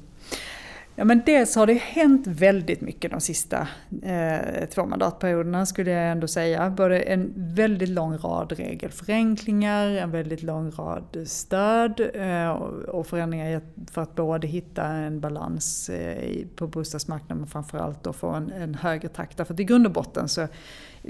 Ja 0.99 1.05
men 1.05 1.21
dels 1.25 1.55
har 1.55 1.67
det 1.67 1.73
hänt 1.73 2.27
väldigt 2.27 2.81
mycket 2.81 3.11
de 3.11 3.21
sista 3.21 3.67
eh, 4.03 4.65
två 4.69 4.85
mandatperioderna 4.85 5.65
skulle 5.65 5.91
jag 5.91 6.11
ändå 6.11 6.27
säga. 6.27 6.69
Både 6.69 6.99
en 7.01 7.33
väldigt 7.35 7.89
lång 7.89 8.17
rad 8.17 8.51
regelförenklingar, 8.51 9.87
en 9.87 10.11
väldigt 10.11 10.43
lång 10.43 10.71
rad 10.71 11.17
stöd 11.25 12.09
eh, 12.13 12.49
och 12.87 13.07
förändringar 13.07 13.61
för 13.91 14.01
att 14.01 14.15
både 14.15 14.47
hitta 14.47 14.83
en 14.83 15.19
balans 15.19 15.89
eh, 15.89 16.45
på 16.55 16.67
bostadsmarknaden 16.67 17.37
men 17.37 17.47
framförallt 17.47 18.03
då 18.03 18.13
få 18.13 18.29
en, 18.29 18.51
en 18.51 18.75
högre 18.75 19.07
takt. 19.07 19.37
Därför 19.37 19.53
att 19.53 19.59
i 19.59 19.63
grund 19.63 19.87
och 19.87 19.93
botten 19.93 20.29
så 20.29 20.47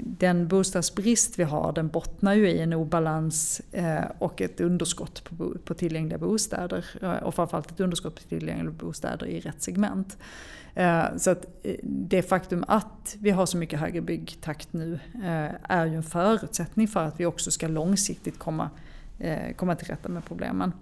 den 0.02 0.48
bostadsbrist 0.48 1.38
vi 1.38 1.42
har 1.42 1.72
den 1.72 1.88
bottnar 1.88 2.34
ju 2.34 2.50
i 2.50 2.60
en 2.60 2.72
obalans 2.72 3.60
eh, 3.72 4.04
och 4.18 4.40
ett 4.40 4.60
underskott 4.60 5.24
på, 5.24 5.54
på 5.64 5.74
tillgängliga 5.74 6.18
bostäder. 6.18 6.84
Eh, 7.02 7.12
och 7.12 7.34
framförallt 7.34 7.70
ett 7.70 7.80
underskott 7.80 8.14
på 8.14 8.22
tillgängliga 8.22 8.70
bostäder 8.70 9.26
i 9.26 9.40
rätt 9.40 9.62
segment. 9.62 10.16
Eh, 10.74 11.04
så 11.16 11.30
att 11.30 11.46
det 11.82 12.22
faktum 12.22 12.64
att 12.68 13.16
vi 13.20 13.30
har 13.30 13.46
så 13.46 13.56
mycket 13.56 13.80
högre 13.80 14.00
byggtakt 14.00 14.72
nu 14.72 15.00
är 15.62 15.86
ju 15.86 15.94
en 15.94 16.02
förutsättning 16.02 16.88
för 16.88 17.04
att 17.04 17.20
vi 17.20 17.26
också 17.26 17.50
ska 17.50 17.68
långsiktigt 17.68 18.38
komma, 18.38 18.70
komma 19.56 19.74
till 19.74 19.86
rätta 19.86 20.08
med 20.08 20.24
problemen. 20.24 20.72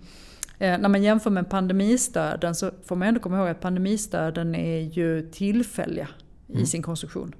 När 0.59 0.89
man 0.89 1.03
jämför 1.03 1.31
med 1.31 1.51
pandemistöden 1.51 2.55
så 2.55 2.71
får 2.85 2.97
man 2.97 3.09
ändå 3.09 3.21
komma 3.21 3.39
ihåg 3.39 3.49
att 3.49 3.61
pandemistöden 3.61 4.55
är 4.55 4.81
ju 4.81 5.31
tillfälliga 5.31 6.09
mm. 6.49 6.63
i 6.63 6.67
sin 6.67 6.83
konstruktion. 6.83 7.35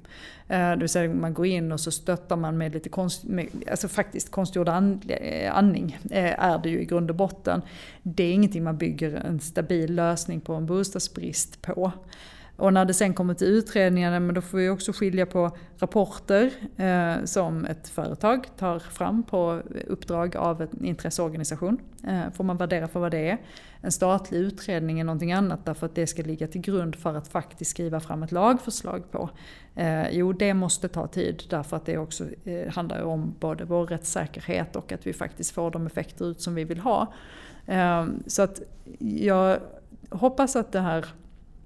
Eh, 0.49 0.71
det 0.71 0.77
vill 0.77 0.89
säga 0.89 1.15
man 1.15 1.35
går 1.35 1.47
in 1.47 1.73
och 1.73 1.81
så 1.81 1.91
stöttar 1.91 2.37
man 2.37 2.59
med 2.59 2.75
lite 2.75 2.89
konst, 2.89 3.25
med, 3.25 3.49
alltså 3.71 3.89
faktiskt 3.89 4.31
konstgjord 4.31 4.69
eh, 5.09 5.57
andning 5.57 5.99
eh, 6.11 6.45
är 6.45 6.59
det 6.59 6.69
ju 6.69 6.81
i 6.81 6.85
grund 6.85 7.11
och 7.11 7.17
botten. 7.17 7.63
Det 8.03 8.25
är 8.25 8.33
ingenting 8.33 8.65
man 8.65 8.77
bygger 8.77 9.15
en 9.15 9.41
stabil 9.41 9.95
lösning 9.95 10.41
på 10.41 10.55
en 10.55 10.67
bostadsbrist 10.67 11.63
på. 11.63 11.93
Och 12.57 12.73
när 12.73 12.85
det 12.85 12.95
sen 12.95 13.15
kommer 13.15 13.35
till 13.35 13.47
utredningarna, 13.47 14.21
men 14.21 14.35
då 14.35 14.41
får 14.41 14.59
vi 14.59 14.69
också 14.69 14.93
skilja 14.93 15.27
på 15.27 15.57
rapporter 15.79 16.51
eh, 16.77 17.25
som 17.25 17.65
ett 17.65 17.89
företag 17.89 18.47
tar 18.57 18.79
fram 18.79 19.23
på 19.23 19.63
uppdrag 19.87 20.37
av 20.37 20.63
en 20.63 20.85
intresseorganisation. 20.85 21.79
Eh, 22.09 22.33
får 22.33 22.45
man 22.45 22.57
värdera 22.57 22.89
för 22.89 23.01
vad 23.01 23.11
det 23.11 23.31
är. 23.31 23.39
En 23.81 23.93
statlig 23.93 24.39
utredning 24.39 25.01
är 25.01 25.05
någonting 25.05 25.33
annat 25.33 25.65
därför 25.65 25.87
att 25.87 25.95
det 25.95 26.07
ska 26.07 26.23
ligga 26.23 26.49
till 26.49 26.61
grund 26.61 26.97
för 26.97 27.15
att 27.15 27.29
faktiskt 27.29 27.71
skriva 27.71 28.01
fram 28.01 28.23
ett 28.23 28.33
lagförslag 28.33 29.11
på. 29.11 29.31
Eh, 29.75 30.11
jo, 30.11 30.33
det 30.33 30.55
måste 30.55 30.89
ta 30.89 31.07
tid 31.07 31.43
därför 31.51 31.77
att 31.77 31.87
det 31.87 31.99
också 31.99 32.25
eh, 32.45 32.73
handlar 32.73 33.03
om 33.03 33.35
både 33.41 33.65
vår 33.65 33.87
rättssäkerhet 33.87 34.77
och 34.77 34.93
att 34.93 35.07
vi 35.07 35.13
faktiskt 35.13 35.51
får 35.51 35.71
de 35.71 35.87
effekter 35.87 36.25
ut 36.25 36.41
som 36.41 36.55
vi 36.55 36.65
vill 36.65 36.81
ha. 36.81 37.13
Eh, 37.67 38.07
så 38.27 38.43
att 38.43 38.61
jag 38.99 39.59
hoppas 40.11 40.57
att 40.57 40.73
det 40.73 40.81
här 40.81 41.07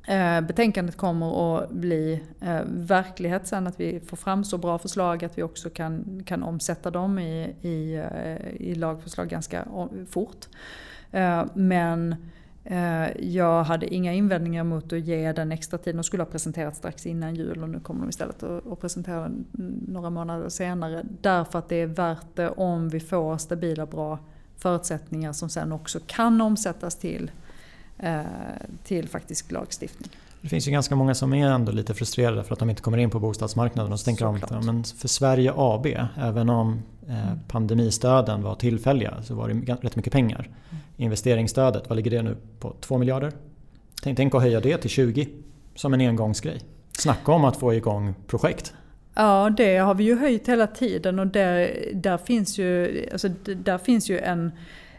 Eh, 0.07 0.41
betänkandet 0.41 0.97
kommer 0.97 1.59
att 1.59 1.71
bli 1.71 2.23
eh, 2.41 2.61
verklighet 2.67 3.47
sen, 3.47 3.67
att 3.67 3.81
vi 3.81 4.01
får 4.01 4.17
fram 4.17 4.45
så 4.45 4.59
bra 4.59 4.79
förslag 4.79 5.25
att 5.25 5.39
vi 5.39 5.43
också 5.43 5.71
kan, 5.71 6.23
kan 6.27 6.43
omsätta 6.43 6.91
dem 6.91 7.19
i, 7.19 7.55
i, 7.61 7.95
eh, 7.95 8.51
i 8.69 8.75
lagförslag 8.75 9.29
ganska 9.29 9.67
fort. 10.11 10.49
Eh, 11.11 11.45
men 11.55 12.15
eh, 12.65 13.21
jag 13.21 13.65
hade 13.65 13.95
inga 13.95 14.13
invändningar 14.13 14.65
mot 14.65 14.93
att 14.93 15.01
ge 15.01 15.33
den 15.33 15.53
extra 15.53 15.79
tiden. 15.79 15.97
De 15.97 16.05
skulle 16.05 16.23
ha 16.23 16.31
presenterat 16.31 16.77
strax 16.77 17.07
innan 17.07 17.35
jul 17.35 17.63
och 17.63 17.69
nu 17.69 17.81
kommer 17.81 18.01
de 18.01 18.09
istället 18.09 18.43
att 18.43 18.81
presentera 18.81 19.31
några 19.89 20.11
månader 20.11 20.49
senare. 20.49 21.05
Därför 21.21 21.59
att 21.59 21.69
det 21.69 21.77
är 21.77 21.87
värt 21.87 22.37
det 22.37 22.49
om 22.49 22.89
vi 22.89 23.01
får 23.01 23.39
stabila 23.39 23.87
bra 23.87 24.19
förutsättningar 24.57 25.33
som 25.33 25.49
sen 25.49 25.73
också 25.73 26.01
kan 26.07 26.41
omsättas 26.41 26.97
till 26.97 27.31
Eh, 27.31 27.50
till 28.85 29.09
faktisk 29.09 29.53
lagstiftning. 29.53 30.11
Det 30.41 30.49
finns 30.49 30.69
ju 30.69 30.73
ganska 30.73 30.97
många 30.97 31.15
som 31.15 31.33
är 31.33 31.51
ändå 31.51 31.73
lite 31.73 31.95
frustrerade 31.95 32.45
för 32.45 32.53
att 32.53 32.59
de 32.59 32.71
inte 32.71 32.83
kommer 32.83 32.99
in 32.99 33.11
på 33.11 33.19
bostadsmarknaden. 33.19 33.93
Och 33.93 34.01
så 34.01 34.05
tänker 34.05 34.25
Såklart. 34.25 34.51
de 34.51 34.67
men 34.67 34.85
för 34.85 35.09
Sverige 35.09 35.53
AB, 35.57 35.87
även 36.17 36.49
om 36.49 36.83
eh, 37.09 37.27
mm. 37.27 37.39
pandemistöden 37.49 38.43
var 38.43 38.55
tillfälliga 38.55 39.23
så 39.23 39.35
var 39.35 39.49
det 39.49 39.75
rätt 39.75 39.97
mycket 39.97 40.13
pengar. 40.13 40.39
Mm. 40.39 40.83
Investeringsstödet, 40.97 41.89
vad 41.89 41.97
ligger 41.97 42.11
det 42.11 42.23
nu 42.23 42.37
på? 42.59 42.75
2 42.81 42.99
miljarder? 42.99 43.33
Tänk, 44.03 44.17
tänk 44.17 44.35
att 44.35 44.43
höja 44.43 44.61
det 44.61 44.77
till 44.77 44.91
20 44.91 45.29
som 45.75 45.95
en 45.95 46.01
engångsgrej. 46.01 46.61
Snacka 46.99 47.33
om 47.33 47.45
att 47.45 47.57
få 47.57 47.75
igång 47.75 48.15
projekt. 48.27 48.75
Ja, 49.15 49.51
det 49.57 49.77
har 49.77 49.95
vi 49.95 50.05
ju 50.05 50.19
höjt 50.19 50.49
hela 50.49 50.67
tiden 50.67 51.19
och 51.19 51.27
där, 51.27 51.71
där, 51.95 52.19
finns, 52.19 52.59
ju, 52.59 53.09
alltså, 53.13 53.29
där 53.45 53.79
finns 53.79 54.11
ju 54.11 54.19
en 54.19 54.51
Eh, 54.51 54.89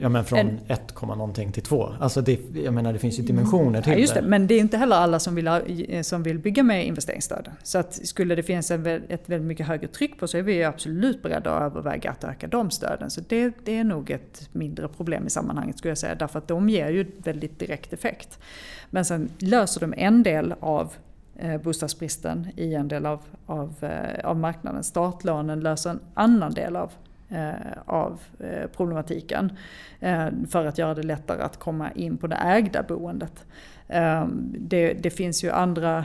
ja 0.00 0.08
men 0.08 0.24
från 0.24 0.38
en, 0.38 0.60
1, 0.68 1.02
någonting 1.02 1.52
till 1.52 1.62
2. 1.62 1.94
Alltså 2.00 2.20
det, 2.20 2.40
jag 2.54 2.74
menar 2.74 2.92
det 2.92 2.98
finns 2.98 3.18
ju 3.18 3.22
dimensioner 3.22 3.82
till 3.82 3.92
ja, 3.92 3.98
just 3.98 4.14
det. 4.14 4.20
det. 4.20 4.26
Men 4.26 4.46
det 4.46 4.54
är 4.54 4.60
inte 4.60 4.76
heller 4.76 4.96
alla 4.96 5.18
som 5.18 5.34
vill, 5.34 5.50
som 6.04 6.22
vill 6.22 6.38
bygga 6.38 6.62
med 6.62 6.86
investeringsstöd. 6.86 7.50
Så 7.62 7.78
att 7.78 7.94
skulle 8.06 8.34
det 8.34 8.42
finnas 8.42 8.70
en, 8.70 8.86
ett 8.86 9.28
väldigt 9.28 9.46
mycket 9.46 9.66
högre 9.66 9.88
tryck 9.88 10.18
på 10.18 10.28
så 10.28 10.38
är 10.38 10.42
vi 10.42 10.64
absolut 10.64 11.22
beredda 11.22 11.50
att 11.50 11.62
överväga 11.62 12.10
att 12.10 12.24
öka 12.24 12.46
de 12.46 12.70
stöden. 12.70 13.10
Så 13.10 13.20
det, 13.28 13.52
det 13.64 13.78
är 13.78 13.84
nog 13.84 14.10
ett 14.10 14.48
mindre 14.52 14.88
problem 14.88 15.26
i 15.26 15.30
sammanhanget 15.30 15.78
skulle 15.78 15.90
jag 15.90 15.98
säga. 15.98 16.14
Därför 16.14 16.38
att 16.38 16.48
de 16.48 16.68
ger 16.68 16.90
ju 16.90 17.06
väldigt 17.18 17.58
direkt 17.58 17.92
effekt. 17.92 18.38
Men 18.90 19.04
sen 19.04 19.28
löser 19.38 19.80
de 19.80 19.94
en 19.96 20.22
del 20.22 20.54
av 20.60 20.92
eh, 21.36 21.60
bostadsbristen 21.60 22.46
i 22.56 22.74
en 22.74 22.88
del 22.88 23.06
av, 23.06 23.22
av, 23.46 23.74
av 24.24 24.36
marknaden. 24.36 24.84
Startlånen 24.84 25.60
löser 25.60 25.90
en 25.90 26.00
annan 26.14 26.52
del 26.52 26.76
av 26.76 26.92
Eh, 27.28 27.54
av 27.84 28.20
eh, 28.38 28.66
problematiken. 28.76 29.52
Eh, 30.00 30.28
för 30.50 30.66
att 30.66 30.78
göra 30.78 30.94
det 30.94 31.02
lättare 31.02 31.42
att 31.42 31.56
komma 31.56 31.90
in 31.92 32.16
på 32.16 32.26
det 32.26 32.36
ägda 32.36 32.82
boendet. 32.82 33.44
Ehm, 33.88 34.54
det, 34.58 34.92
det 34.92 35.10
finns 35.10 35.44
ju 35.44 35.50
andra, 35.50 36.04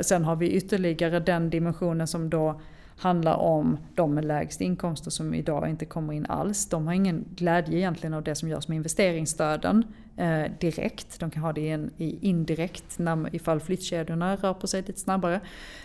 sen 0.00 0.24
har 0.24 0.36
vi 0.36 0.50
ytterligare 0.50 1.20
den 1.20 1.50
dimensionen 1.50 2.06
som 2.06 2.30
då 2.30 2.60
handlar 2.96 3.34
om 3.34 3.78
de 3.94 4.14
med 4.14 4.24
lägst 4.24 4.60
inkomster 4.60 5.10
som 5.10 5.34
idag 5.34 5.68
inte 5.68 5.84
kommer 5.84 6.12
in 6.12 6.26
alls. 6.26 6.68
De 6.68 6.86
har 6.86 6.94
ingen 6.94 7.24
glädje 7.34 7.78
egentligen 7.78 8.14
av 8.14 8.22
det 8.22 8.34
som 8.34 8.48
görs 8.48 8.68
med 8.68 8.76
investeringsstöden 8.76 9.84
eh, 10.18 10.50
direkt. 10.60 11.20
De 11.20 11.30
kan 11.30 11.42
ha 11.42 11.52
det 11.52 11.66
in, 11.66 11.90
i 11.96 12.28
indirekt 12.28 12.98
när, 12.98 13.34
ifall 13.34 13.60
flyttkedjorna 13.60 14.36
rör 14.36 14.54
på 14.54 14.66
sig 14.66 14.82
lite 14.82 15.00
snabbare. 15.00 15.40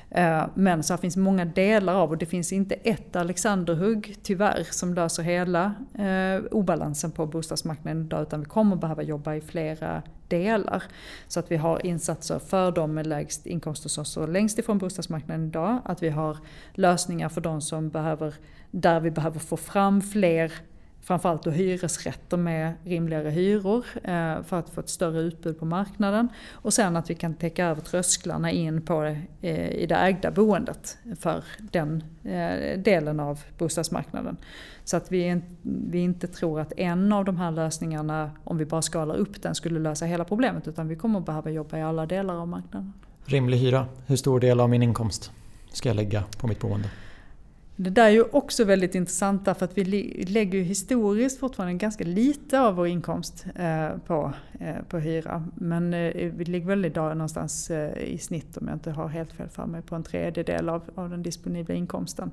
Eh, 0.10 0.46
men 0.54 0.84
så 0.84 0.98
finns 0.98 1.18
många 1.18 1.46
delar 1.46 1.96
av 1.96 2.10
och 2.10 2.18
det 2.18 2.26
finns 2.26 2.54
inte 2.54 2.76
ett 2.76 3.16
Alexanderhugg 3.16 4.16
tyvärr 4.24 4.68
som 4.72 4.94
löser 4.94 5.24
hela 5.24 5.74
eh, 5.98 6.44
obalansen 6.52 7.12
på 7.12 7.26
bostadsmarknaden 7.26 8.06
idag 8.06 8.22
utan 8.22 8.40
vi 8.40 8.46
kommer 8.46 8.76
behöva 8.76 9.04
jobba 9.04 9.36
i 9.36 9.42
flera 9.42 10.02
delar. 10.28 10.84
Så 11.28 11.40
att 11.40 11.52
vi 11.52 11.58
har 11.58 11.86
insatser 11.86 12.40
för 12.40 12.72
de 12.72 12.94
med 12.94 13.08
lägst 13.08 13.46
inkomster 13.46 13.90
som 13.90 14.06
står 14.06 14.28
längst 14.28 14.60
ifrån 14.60 14.78
bostadsmarknaden 14.78 15.48
idag. 15.48 15.82
Att 15.86 16.04
vi 16.04 16.10
har 16.10 16.38
lösningar 16.74 17.30
för 17.30 17.42
de 17.42 17.62
som 17.62 17.90
behöver, 17.90 18.36
där 18.72 19.00
vi 19.00 19.12
behöver 19.12 19.40
få 19.40 19.58
fram 19.58 20.02
fler 20.02 20.52
framförallt 21.04 21.44
då 21.44 21.52
hyresrätter 21.52 22.38
med 22.38 22.74
rimligare 22.84 23.30
hyror 23.30 23.86
eh, 24.04 24.44
för 24.44 24.60
att 24.60 24.70
få 24.70 24.80
ett 24.80 24.90
större 24.90 25.22
utbud 25.22 25.60
på 25.60 25.66
marknaden. 25.66 26.30
Och 26.52 26.74
sen 26.74 26.96
att 26.96 27.10
vi 27.10 27.16
kan 27.16 27.34
täcka 27.34 27.66
över 27.66 27.82
trösklarna 27.82 28.52
in 28.52 28.82
på 28.82 29.04
eh, 29.42 29.70
i 29.70 29.86
det 29.86 29.96
ägda 29.96 30.32
boendet 30.32 30.98
för 31.20 31.44
den 31.60 32.04
eh, 32.24 32.80
delen 32.80 33.20
av 33.20 33.40
bostadsmarknaden. 33.58 34.38
Så 34.84 34.98
att 34.98 35.12
vi, 35.12 35.42
vi 35.62 36.00
inte 36.00 36.28
tror 36.28 36.60
att 36.60 36.74
en 36.78 37.14
av 37.14 37.26
de 37.26 37.38
här 37.38 37.52
lösningarna, 37.52 38.32
om 38.44 38.58
vi 38.58 38.66
bara 38.66 38.82
skalar 38.82 39.16
upp 39.16 39.42
den, 39.42 39.56
skulle 39.56 39.80
lösa 39.80 40.06
hela 40.06 40.26
problemet 40.26 40.68
utan 40.68 40.88
vi 40.88 40.96
kommer 40.96 41.20
behöva 41.20 41.50
jobba 41.50 41.78
i 41.78 41.82
alla 41.82 42.06
delar 42.06 42.36
av 42.36 42.48
marknaden. 42.48 42.94
Rimlig 43.26 43.58
hyra, 43.58 43.86
hur 44.06 44.16
stor 44.16 44.40
del 44.40 44.60
av 44.60 44.70
min 44.70 44.84
inkomst 44.84 45.32
ska 45.72 45.90
jag 45.90 45.96
lägga 45.96 46.24
på 46.38 46.48
mitt 46.48 46.60
boende? 46.60 46.90
Det 47.76 47.90
där 47.90 48.06
är 48.06 48.10
ju 48.10 48.24
också 48.24 48.64
väldigt 48.64 48.96
intressant 48.96 49.46
därför 49.46 49.66
att 49.66 49.78
vi 49.78 49.84
lägger 50.28 50.58
ju 50.58 50.64
historiskt 50.64 51.40
fortfarande 51.40 51.74
ganska 51.74 52.04
lite 52.04 52.60
av 52.60 52.76
vår 52.76 52.88
inkomst 52.88 53.46
eh, 53.56 53.90
på, 54.06 54.34
eh, 54.60 54.76
på 54.90 55.00
hyra. 55.00 55.46
Men 55.56 55.94
eh, 55.94 56.32
vi 56.36 56.46
ligger 56.46 56.68
väl 56.68 56.86
idag 56.86 57.18
någonstans 57.18 57.72
i 57.98 58.18
snitt, 58.18 58.58
om 58.58 58.68
jag 58.68 58.76
inte 58.76 58.92
har 58.92 59.08
helt 59.08 59.34
fel 59.34 59.50
för 59.50 59.66
mig, 59.66 59.82
på 59.82 59.96
en 59.96 60.04
tredjedel 60.04 60.70
av, 60.70 60.82
av 60.96 61.10
den 61.10 61.24
disponibla 61.24 61.76
inkomsten. 61.76 62.32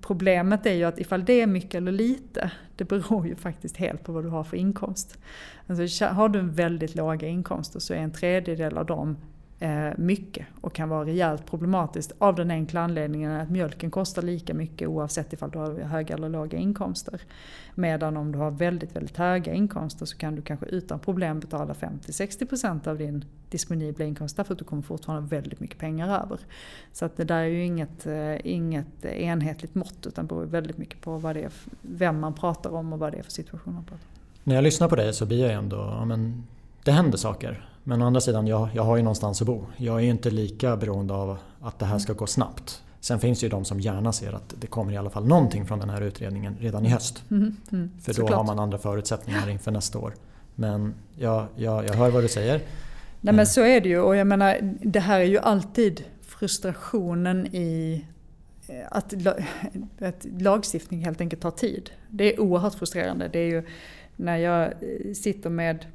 Problemet 0.00 0.66
är 0.66 0.72
ju 0.72 0.84
att 0.84 0.98
ifall 0.98 1.24
det 1.24 1.40
är 1.40 1.46
mycket 1.46 1.74
eller 1.74 1.92
lite, 1.92 2.50
det 2.76 2.84
beror 2.84 3.26
ju 3.26 3.36
faktiskt 3.36 3.76
helt 3.76 4.04
på 4.04 4.12
vad 4.12 4.24
du 4.24 4.28
har 4.28 4.44
för 4.44 4.56
inkomst. 4.56 5.18
Alltså, 5.66 6.04
har 6.04 6.28
du 6.28 6.38
en 6.38 6.52
väldigt 6.52 6.94
låga 6.94 7.28
inkomster 7.28 7.80
så 7.80 7.94
är 7.94 7.98
en 7.98 8.12
tredjedel 8.12 8.78
av 8.78 8.86
dem 8.86 9.16
Eh, 9.60 9.90
mycket 9.96 10.46
och 10.60 10.74
kan 10.74 10.88
vara 10.88 11.04
rejält 11.04 11.46
problematiskt 11.46 12.12
av 12.18 12.34
den 12.34 12.50
enkla 12.50 12.80
anledningen 12.80 13.32
att 13.32 13.50
mjölken 13.50 13.90
kostar 13.90 14.22
lika 14.22 14.54
mycket 14.54 14.88
oavsett 14.88 15.32
ifall 15.32 15.50
du 15.50 15.58
har 15.58 15.80
höga 15.80 16.14
eller 16.14 16.28
låga 16.28 16.58
inkomster. 16.58 17.20
Medan 17.74 18.16
om 18.16 18.32
du 18.32 18.38
har 18.38 18.50
väldigt, 18.50 18.96
väldigt 18.96 19.16
höga 19.16 19.54
inkomster 19.54 20.06
så 20.06 20.16
kan 20.16 20.34
du 20.34 20.42
kanske 20.42 20.66
utan 20.66 20.98
problem 20.98 21.40
betala 21.40 21.72
50-60% 21.72 22.88
av 22.88 22.98
din 22.98 23.24
disponibla 23.50 24.04
inkomst 24.04 24.36
därför 24.36 24.52
att 24.52 24.58
du 24.58 24.64
kommer 24.64 24.82
fortfarande 24.82 25.22
ha 25.22 25.28
väldigt 25.28 25.60
mycket 25.60 25.78
pengar 25.78 26.22
över. 26.22 26.38
Så 26.92 27.04
att 27.04 27.16
det 27.16 27.24
där 27.24 27.40
är 27.40 27.44
ju 27.44 27.64
inget, 27.64 28.06
eh, 28.06 28.46
inget 28.46 29.04
enhetligt 29.04 29.74
mått 29.74 30.06
utan 30.06 30.26
beror 30.26 30.44
väldigt 30.44 30.78
mycket 30.78 31.00
på 31.00 31.18
vad 31.18 31.36
det 31.36 31.42
är, 31.42 31.52
vem 31.80 32.20
man 32.20 32.34
pratar 32.34 32.70
om 32.70 32.92
och 32.92 32.98
vad 32.98 33.12
det 33.12 33.18
är 33.18 33.22
för 33.22 33.30
situation 33.32 33.74
man 33.74 33.84
pratar 33.84 34.04
om. 34.04 34.20
När 34.44 34.54
jag 34.54 34.64
lyssnar 34.64 34.88
på 34.88 34.96
dig 34.96 35.12
så 35.12 35.26
blir 35.26 35.40
jag 35.40 35.52
ändå, 35.52 35.76
ja, 35.76 36.04
men 36.04 36.46
det 36.84 36.92
händer 36.92 37.18
saker. 37.18 37.68
Men 37.88 38.02
å 38.02 38.06
andra 38.06 38.20
sidan, 38.20 38.46
jag, 38.46 38.68
jag 38.74 38.82
har 38.82 38.96
ju 38.96 39.02
någonstans 39.02 39.40
att 39.40 39.46
bo. 39.46 39.64
Jag 39.76 39.96
är 39.96 40.00
ju 40.00 40.10
inte 40.10 40.30
lika 40.30 40.76
beroende 40.76 41.14
av 41.14 41.38
att 41.60 41.78
det 41.78 41.86
här 41.86 41.98
ska 41.98 42.12
gå 42.12 42.26
snabbt. 42.26 42.82
Sen 43.00 43.20
finns 43.20 43.40
det 43.40 43.46
ju 43.46 43.50
de 43.50 43.64
som 43.64 43.80
gärna 43.80 44.12
ser 44.12 44.32
att 44.32 44.54
det 44.60 44.66
kommer 44.66 44.92
i 44.92 44.96
alla 44.96 45.10
fall 45.10 45.26
någonting 45.26 45.66
från 45.66 45.78
den 45.78 45.90
här 45.90 46.00
utredningen 46.00 46.56
redan 46.60 46.86
i 46.86 46.88
höst. 46.88 47.24
Mm, 47.30 47.56
mm, 47.72 47.90
För 48.00 48.12
då 48.12 48.14
såklart. 48.14 48.36
har 48.36 48.44
man 48.44 48.58
andra 48.58 48.78
förutsättningar 48.78 49.48
inför 49.48 49.70
nästa 49.70 49.98
år. 49.98 50.14
Men 50.54 50.94
jag, 51.16 51.46
jag, 51.56 51.84
jag 51.84 51.94
hör 51.94 52.10
vad 52.10 52.24
du 52.24 52.28
säger. 52.28 52.60
Nej 53.20 53.34
men 53.34 53.46
så 53.46 53.60
är 53.60 53.80
det 53.80 53.88
ju 53.88 54.00
och 54.00 54.16
jag 54.16 54.26
menar 54.26 54.58
det 54.82 55.00
här 55.00 55.20
är 55.20 55.24
ju 55.24 55.38
alltid 55.38 56.04
frustrationen 56.22 57.46
i 57.46 58.04
eh, 58.68 58.74
att, 58.90 59.14
att 60.00 60.26
lagstiftning 60.38 61.04
helt 61.04 61.20
enkelt 61.20 61.42
tar 61.42 61.50
tid. 61.50 61.90
Det 62.08 62.34
är 62.34 62.40
oerhört 62.40 62.74
frustrerande. 62.74 63.28
Det 63.28 63.38
är 63.38 63.48
ju 63.48 63.66
när 64.16 64.36
jag 64.36 64.64
eh, 64.64 65.12
sitter 65.14 65.50
med 65.50 65.86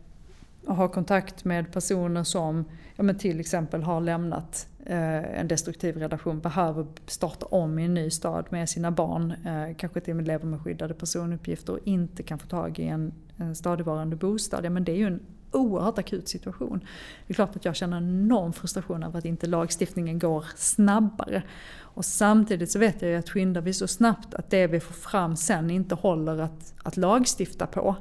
och 0.65 0.75
ha 0.75 0.87
kontakt 0.87 1.45
med 1.45 1.73
personer 1.73 2.23
som 2.23 2.65
ja, 2.95 3.03
men 3.03 3.17
till 3.17 3.39
exempel 3.39 3.83
har 3.83 4.01
lämnat 4.01 4.67
eh, 4.85 5.39
en 5.39 5.47
destruktiv 5.47 5.97
relation, 5.97 6.39
behöver 6.39 6.85
starta 7.07 7.45
om 7.45 7.79
i 7.79 7.85
en 7.85 7.93
ny 7.93 8.09
stad 8.09 8.45
med 8.49 8.69
sina 8.69 8.91
barn, 8.91 9.33
eh, 9.45 9.75
kanske 9.77 9.99
till 9.99 10.11
och 10.11 10.17
med 10.17 10.27
lever 10.27 10.45
med 10.45 10.61
skyddade 10.61 10.93
personuppgifter 10.93 11.73
och 11.73 11.79
inte 11.83 12.23
kan 12.23 12.39
få 12.39 12.47
tag 12.47 12.79
i 12.79 12.87
en, 12.87 13.13
en 13.37 13.55
stadigvarande 13.55 14.15
bostad. 14.15 14.65
Ja, 14.65 14.69
men 14.69 14.83
det 14.83 14.91
är 14.91 14.97
ju 14.97 15.07
en 15.07 15.19
oerhört 15.51 15.97
akut 15.97 16.27
situation. 16.27 16.79
Det 17.27 17.31
är 17.31 17.35
klart 17.35 17.55
att 17.55 17.65
jag 17.65 17.75
känner 17.75 17.97
enorm 17.97 18.53
frustration 18.53 19.03
över 19.03 19.19
att 19.19 19.25
inte 19.25 19.47
lagstiftningen 19.47 20.19
går 20.19 20.45
snabbare. 20.55 21.43
Och 21.79 22.05
samtidigt 22.05 22.71
så 22.71 22.79
vet 22.79 23.01
jag 23.01 23.11
ju 23.11 23.17
att 23.17 23.29
skyndar 23.29 23.61
vi 23.61 23.73
så 23.73 23.87
snabbt 23.87 24.33
att 24.33 24.49
det 24.49 24.67
vi 24.67 24.79
får 24.79 24.93
fram 24.93 25.35
sen 25.35 25.69
inte 25.69 25.95
håller 25.95 26.37
att, 26.37 26.73
att 26.83 26.97
lagstifta 26.97 27.67
på 27.67 27.95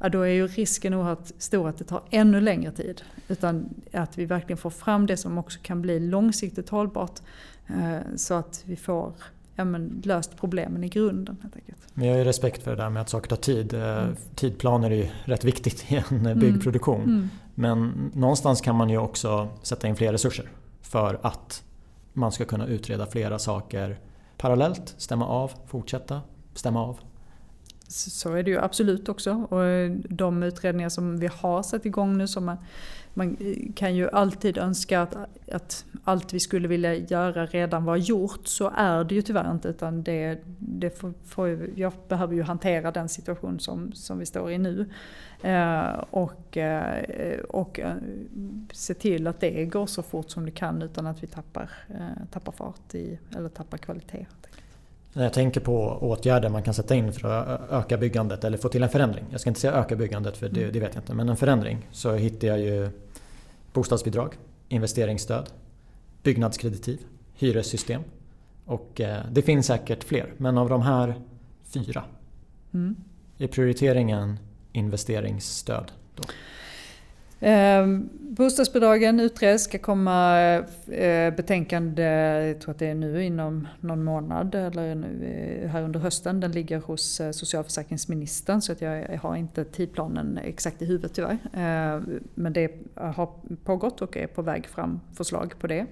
ja, 0.00 0.08
då 0.08 0.20
är 0.20 0.28
ju 0.28 0.46
risken 0.46 0.94
oerhört 0.94 1.30
stor 1.38 1.68
att 1.68 1.78
det 1.78 1.84
tar 1.84 2.02
ännu 2.10 2.40
längre 2.40 2.72
tid. 2.72 3.02
Utan 3.28 3.68
att 3.92 4.18
vi 4.18 4.24
verkligen 4.24 4.58
får 4.58 4.70
fram 4.70 5.06
det 5.06 5.16
som 5.16 5.38
också 5.38 5.58
kan 5.62 5.82
bli 5.82 6.00
långsiktigt 6.00 6.68
hållbart. 6.68 7.20
Eh, 7.66 8.16
så 8.16 8.34
att 8.34 8.62
vi 8.66 8.76
får 8.76 9.12
ja, 9.54 9.64
men, 9.64 10.02
löst 10.04 10.36
problemen 10.36 10.84
i 10.84 10.88
grunden 10.88 11.36
helt 11.42 11.56
enkelt. 11.56 11.78
Men 11.94 12.06
jag 12.06 12.14
har 12.14 12.18
ju 12.18 12.24
respekt 12.24 12.62
för 12.62 12.70
det 12.70 12.82
där 12.82 12.90
med 12.90 13.02
att 13.02 13.08
saker 13.08 13.28
tar 13.28 13.36
tid. 13.36 13.74
Eh, 13.74 14.02
mm. 14.02 14.16
Tidplaner 14.34 14.90
är 14.90 14.96
ju 14.96 15.08
rätt 15.24 15.44
viktigt 15.44 15.92
i 15.92 15.96
en 15.96 16.20
mm. 16.20 16.38
byggproduktion. 16.38 17.02
Mm. 17.02 17.28
Men 17.54 18.10
någonstans 18.14 18.60
kan 18.60 18.76
man 18.76 18.90
ju 18.90 18.98
också 18.98 19.48
sätta 19.62 19.88
in 19.88 19.96
fler 19.96 20.12
resurser 20.12 20.50
för 20.82 21.18
att 21.22 21.62
man 22.12 22.32
ska 22.32 22.44
kunna 22.44 22.66
utreda 22.66 23.06
flera 23.06 23.38
saker 23.38 23.98
parallellt, 24.36 24.94
stämma 24.98 25.26
av, 25.26 25.52
fortsätta, 25.66 26.20
stämma 26.54 26.84
av, 26.84 26.98
så 27.90 28.34
är 28.34 28.42
det 28.42 28.50
ju 28.50 28.58
absolut 28.58 29.08
också. 29.08 29.46
Och 29.50 29.64
eh, 29.64 29.90
de 30.08 30.42
utredningar 30.42 30.88
som 30.88 31.16
vi 31.16 31.26
har 31.26 31.62
satt 31.62 31.86
igång 31.86 32.18
nu, 32.18 32.28
som 32.28 32.44
man, 32.44 32.56
man 33.14 33.36
eh, 33.40 33.72
kan 33.74 33.94
ju 33.94 34.08
alltid 34.10 34.58
önska 34.58 35.00
att, 35.00 35.16
att, 35.52 35.84
allt 36.04 36.32
vi 36.32 36.40
skulle 36.40 36.68
vilja 36.68 36.94
göra 36.94 37.46
redan 37.46 37.84
var 37.84 37.96
gjort. 37.96 38.46
Så 38.46 38.72
är 38.76 39.04
det 39.04 39.14
ju 39.14 39.22
tyvärr 39.22 39.50
inte. 39.50 39.68
Utan 39.68 40.02
det, 40.02 40.38
det 40.58 40.98
får, 40.98 41.12
får, 41.24 41.68
jag 41.74 41.92
behöver 42.08 42.34
ju 42.34 42.42
hantera 42.42 42.90
den 42.90 43.08
situation 43.08 43.60
som, 43.60 43.92
som 43.92 44.18
vi 44.18 44.26
står 44.26 44.50
i 44.50 44.58
nu. 44.58 44.90
Eh, 45.42 46.04
och, 46.10 46.56
eh, 46.56 47.40
och 47.40 47.80
eh, 47.80 47.94
se 48.72 48.94
till 48.94 49.26
att 49.26 49.40
det 49.40 49.64
går 49.64 49.86
så 49.86 50.02
fort 50.02 50.30
som 50.30 50.44
det 50.44 50.50
kan 50.50 50.82
utan 50.82 51.06
att 51.06 51.22
vi 51.22 51.26
tappar, 51.26 51.70
eh, 51.88 52.24
tappar 52.30 52.52
fart 52.52 52.94
i, 52.94 53.18
eller 53.36 53.48
tappar 53.48 53.78
kvalitet. 53.78 54.26
När 55.12 55.22
jag 55.22 55.32
tänker 55.32 55.60
på 55.60 55.98
åtgärder 56.00 56.48
man 56.48 56.62
kan 56.62 56.74
sätta 56.74 56.94
in 56.94 57.12
för 57.12 57.28
att 57.28 57.70
öka 57.70 57.96
byggandet 57.96 58.44
eller 58.44 58.58
få 58.58 58.68
till 58.68 58.82
en 58.82 58.88
förändring. 58.88 59.24
Jag 59.30 59.40
ska 59.40 59.50
inte 59.50 59.60
säga 59.60 59.72
öka 59.72 59.96
byggandet 59.96 60.36
för 60.36 60.48
det, 60.48 60.60
mm. 60.60 60.72
det 60.72 60.80
vet 60.80 60.94
jag 60.94 61.02
inte. 61.02 61.14
Men 61.14 61.28
en 61.28 61.36
förändring. 61.36 61.88
Så 61.92 62.14
hittar 62.14 62.48
jag 62.48 62.60
ju 62.60 62.90
bostadsbidrag, 63.72 64.34
investeringsstöd, 64.68 65.50
byggnadskreditiv, 66.22 66.98
hyressystem. 67.34 68.02
Och 68.64 69.00
eh, 69.00 69.20
det 69.30 69.42
finns 69.42 69.66
säkert 69.66 70.04
fler. 70.04 70.32
Men 70.36 70.58
av 70.58 70.68
de 70.68 70.82
här 70.82 71.14
fyra 71.64 72.04
mm. 72.74 72.96
är 73.38 73.46
prioriteringen 73.46 74.38
investeringsstöd. 74.72 75.92
Då? 76.14 76.22
Eh, 77.40 77.86
bostadsbidragen 78.20 79.20
utreds, 79.20 79.64
ska 79.64 79.78
komma 79.78 80.38
eh, 80.86 81.34
betänkande, 81.34 82.02
jag 82.46 82.60
tror 82.60 82.70
att 82.70 82.78
det 82.78 82.86
är 82.86 82.94
nu 82.94 83.24
inom 83.24 83.68
någon 83.80 84.04
månad 84.04 84.54
eller 84.54 84.94
nu, 84.94 85.24
eh, 85.62 85.70
här 85.70 85.82
under 85.82 86.00
hösten. 86.00 86.40
Den 86.40 86.52
ligger 86.52 86.78
hos 86.78 87.20
eh, 87.20 87.30
socialförsäkringsministern 87.30 88.60
så 88.60 88.72
att 88.72 88.80
jag, 88.80 89.10
jag 89.10 89.18
har 89.18 89.36
inte 89.36 89.64
tidplanen 89.64 90.38
exakt 90.38 90.82
i 90.82 90.84
huvudet 90.84 91.14
tyvärr. 91.14 91.38
Eh, 91.52 92.02
men 92.34 92.52
det 92.52 92.72
har 92.94 93.30
pågått 93.64 94.02
och 94.02 94.16
är 94.16 94.26
på 94.26 94.42
väg 94.42 94.66
fram 94.66 95.00
förslag 95.14 95.54
på 95.58 95.66
det. 95.66 95.86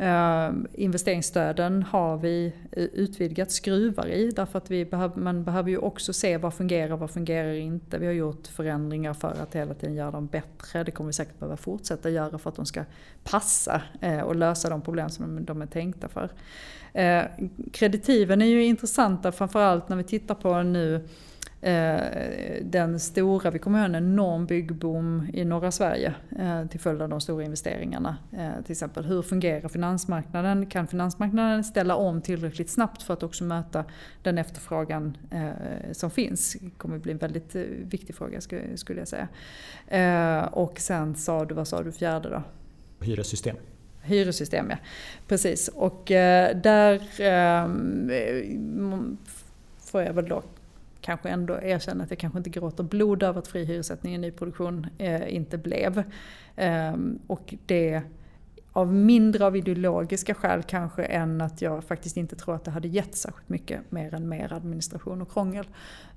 Eh, 0.00 0.50
investeringsstöden 0.74 1.82
har 1.82 2.16
vi 2.16 2.52
eh, 2.72 2.84
utvidgat 2.84 3.50
skruvar 3.50 4.06
i 4.06 4.30
därför 4.30 4.58
att 4.58 4.70
vi 4.70 4.84
behöv, 4.84 5.18
man 5.18 5.44
behöver 5.44 5.70
ju 5.70 5.78
också 5.78 6.12
se 6.12 6.36
vad 6.36 6.54
fungerar 6.54 6.92
och 6.92 6.98
vad 6.98 7.10
fungerar 7.10 7.52
inte. 7.52 7.98
Vi 7.98 8.06
har 8.06 8.12
gjort 8.12 8.46
förändringar 8.46 9.14
för 9.14 9.36
att 9.42 9.54
hela 9.54 9.74
tiden 9.74 9.94
göra 9.94 10.10
dem 10.10 10.26
bättre. 10.26 10.84
Det 10.84 10.90
kommer 10.90 11.08
vi 11.08 11.12
säkert 11.12 11.38
behöva 11.38 11.56
fortsätta 11.56 12.10
göra 12.10 12.38
för 12.38 12.50
att 12.50 12.56
de 12.56 12.66
ska 12.66 12.84
passa 13.24 13.82
eh, 14.00 14.20
och 14.20 14.36
lösa 14.36 14.70
de 14.70 14.82
problem 14.82 15.10
som 15.10 15.44
de 15.44 15.62
är 15.62 15.66
tänkta 15.66 16.08
för. 16.08 16.30
Eh, 16.92 17.22
kreditiven 17.72 18.42
är 18.42 18.46
ju 18.46 18.64
intressanta 18.64 19.32
framförallt 19.32 19.88
när 19.88 19.96
vi 19.96 20.04
tittar 20.04 20.34
på 20.34 20.62
nu 20.62 21.08
den 22.62 23.00
stora, 23.00 23.50
vi 23.50 23.58
kommer 23.58 23.78
att 23.78 23.90
ha 23.90 23.96
en 23.96 24.04
enorm 24.04 24.46
byggboom 24.46 25.30
i 25.32 25.44
norra 25.44 25.70
Sverige 25.70 26.14
eh, 26.38 26.66
till 26.66 26.80
följd 26.80 27.02
av 27.02 27.08
de 27.08 27.20
stora 27.20 27.44
investeringarna. 27.44 28.16
Eh, 28.32 28.62
till 28.64 28.72
exempel 28.72 29.04
hur 29.04 29.22
fungerar 29.22 29.68
finansmarknaden? 29.68 30.66
Kan 30.66 30.86
finansmarknaden 30.86 31.64
ställa 31.64 31.94
om 31.96 32.22
tillräckligt 32.22 32.70
snabbt 32.70 33.02
för 33.02 33.14
att 33.14 33.22
också 33.22 33.44
möta 33.44 33.84
den 34.22 34.38
efterfrågan 34.38 35.16
som 35.92 36.10
finns? 36.10 36.56
Det 36.60 36.70
kommer 36.70 36.96
att 36.96 37.02
bli 37.02 37.12
en 37.12 37.18
väldigt 37.18 37.54
viktig 37.90 38.14
fråga 38.14 38.40
skulle 38.74 39.00
jag 39.00 39.08
säga. 39.08 40.48
Och 40.52 40.80
sen 40.80 41.14
sa 41.14 41.44
du, 41.44 41.54
vad 41.54 41.68
sa 41.68 41.82
du 41.82 41.92
fjärde 41.92 42.30
då? 42.30 42.42
Hyressystem. 43.00 43.56
Hyressystem 44.02 44.70
ja, 44.70 44.76
precis. 45.28 45.68
Och 45.68 46.02
där 46.54 47.00
får 49.90 50.02
jag 50.02 50.12
väl 50.12 50.28
då 50.28 50.42
kanske 51.00 51.28
ändå 51.28 51.58
erkänna 51.62 52.04
att 52.04 52.10
jag 52.10 52.18
kanske 52.18 52.38
inte 52.38 52.50
gråter 52.50 52.84
blod 52.84 53.22
över 53.22 53.38
att 53.38 53.48
fri 53.48 53.64
hyressättning 53.64 54.14
i 54.14 54.18
nyproduktion 54.18 54.86
eh, 54.98 55.34
inte 55.34 55.58
blev. 55.58 56.02
Eh, 56.56 56.94
och 57.26 57.54
det 57.66 58.02
av 58.72 58.94
mindre 58.94 59.46
av 59.46 59.56
ideologiska 59.56 60.34
skäl 60.34 60.62
kanske 60.62 61.02
än 61.02 61.40
att 61.40 61.62
jag 61.62 61.84
faktiskt 61.84 62.16
inte 62.16 62.36
tror 62.36 62.54
att 62.54 62.64
det 62.64 62.70
hade 62.70 62.88
gett 62.88 63.14
särskilt 63.14 63.48
mycket 63.48 63.92
mer 63.92 64.14
än 64.14 64.28
mer 64.28 64.52
administration 64.52 65.22
och 65.22 65.32
krångel. 65.32 65.68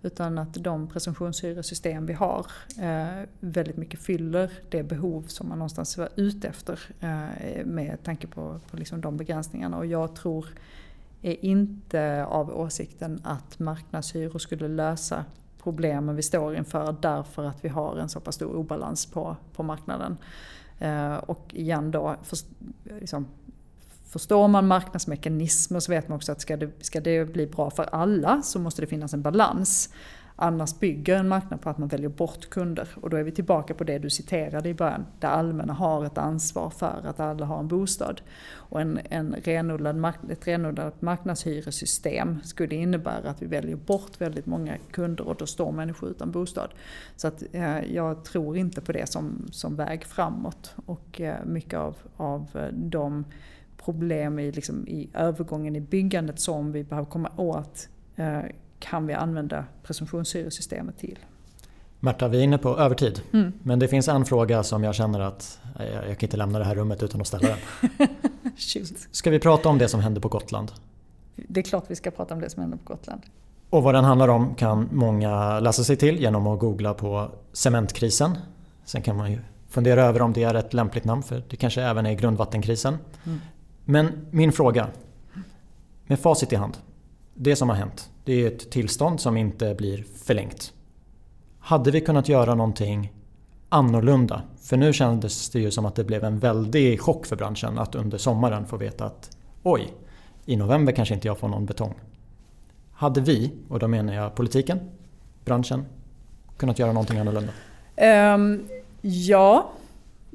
Utan 0.01 0.38
att 0.38 0.53
de 0.53 0.88
presumtionshyressystem 0.88 2.05
vi 2.05 2.13
har 2.13 2.45
eh, 2.81 3.27
väldigt 3.39 3.77
mycket 3.77 3.99
fyller 3.99 4.51
det 4.69 4.84
behov 4.84 5.23
som 5.27 5.49
man 5.49 5.57
någonstans 5.57 5.97
var 5.97 6.09
ute 6.15 6.47
efter 6.47 6.79
eh, 6.99 7.65
med 7.65 8.03
tanke 8.03 8.27
på, 8.27 8.59
på 8.71 8.77
liksom 8.77 9.01
de 9.01 9.17
begränsningarna. 9.17 9.77
Och 9.77 9.86
jag 9.86 10.15
tror 10.15 10.47
är 11.24 11.45
inte 11.45 12.26
av 12.26 12.59
åsikten 12.59 13.21
att 13.24 13.59
marknadshyror 13.59 14.39
skulle 14.39 14.67
lösa 14.67 15.26
problemen 15.63 16.15
vi 16.15 16.21
står 16.21 16.55
inför 16.55 16.95
därför 17.01 17.43
att 17.43 17.65
vi 17.65 17.69
har 17.69 17.97
en 17.97 18.09
så 18.09 18.19
pass 18.19 18.36
stor 18.36 18.55
obalans 18.55 19.05
på, 19.05 19.36
på 19.53 19.63
marknaden. 19.63 20.17
Eh, 20.80 21.15
och 21.15 21.53
igen 21.53 21.91
då, 21.91 22.15
för, 22.24 22.38
liksom, 22.99 23.28
förstår 24.05 24.47
man 24.47 24.67
marknadsmekanismer 24.67 25.80
så 25.80 25.91
vet 25.91 26.07
man 26.07 26.15
också 26.15 26.32
att 26.32 26.41
ska 26.41 26.57
det, 26.57 26.69
ska 26.80 27.01
det 27.01 27.26
bli 27.26 27.47
bra 27.47 27.69
för 27.69 27.84
alla 27.84 28.41
så 28.41 28.59
måste 28.59 28.82
det 28.82 28.88
finnas 28.88 29.13
en 29.13 29.21
balans. 29.21 29.93
Annars 30.36 30.79
bygger 30.79 31.17
en 31.17 31.27
marknad 31.27 31.61
på 31.61 31.69
att 31.69 31.77
man 31.77 31.88
väljer 31.88 32.09
bort 32.09 32.49
kunder. 32.49 32.88
Och 33.01 33.09
då 33.09 33.17
är 33.17 33.23
vi 33.23 33.31
tillbaka 33.31 33.73
på 33.73 33.84
det 33.84 33.99
du 33.99 34.09
citerade 34.09 34.69
i 34.69 34.73
början. 34.73 35.05
Det 35.19 35.27
allmänna 35.27 35.73
har 35.73 36.05
ett 36.05 36.17
ansvar 36.17 36.69
för 36.69 37.01
att 37.03 37.19
alla 37.19 37.45
har 37.45 37.59
en 37.59 37.67
bostad. 37.67 38.21
Och 38.51 38.81
en, 38.81 38.99
en 39.09 39.36
renodlad, 39.43 40.15
ett 40.29 40.47
renodlat 40.47 41.01
marknadshyresystem 41.01 42.39
skulle 42.43 42.75
innebära 42.75 43.29
att 43.29 43.41
vi 43.41 43.45
väljer 43.45 43.75
bort 43.75 44.21
väldigt 44.21 44.45
många 44.45 44.77
kunder 44.91 45.27
och 45.27 45.36
då 45.36 45.45
står 45.45 45.71
människor 45.71 46.09
utan 46.09 46.31
bostad. 46.31 46.69
Så 47.15 47.27
att, 47.27 47.43
eh, 47.51 47.93
jag 47.93 48.25
tror 48.25 48.57
inte 48.57 48.81
på 48.81 48.91
det 48.91 49.09
som, 49.09 49.47
som 49.51 49.75
väg 49.75 50.05
framåt. 50.05 50.75
Och 50.86 51.21
eh, 51.21 51.45
mycket 51.45 51.79
av, 51.79 51.95
av 52.17 52.49
eh, 52.53 52.67
de 52.73 53.25
problem 53.77 54.39
i, 54.39 54.51
liksom, 54.51 54.88
i 54.88 55.09
övergången 55.13 55.75
i 55.75 55.81
byggandet 55.81 56.39
som 56.39 56.71
vi 56.71 56.84
behöver 56.84 57.09
komma 57.09 57.31
åt 57.38 57.89
eh, 58.15 58.41
kan 58.84 59.07
vi 59.07 59.13
använda 59.13 59.65
presumtionshyresystemet 59.84 60.97
till. 60.97 61.19
Märta, 61.99 62.27
vi 62.27 62.39
är 62.39 62.43
inne 62.43 62.57
på 62.57 62.77
övertid. 62.77 63.21
Mm. 63.34 63.53
Men 63.63 63.79
det 63.79 63.88
finns 63.88 64.07
en 64.07 64.25
fråga 64.25 64.63
som 64.63 64.84
jag 64.84 64.95
känner 64.95 65.19
att 65.19 65.59
jag, 65.77 65.88
jag 65.88 66.17
kan 66.17 66.27
inte 66.27 66.38
lämna 66.38 66.59
det 66.59 66.65
här 66.65 66.75
rummet 66.75 67.03
utan 67.03 67.21
att 67.21 67.27
ställa 67.27 67.47
den. 67.47 68.07
ska 69.11 69.29
vi 69.29 69.39
prata 69.39 69.69
om 69.69 69.77
det 69.77 69.88
som 69.88 69.99
händer 69.99 70.21
på 70.21 70.27
Gotland? 70.27 70.71
Det 71.36 71.59
är 71.59 71.63
klart 71.63 71.84
vi 71.88 71.95
ska 71.95 72.11
prata 72.11 72.34
om 72.34 72.39
det 72.39 72.49
som 72.49 72.61
händer 72.61 72.77
på 72.77 72.93
Gotland. 72.93 73.21
Och 73.69 73.84
vad 73.84 73.95
den 73.95 74.03
handlar 74.03 74.27
om 74.27 74.55
kan 74.55 74.89
många 74.91 75.59
läsa 75.59 75.84
sig 75.84 75.95
till 75.95 76.19
genom 76.19 76.47
att 76.47 76.59
googla 76.59 76.93
på 76.93 77.31
cementkrisen. 77.53 78.38
Sen 78.86 79.01
kan 79.01 79.17
man 79.17 79.31
ju 79.31 79.39
fundera 79.69 80.03
över 80.03 80.21
om 80.21 80.34
det 80.34 80.43
är 80.43 80.53
ett 80.53 80.73
lämpligt 80.73 81.05
namn 81.05 81.23
för 81.23 81.43
det 81.49 81.55
kanske 81.55 81.81
även 81.81 82.05
är 82.05 82.13
grundvattenkrisen. 82.13 82.97
Mm. 83.23 83.39
Men 83.86 84.27
min 84.31 84.51
fråga, 84.51 84.88
med 86.07 86.19
facit 86.19 86.53
i 86.53 86.55
hand. 86.55 86.77
Det 87.34 87.55
som 87.55 87.69
har 87.69 87.75
hänt, 87.75 88.09
det 88.24 88.43
är 88.43 88.47
ett 88.47 88.71
tillstånd 88.71 89.19
som 89.19 89.38
inte 89.38 89.76
blir 89.76 90.05
förlängt. 90.24 90.74
Hade 91.59 91.91
vi 91.91 92.01
kunnat 92.01 92.30
göra 92.30 92.55
någonting 92.55 93.13
annorlunda? 93.69 94.41
För 94.61 94.78
nu 94.78 94.93
kändes 94.93 95.49
det 95.49 95.59
ju 95.59 95.71
som 95.71 95.86
att 95.86 95.95
det 95.95 96.03
blev 96.03 96.24
en 96.24 96.39
väldig 96.39 97.01
chock 97.01 97.26
för 97.26 97.36
branschen 97.36 97.80
att 97.80 97.95
under 97.95 98.17
sommaren 98.17 98.65
få 98.65 98.78
veta 98.78 99.05
att 99.05 99.38
oj, 99.63 99.93
i 100.45 100.55
november 100.55 100.93
kanske 100.93 101.13
inte 101.13 101.28
jag 101.28 101.38
får 101.38 101.47
någon 101.47 101.65
betong. 101.65 101.93
Hade 102.91 103.21
vi, 103.21 103.51
och 103.69 103.80
då 103.80 103.88
menar 103.88 104.13
jag 104.13 104.36
politiken, 104.36 104.80
branschen, 105.45 105.86
kunnat 106.57 106.80
göra 106.80 106.91
någonting 106.93 107.17
annorlunda? 107.19 107.53
Um, 108.36 108.67
ja, 109.01 109.71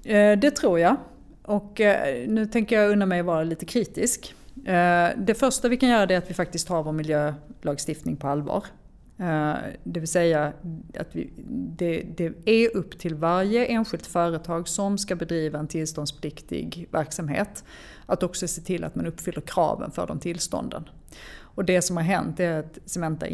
eh, 0.04 0.38
det 0.38 0.50
tror 0.50 0.78
jag. 0.78 0.96
Och 1.42 1.80
eh, 1.80 2.28
nu 2.28 2.46
tänker 2.46 2.80
jag 2.80 2.90
unna 2.90 3.06
mig 3.06 3.20
att 3.20 3.26
vara 3.26 3.42
lite 3.42 3.66
kritisk. 3.66 4.34
Eh, 4.64 5.08
det 5.16 5.34
första 5.34 5.68
vi 5.68 5.76
kan 5.76 5.88
göra 5.88 6.12
är 6.12 6.18
att 6.18 6.30
vi 6.30 6.34
faktiskt 6.34 6.68
tar 6.68 6.82
vår 6.82 6.92
miljölagstiftning 6.92 8.16
på 8.16 8.28
allvar. 8.28 8.64
Eh, 9.18 9.54
det 9.84 10.00
vill 10.00 10.08
säga 10.08 10.52
att 10.98 11.16
vi, 11.16 11.30
det, 11.76 12.02
det, 12.16 12.32
är 12.44 12.76
upp 12.76 12.98
till 12.98 13.14
varje 13.14 13.66
enskilt 13.66 14.06
företag 14.06 14.68
som 14.68 14.98
ska 14.98 15.16
bedriva 15.16 15.58
en 15.58 15.68
tillståndspliktig 15.68 16.88
verksamhet 16.90 17.64
att 18.06 18.22
också 18.22 18.48
se 18.48 18.60
till 18.60 18.84
att 18.84 18.94
man 18.94 19.06
uppfyller 19.06 19.40
kraven 19.40 19.90
för 19.90 20.06
de 20.06 20.18
tillstånden. 20.18 20.88
Och 21.58 21.64
det 21.64 21.82
som 21.82 21.96
har 21.96 22.04
hänt 22.04 22.40
är 22.40 22.58
att 22.58 22.78
Cementa 22.84 23.26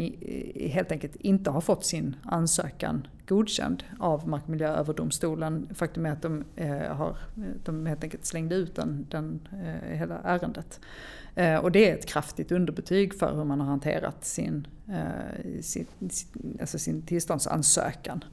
helt 0.55 0.91
enkelt 0.91 1.15
inte 1.15 1.49
har 1.49 1.61
fått 1.61 1.85
sin 1.85 2.15
ansökan 2.23 3.07
godkänd 3.27 3.83
av 3.99 4.27
Mark 4.27 4.43
och 4.43 4.49
miljööverdomstolen. 4.49 5.69
Faktum 5.75 6.05
är 6.05 6.11
att 6.11 6.21
de, 6.21 6.43
eh, 6.55 6.95
har, 6.95 7.17
de 7.63 7.85
helt 7.85 8.03
enkelt 8.03 8.25
slängde 8.25 8.55
ut 8.55 8.75
den, 8.75 9.07
den, 9.09 9.47
eh, 9.51 9.97
hela 9.97 10.19
ärendet. 10.23 10.79
Eh, 11.35 11.55
och 11.55 11.71
det 11.71 11.89
är 11.89 11.93
ett 11.93 12.05
kraftigt 12.05 12.51
underbetyg 12.51 13.19
för 13.19 13.35
hur 13.35 13.43
man 13.43 13.59
har 13.59 13.67
hanterat 13.67 14.25
sin, 14.25 14.67
eh, 14.89 15.61
sin, 15.61 15.85
alltså 16.59 16.79
sin 16.79 17.01
tillståndsansökan. 17.01 18.23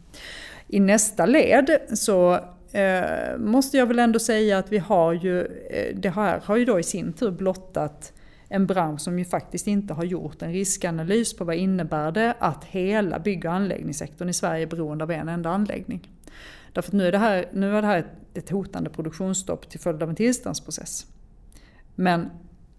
I 0.69 0.81
nästa 0.81 1.27
led 1.27 1.79
så 1.93 2.35
eh, 2.73 3.39
måste 3.39 3.77
jag 3.77 3.87
väl 3.87 3.99
ändå 3.99 4.19
säga 4.19 4.59
att 4.59 4.73
vi 4.73 4.79
har 4.79 5.13
ju, 5.13 5.41
eh, 5.47 5.97
det 5.97 6.11
här 6.11 6.41
har 6.45 6.57
ju 6.57 6.65
då 6.65 6.81
i 6.81 6.83
sin 6.83 7.13
tur 7.13 7.31
blottat 7.31 8.13
en 8.53 8.67
bransch 8.67 9.01
som 9.01 9.19
ju 9.19 9.25
faktiskt 9.25 9.67
inte 9.67 9.95
har 9.95 10.05
gjort 10.05 10.43
en 10.43 10.53
riskanalys 10.53 11.37
på 11.37 11.45
vad 11.45 11.57
innebär 11.57 12.13
det 12.13 12.35
att 12.39 12.65
hela 12.65 13.19
bygg 13.19 13.45
och 13.45 13.53
anläggningssektorn 13.53 14.29
i 14.29 14.33
Sverige 14.33 14.63
är 14.63 14.67
beroende 14.67 15.05
av 15.05 15.11
en 15.11 15.29
enda 15.29 15.51
anläggning. 15.51 16.11
Därför 16.73 16.91
att 16.91 16.93
nu 16.93 17.07
är 17.07 17.13
det 17.13 17.19
här, 17.19 17.49
nu 17.53 17.77
är 17.77 17.83
det 17.83 17.89
här 17.89 18.07
ett 18.35 18.51
hotande 18.51 18.91
produktionsstopp 18.91 19.69
till 19.69 19.81
följd 19.81 20.03
av 20.03 20.09
en 20.09 20.17
tillståndsprocess. 20.17 21.07
Men 21.95 22.31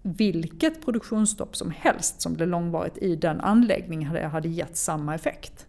vilket 0.01 0.85
produktionsstopp 0.85 1.55
som 1.55 1.71
helst 1.71 2.21
som 2.21 2.33
blev 2.33 2.47
långvarigt 2.47 2.97
i 2.97 3.15
den 3.15 3.41
anläggningen 3.41 4.07
hade, 4.07 4.27
hade 4.27 4.49
gett 4.49 4.77
samma 4.77 5.15
effekt. 5.15 5.67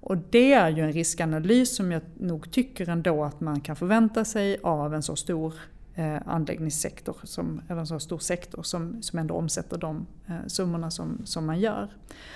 Och 0.00 0.16
det 0.30 0.52
är 0.52 0.68
ju 0.68 0.82
en 0.82 0.92
riskanalys 0.92 1.76
som 1.76 1.92
jag 1.92 2.02
nog 2.20 2.50
tycker 2.50 2.88
ändå 2.88 3.24
att 3.24 3.40
man 3.40 3.60
kan 3.60 3.76
förvänta 3.76 4.24
sig 4.24 4.58
av 4.62 4.94
en 4.94 5.02
så 5.02 5.16
stor 5.16 5.54
Eh, 5.98 6.18
anläggningssektor, 6.26 7.16
som, 7.22 7.62
eller 7.68 7.80
en 7.80 7.86
så 7.86 8.00
stor 8.00 8.18
sektor 8.18 8.62
som, 8.62 9.02
som 9.02 9.18
ändå 9.18 9.34
omsätter 9.34 9.78
de 9.78 10.06
eh, 10.26 10.46
summorna 10.46 10.90
som, 10.90 11.20
som 11.24 11.46
man 11.46 11.60
gör. 11.60 11.88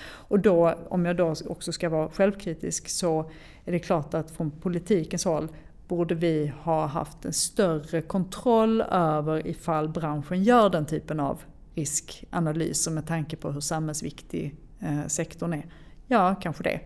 Och 0.05 0.39
då, 0.39 0.75
om 0.89 1.05
jag 1.05 1.17
då 1.17 1.35
också 1.45 1.71
ska 1.71 1.89
vara 1.89 2.09
självkritisk 2.09 2.89
så 2.89 3.31
är 3.65 3.71
det 3.71 3.79
klart 3.79 4.13
att 4.13 4.31
från 4.31 4.51
politikens 4.51 5.25
håll 5.25 5.47
borde 5.87 6.15
vi 6.15 6.53
ha 6.61 6.85
haft 6.85 7.25
en 7.25 7.33
större 7.33 8.01
kontroll 8.01 8.81
över 8.81 9.47
ifall 9.47 9.89
branschen 9.89 10.43
gör 10.43 10.69
den 10.69 10.85
typen 10.85 11.19
av 11.19 11.41
riskanalyser 11.73 12.91
med 12.91 13.07
tanke 13.07 13.35
på 13.35 13.51
hur 13.51 13.61
samhällsviktig 13.61 14.55
eh, 14.79 15.07
sektorn 15.07 15.53
är. 15.53 15.65
Ja, 16.07 16.35
kanske 16.41 16.63
det. 16.63 16.79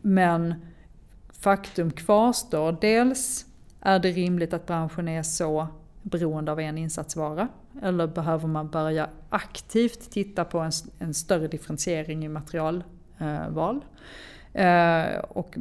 Men 0.00 0.54
faktum 1.32 1.90
kvarstår. 1.90 2.76
Dels 2.80 3.46
är 3.80 3.98
det 3.98 4.10
rimligt 4.10 4.52
att 4.52 4.66
branschen 4.66 5.08
är 5.08 5.22
så 5.22 5.68
beroende 6.02 6.52
av 6.52 6.60
en 6.60 6.78
insatsvara? 6.78 7.48
Eller 7.82 8.06
behöver 8.06 8.48
man 8.48 8.68
börja 8.68 9.08
aktivt 9.28 10.10
titta 10.10 10.44
på 10.44 10.58
en, 10.58 10.72
en 10.98 11.14
större 11.14 11.48
differentiering 11.48 12.24
i 12.24 12.28
materialval? 12.28 13.84
Eh, 14.52 15.06
eh, 15.12 15.18
och 15.20 15.54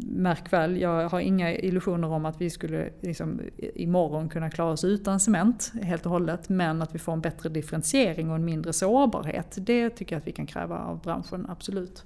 märk 0.00 0.52
väl, 0.52 0.80
jag 0.80 1.08
har 1.08 1.20
inga 1.20 1.54
illusioner 1.54 2.08
om 2.08 2.24
att 2.24 2.40
vi 2.40 2.50
skulle 2.50 2.90
liksom, 3.00 3.40
imorgon 3.74 4.28
kunna 4.28 4.50
klara 4.50 4.72
oss 4.72 4.84
utan 4.84 5.20
cement 5.20 5.72
helt 5.82 6.06
och 6.06 6.12
hållet. 6.12 6.48
Men 6.48 6.82
att 6.82 6.94
vi 6.94 6.98
får 6.98 7.12
en 7.12 7.20
bättre 7.20 7.48
differentiering 7.48 8.30
och 8.30 8.36
en 8.36 8.44
mindre 8.44 8.72
sårbarhet, 8.72 9.58
det 9.60 9.90
tycker 9.90 10.16
jag 10.16 10.20
att 10.20 10.26
vi 10.26 10.32
kan 10.32 10.46
kräva 10.46 10.78
av 10.78 11.00
branschen, 11.00 11.46
absolut. 11.48 12.04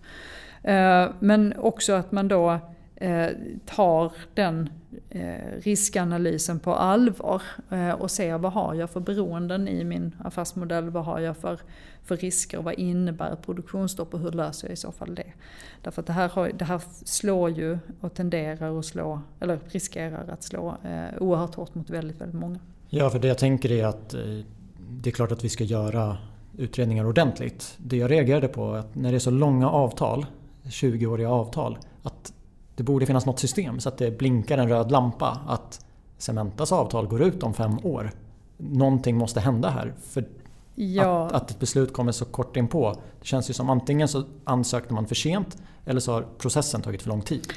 Eh, 0.63 1.09
men 1.19 1.55
också 1.59 1.93
att 1.93 2.13
man 2.13 2.29
då 2.29 2.61
Eh, 3.05 3.31
tar 3.67 4.13
den 4.35 4.69
eh, 5.11 5.61
riskanalysen 5.63 6.59
på 6.59 6.75
allvar 6.75 7.43
eh, 7.71 7.91
och 7.91 8.11
ser 8.11 8.39
vad 8.39 8.53
har 8.53 8.75
jag 8.75 8.91
för 8.91 9.01
beroenden 9.01 9.69
i 9.69 9.85
min 9.85 10.15
affärsmodell, 10.25 10.91
vad 10.91 11.05
har 11.05 11.21
jag 11.21 11.37
för, 11.37 11.61
för 12.03 12.17
risker, 12.17 12.63
vad 12.63 12.75
innebär 12.75 13.37
produktionsstopp 13.37 14.15
och 14.15 14.21
hur 14.21 14.33
löser 14.33 14.69
jag 14.69 14.73
i 14.73 14.77
så 14.77 14.93
fall 14.93 15.15
det? 15.15 15.33
Därför 15.83 16.03
att 16.03 16.07
det 16.07 16.13
här, 16.13 16.29
har, 16.29 16.51
det 16.55 16.65
här 16.65 16.81
slår 17.05 17.51
ju 17.51 17.79
och 18.01 18.15
tenderar 18.15 18.79
att 18.79 18.85
slå, 18.85 19.21
eller 19.41 19.59
riskerar 19.69 20.29
att 20.29 20.43
slå 20.43 20.77
eh, 20.85 21.23
oerhört 21.23 21.55
hårt 21.55 21.75
mot 21.75 21.91
väldigt, 21.91 22.21
väldigt 22.21 22.41
många. 22.41 22.59
Ja, 22.89 23.11
för 23.11 23.19
det 23.19 23.29
jag 23.29 23.39
tänker 23.39 23.73
är 23.73 23.87
att 23.87 24.15
eh, 24.15 24.21
det 24.91 25.11
är 25.11 25.15
klart 25.15 25.33
att 25.33 25.45
vi 25.45 25.49
ska 25.49 25.65
göra 25.65 26.19
utredningar 26.59 27.07
ordentligt. 27.07 27.75
Det 27.79 27.97
jag 27.97 28.11
reagerade 28.11 28.49
på 28.49 28.75
är 28.75 28.79
att 28.79 28.95
när 28.95 29.11
det 29.11 29.17
är 29.17 29.21
så 29.21 29.31
långa 29.31 29.71
avtal, 29.71 30.27
20-åriga 30.65 31.31
avtal, 31.31 31.79
att 32.03 32.33
det 32.77 32.83
borde 32.83 33.07
finnas 33.07 33.27
något 33.27 33.39
system 33.39 33.81
så 33.81 33.89
att 33.89 33.99
det 33.99 34.19
blinkar 34.19 34.59
en 34.59 34.69
röd 34.69 34.91
lampa 34.91 35.41
att 35.49 35.85
Cementas 36.19 36.73
avtal 36.73 37.07
går 37.07 37.23
ut 37.23 37.43
om 37.43 37.55
fem 37.55 37.79
år. 37.83 38.11
Någonting 38.57 39.17
måste 39.17 39.41
hända 39.41 39.71
här. 39.71 39.95
För 40.03 40.25
ja. 40.75 41.27
att, 41.27 41.33
att 41.33 41.51
ett 41.51 41.61
beslut 41.61 41.93
kommer 41.93 42.13
så 42.13 42.25
kort 42.25 42.57
inpå. 42.57 42.95
Det 43.21 43.27
känns 43.27 43.51
ju 43.51 43.55
som 43.55 43.71
antingen 43.71 44.09
så 44.09 44.25
ansökte 44.45 44.95
man 44.95 45.07
för 45.07 45.15
sent 45.15 45.57
eller 45.85 46.01
så 46.01 46.13
har 46.13 46.25
processen 46.39 46.83
tagit 46.83 47.03
för 47.03 47.09
lång 47.09 47.23
tid. 47.23 47.53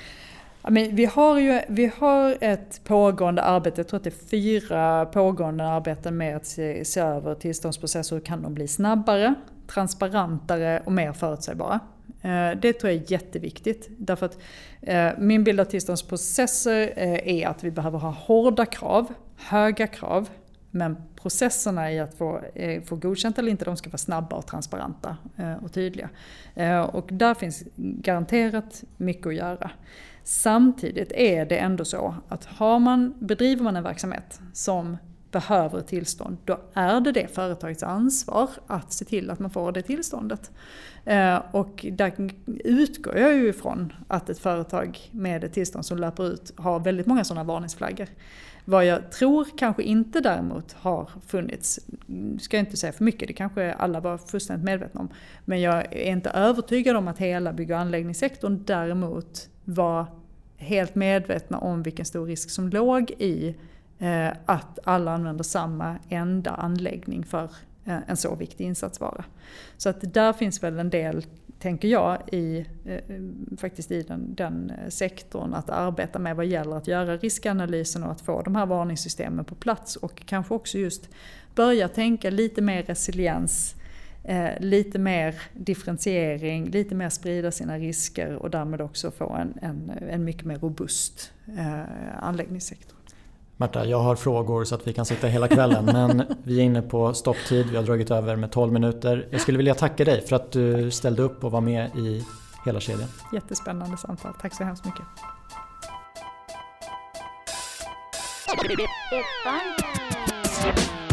Men 0.69 0.95
vi, 0.95 1.05
har 1.05 1.39
ju, 1.39 1.61
vi 1.67 1.91
har 1.97 2.37
ett 2.41 2.81
pågående 2.83 3.41
arbete, 3.41 3.79
jag 3.79 3.87
tror 3.87 3.97
att 3.97 4.03
det 4.03 4.09
är 4.09 4.27
fyra 4.29 5.05
pågående 5.05 5.67
arbeten 5.67 6.17
med 6.17 6.35
att 6.35 6.45
se, 6.45 6.85
se 6.85 6.99
över 6.99 7.35
tillståndsprocesser. 7.35 8.15
Hur 8.15 8.23
kan 8.23 8.41
de 8.41 8.53
bli 8.53 8.67
snabbare, 8.67 9.35
transparentare 9.67 10.81
och 10.85 10.91
mer 10.91 11.13
förutsägbara? 11.13 11.79
Eh, 12.21 12.51
det 12.61 12.73
tror 12.73 12.91
jag 12.91 13.01
är 13.03 13.11
jätteviktigt. 13.11 13.87
Därför 13.97 14.25
att 14.25 14.37
eh, 14.81 15.09
min 15.17 15.43
bild 15.43 15.59
av 15.59 15.65
tillståndsprocesser 15.65 16.93
eh, 16.95 17.41
är 17.41 17.47
att 17.47 17.63
vi 17.63 17.71
behöver 17.71 17.99
ha 17.99 18.09
hårda 18.09 18.65
krav, 18.65 19.13
höga 19.35 19.87
krav. 19.87 20.29
Men 20.71 20.97
processerna 21.15 21.91
i 21.91 21.99
att 21.99 22.15
få, 22.15 22.41
få 22.85 22.95
godkänt 22.95 23.37
eller 23.37 23.51
inte, 23.51 23.65
de 23.65 23.77
ska 23.77 23.89
vara 23.89 23.97
snabba 23.97 24.35
och 24.35 24.47
transparenta 24.47 25.17
och 25.61 25.73
tydliga. 25.73 26.09
Och 26.91 27.09
där 27.11 27.33
finns 27.33 27.63
garanterat 27.75 28.83
mycket 28.97 29.27
att 29.27 29.35
göra. 29.35 29.71
Samtidigt 30.23 31.11
är 31.11 31.45
det 31.45 31.57
ändå 31.57 31.85
så 31.85 32.15
att 32.27 32.45
har 32.45 32.79
man, 32.79 33.13
bedriver 33.19 33.63
man 33.63 33.75
en 33.75 33.83
verksamhet 33.83 34.39
som 34.53 34.97
behöver 35.31 35.79
ett 35.79 35.87
tillstånd, 35.87 36.37
då 36.45 36.59
är 36.73 37.01
det 37.01 37.11
det 37.11 37.27
företagets 37.35 37.83
ansvar 37.83 38.49
att 38.67 38.93
se 38.93 39.05
till 39.05 39.29
att 39.29 39.39
man 39.39 39.49
får 39.49 39.71
det 39.71 39.81
tillståndet. 39.81 40.51
Eh, 41.07 41.41
och 41.51 41.85
där 41.91 42.13
utgår 42.63 43.17
jag 43.17 43.35
ju 43.35 43.49
ifrån 43.49 43.93
att 44.07 44.29
ett 44.29 44.39
företag 44.39 44.99
med 45.11 45.43
ett 45.43 45.53
tillstånd 45.53 45.85
som 45.85 45.97
löper 45.97 46.27
ut 46.27 46.53
har 46.57 46.79
väldigt 46.79 47.05
många 47.05 47.23
sådana 47.23 47.43
varningsflaggor. 47.43 48.07
Vad 48.65 48.85
jag 48.85 49.11
tror 49.11 49.47
kanske 49.57 49.83
inte 49.83 50.19
däremot 50.19 50.73
har 50.73 51.09
funnits, 51.27 51.79
ska 52.39 52.57
jag 52.57 52.61
inte 52.61 52.77
säga 52.77 52.93
för 52.93 53.03
mycket, 53.03 53.27
det 53.27 53.33
kanske 53.33 53.73
alla 53.73 53.99
var 53.99 54.17
fullständigt 54.17 54.65
medvetna 54.65 55.01
om. 55.01 55.09
Men 55.45 55.61
jag 55.61 55.95
är 55.95 56.11
inte 56.11 56.29
övertygad 56.29 56.95
om 56.95 57.07
att 57.07 57.17
hela 57.17 57.53
bygg 57.53 57.71
och 57.71 57.77
anläggningssektorn 57.77 58.63
däremot 58.65 59.49
var 59.65 60.05
helt 60.57 60.95
medvetna 60.95 61.57
om 61.57 61.83
vilken 61.83 62.05
stor 62.05 62.25
risk 62.25 62.49
som 62.49 62.69
låg 62.69 63.11
i 63.11 63.55
eh, 63.99 64.29
att 64.45 64.79
alla 64.83 65.11
använder 65.11 65.43
samma 65.43 65.95
enda 66.09 66.51
anläggning 66.51 67.23
för 67.23 67.49
Eh, 67.87 67.97
en 68.07 68.17
så 68.17 68.35
viktig 68.35 68.65
insatsvara. 68.65 69.25
Så 69.77 69.89
att 69.89 70.13
där 70.13 70.33
finns 70.33 70.63
väl 70.63 70.79
en 70.79 70.89
del, 70.89 71.25
tänker 71.59 71.87
jag, 71.87 72.17
i, 72.31 72.65
eh, 72.85 72.99
faktiskt 73.57 73.91
i 73.91 74.01
den, 74.01 74.35
den 74.35 74.69
eh, 74.69 74.89
sektorn 74.89 75.53
att 75.53 75.69
arbeta 75.69 76.19
med 76.19 76.35
vad 76.35 76.45
gäller 76.45 76.75
att 76.75 76.87
göra 76.87 77.17
riskanalysen 77.17 78.03
och 78.03 78.11
att 78.11 78.21
få 78.21 78.41
de 78.41 78.55
här 78.55 78.65
varningssystemen 78.65 79.45
på 79.45 79.55
plats 79.55 79.95
och 79.95 80.25
kanske 80.25 80.53
också 80.53 80.77
just 80.77 81.09
börja 81.55 81.87
tänka 81.87 82.29
lite 82.29 82.61
mer 82.61 82.83
resiliens 82.83 83.73
lite 84.59 84.99
mer 84.99 85.35
differentiering, 85.53 86.69
lite 86.69 86.95
mer 86.95 87.09
sprida 87.09 87.51
sina 87.51 87.77
risker 87.77 88.35
och 88.35 88.49
därmed 88.49 88.81
också 88.81 89.11
få 89.11 89.33
en, 89.33 89.53
en, 89.61 89.91
en 90.09 90.23
mycket 90.23 90.45
mer 90.45 90.57
robust 90.57 91.31
eh, 91.57 92.23
anläggningssektor. 92.23 92.96
Märta, 93.59 93.85
jag 93.85 93.99
har 93.99 94.15
frågor 94.15 94.63
så 94.63 94.75
att 94.75 94.87
vi 94.87 94.93
kan 94.93 95.05
sitta 95.05 95.27
hela 95.27 95.47
kvällen 95.47 95.85
men 95.93 96.23
vi 96.43 96.59
är 96.59 96.63
inne 96.63 96.81
på 96.81 97.13
stopptid, 97.13 97.69
vi 97.69 97.77
har 97.77 97.83
dragit 97.83 98.11
över 98.11 98.35
med 98.35 98.51
12 98.51 98.73
minuter. 98.73 99.27
Jag 99.31 99.41
skulle 99.41 99.57
vilja 99.57 99.75
tacka 99.75 100.05
dig 100.05 100.21
för 100.21 100.35
att 100.35 100.51
du 100.51 100.91
ställde 100.91 101.21
upp 101.21 101.43
och 101.43 101.51
var 101.51 101.61
med 101.61 101.95
i 101.95 102.25
hela 102.65 102.79
kedjan. 102.79 103.09
Jättespännande 103.33 103.97
samtal, 103.97 104.33
tack 104.41 104.53
så 104.53 104.63
hemskt 104.63 104.85
mycket. 104.85 105.05
It's 110.53 111.06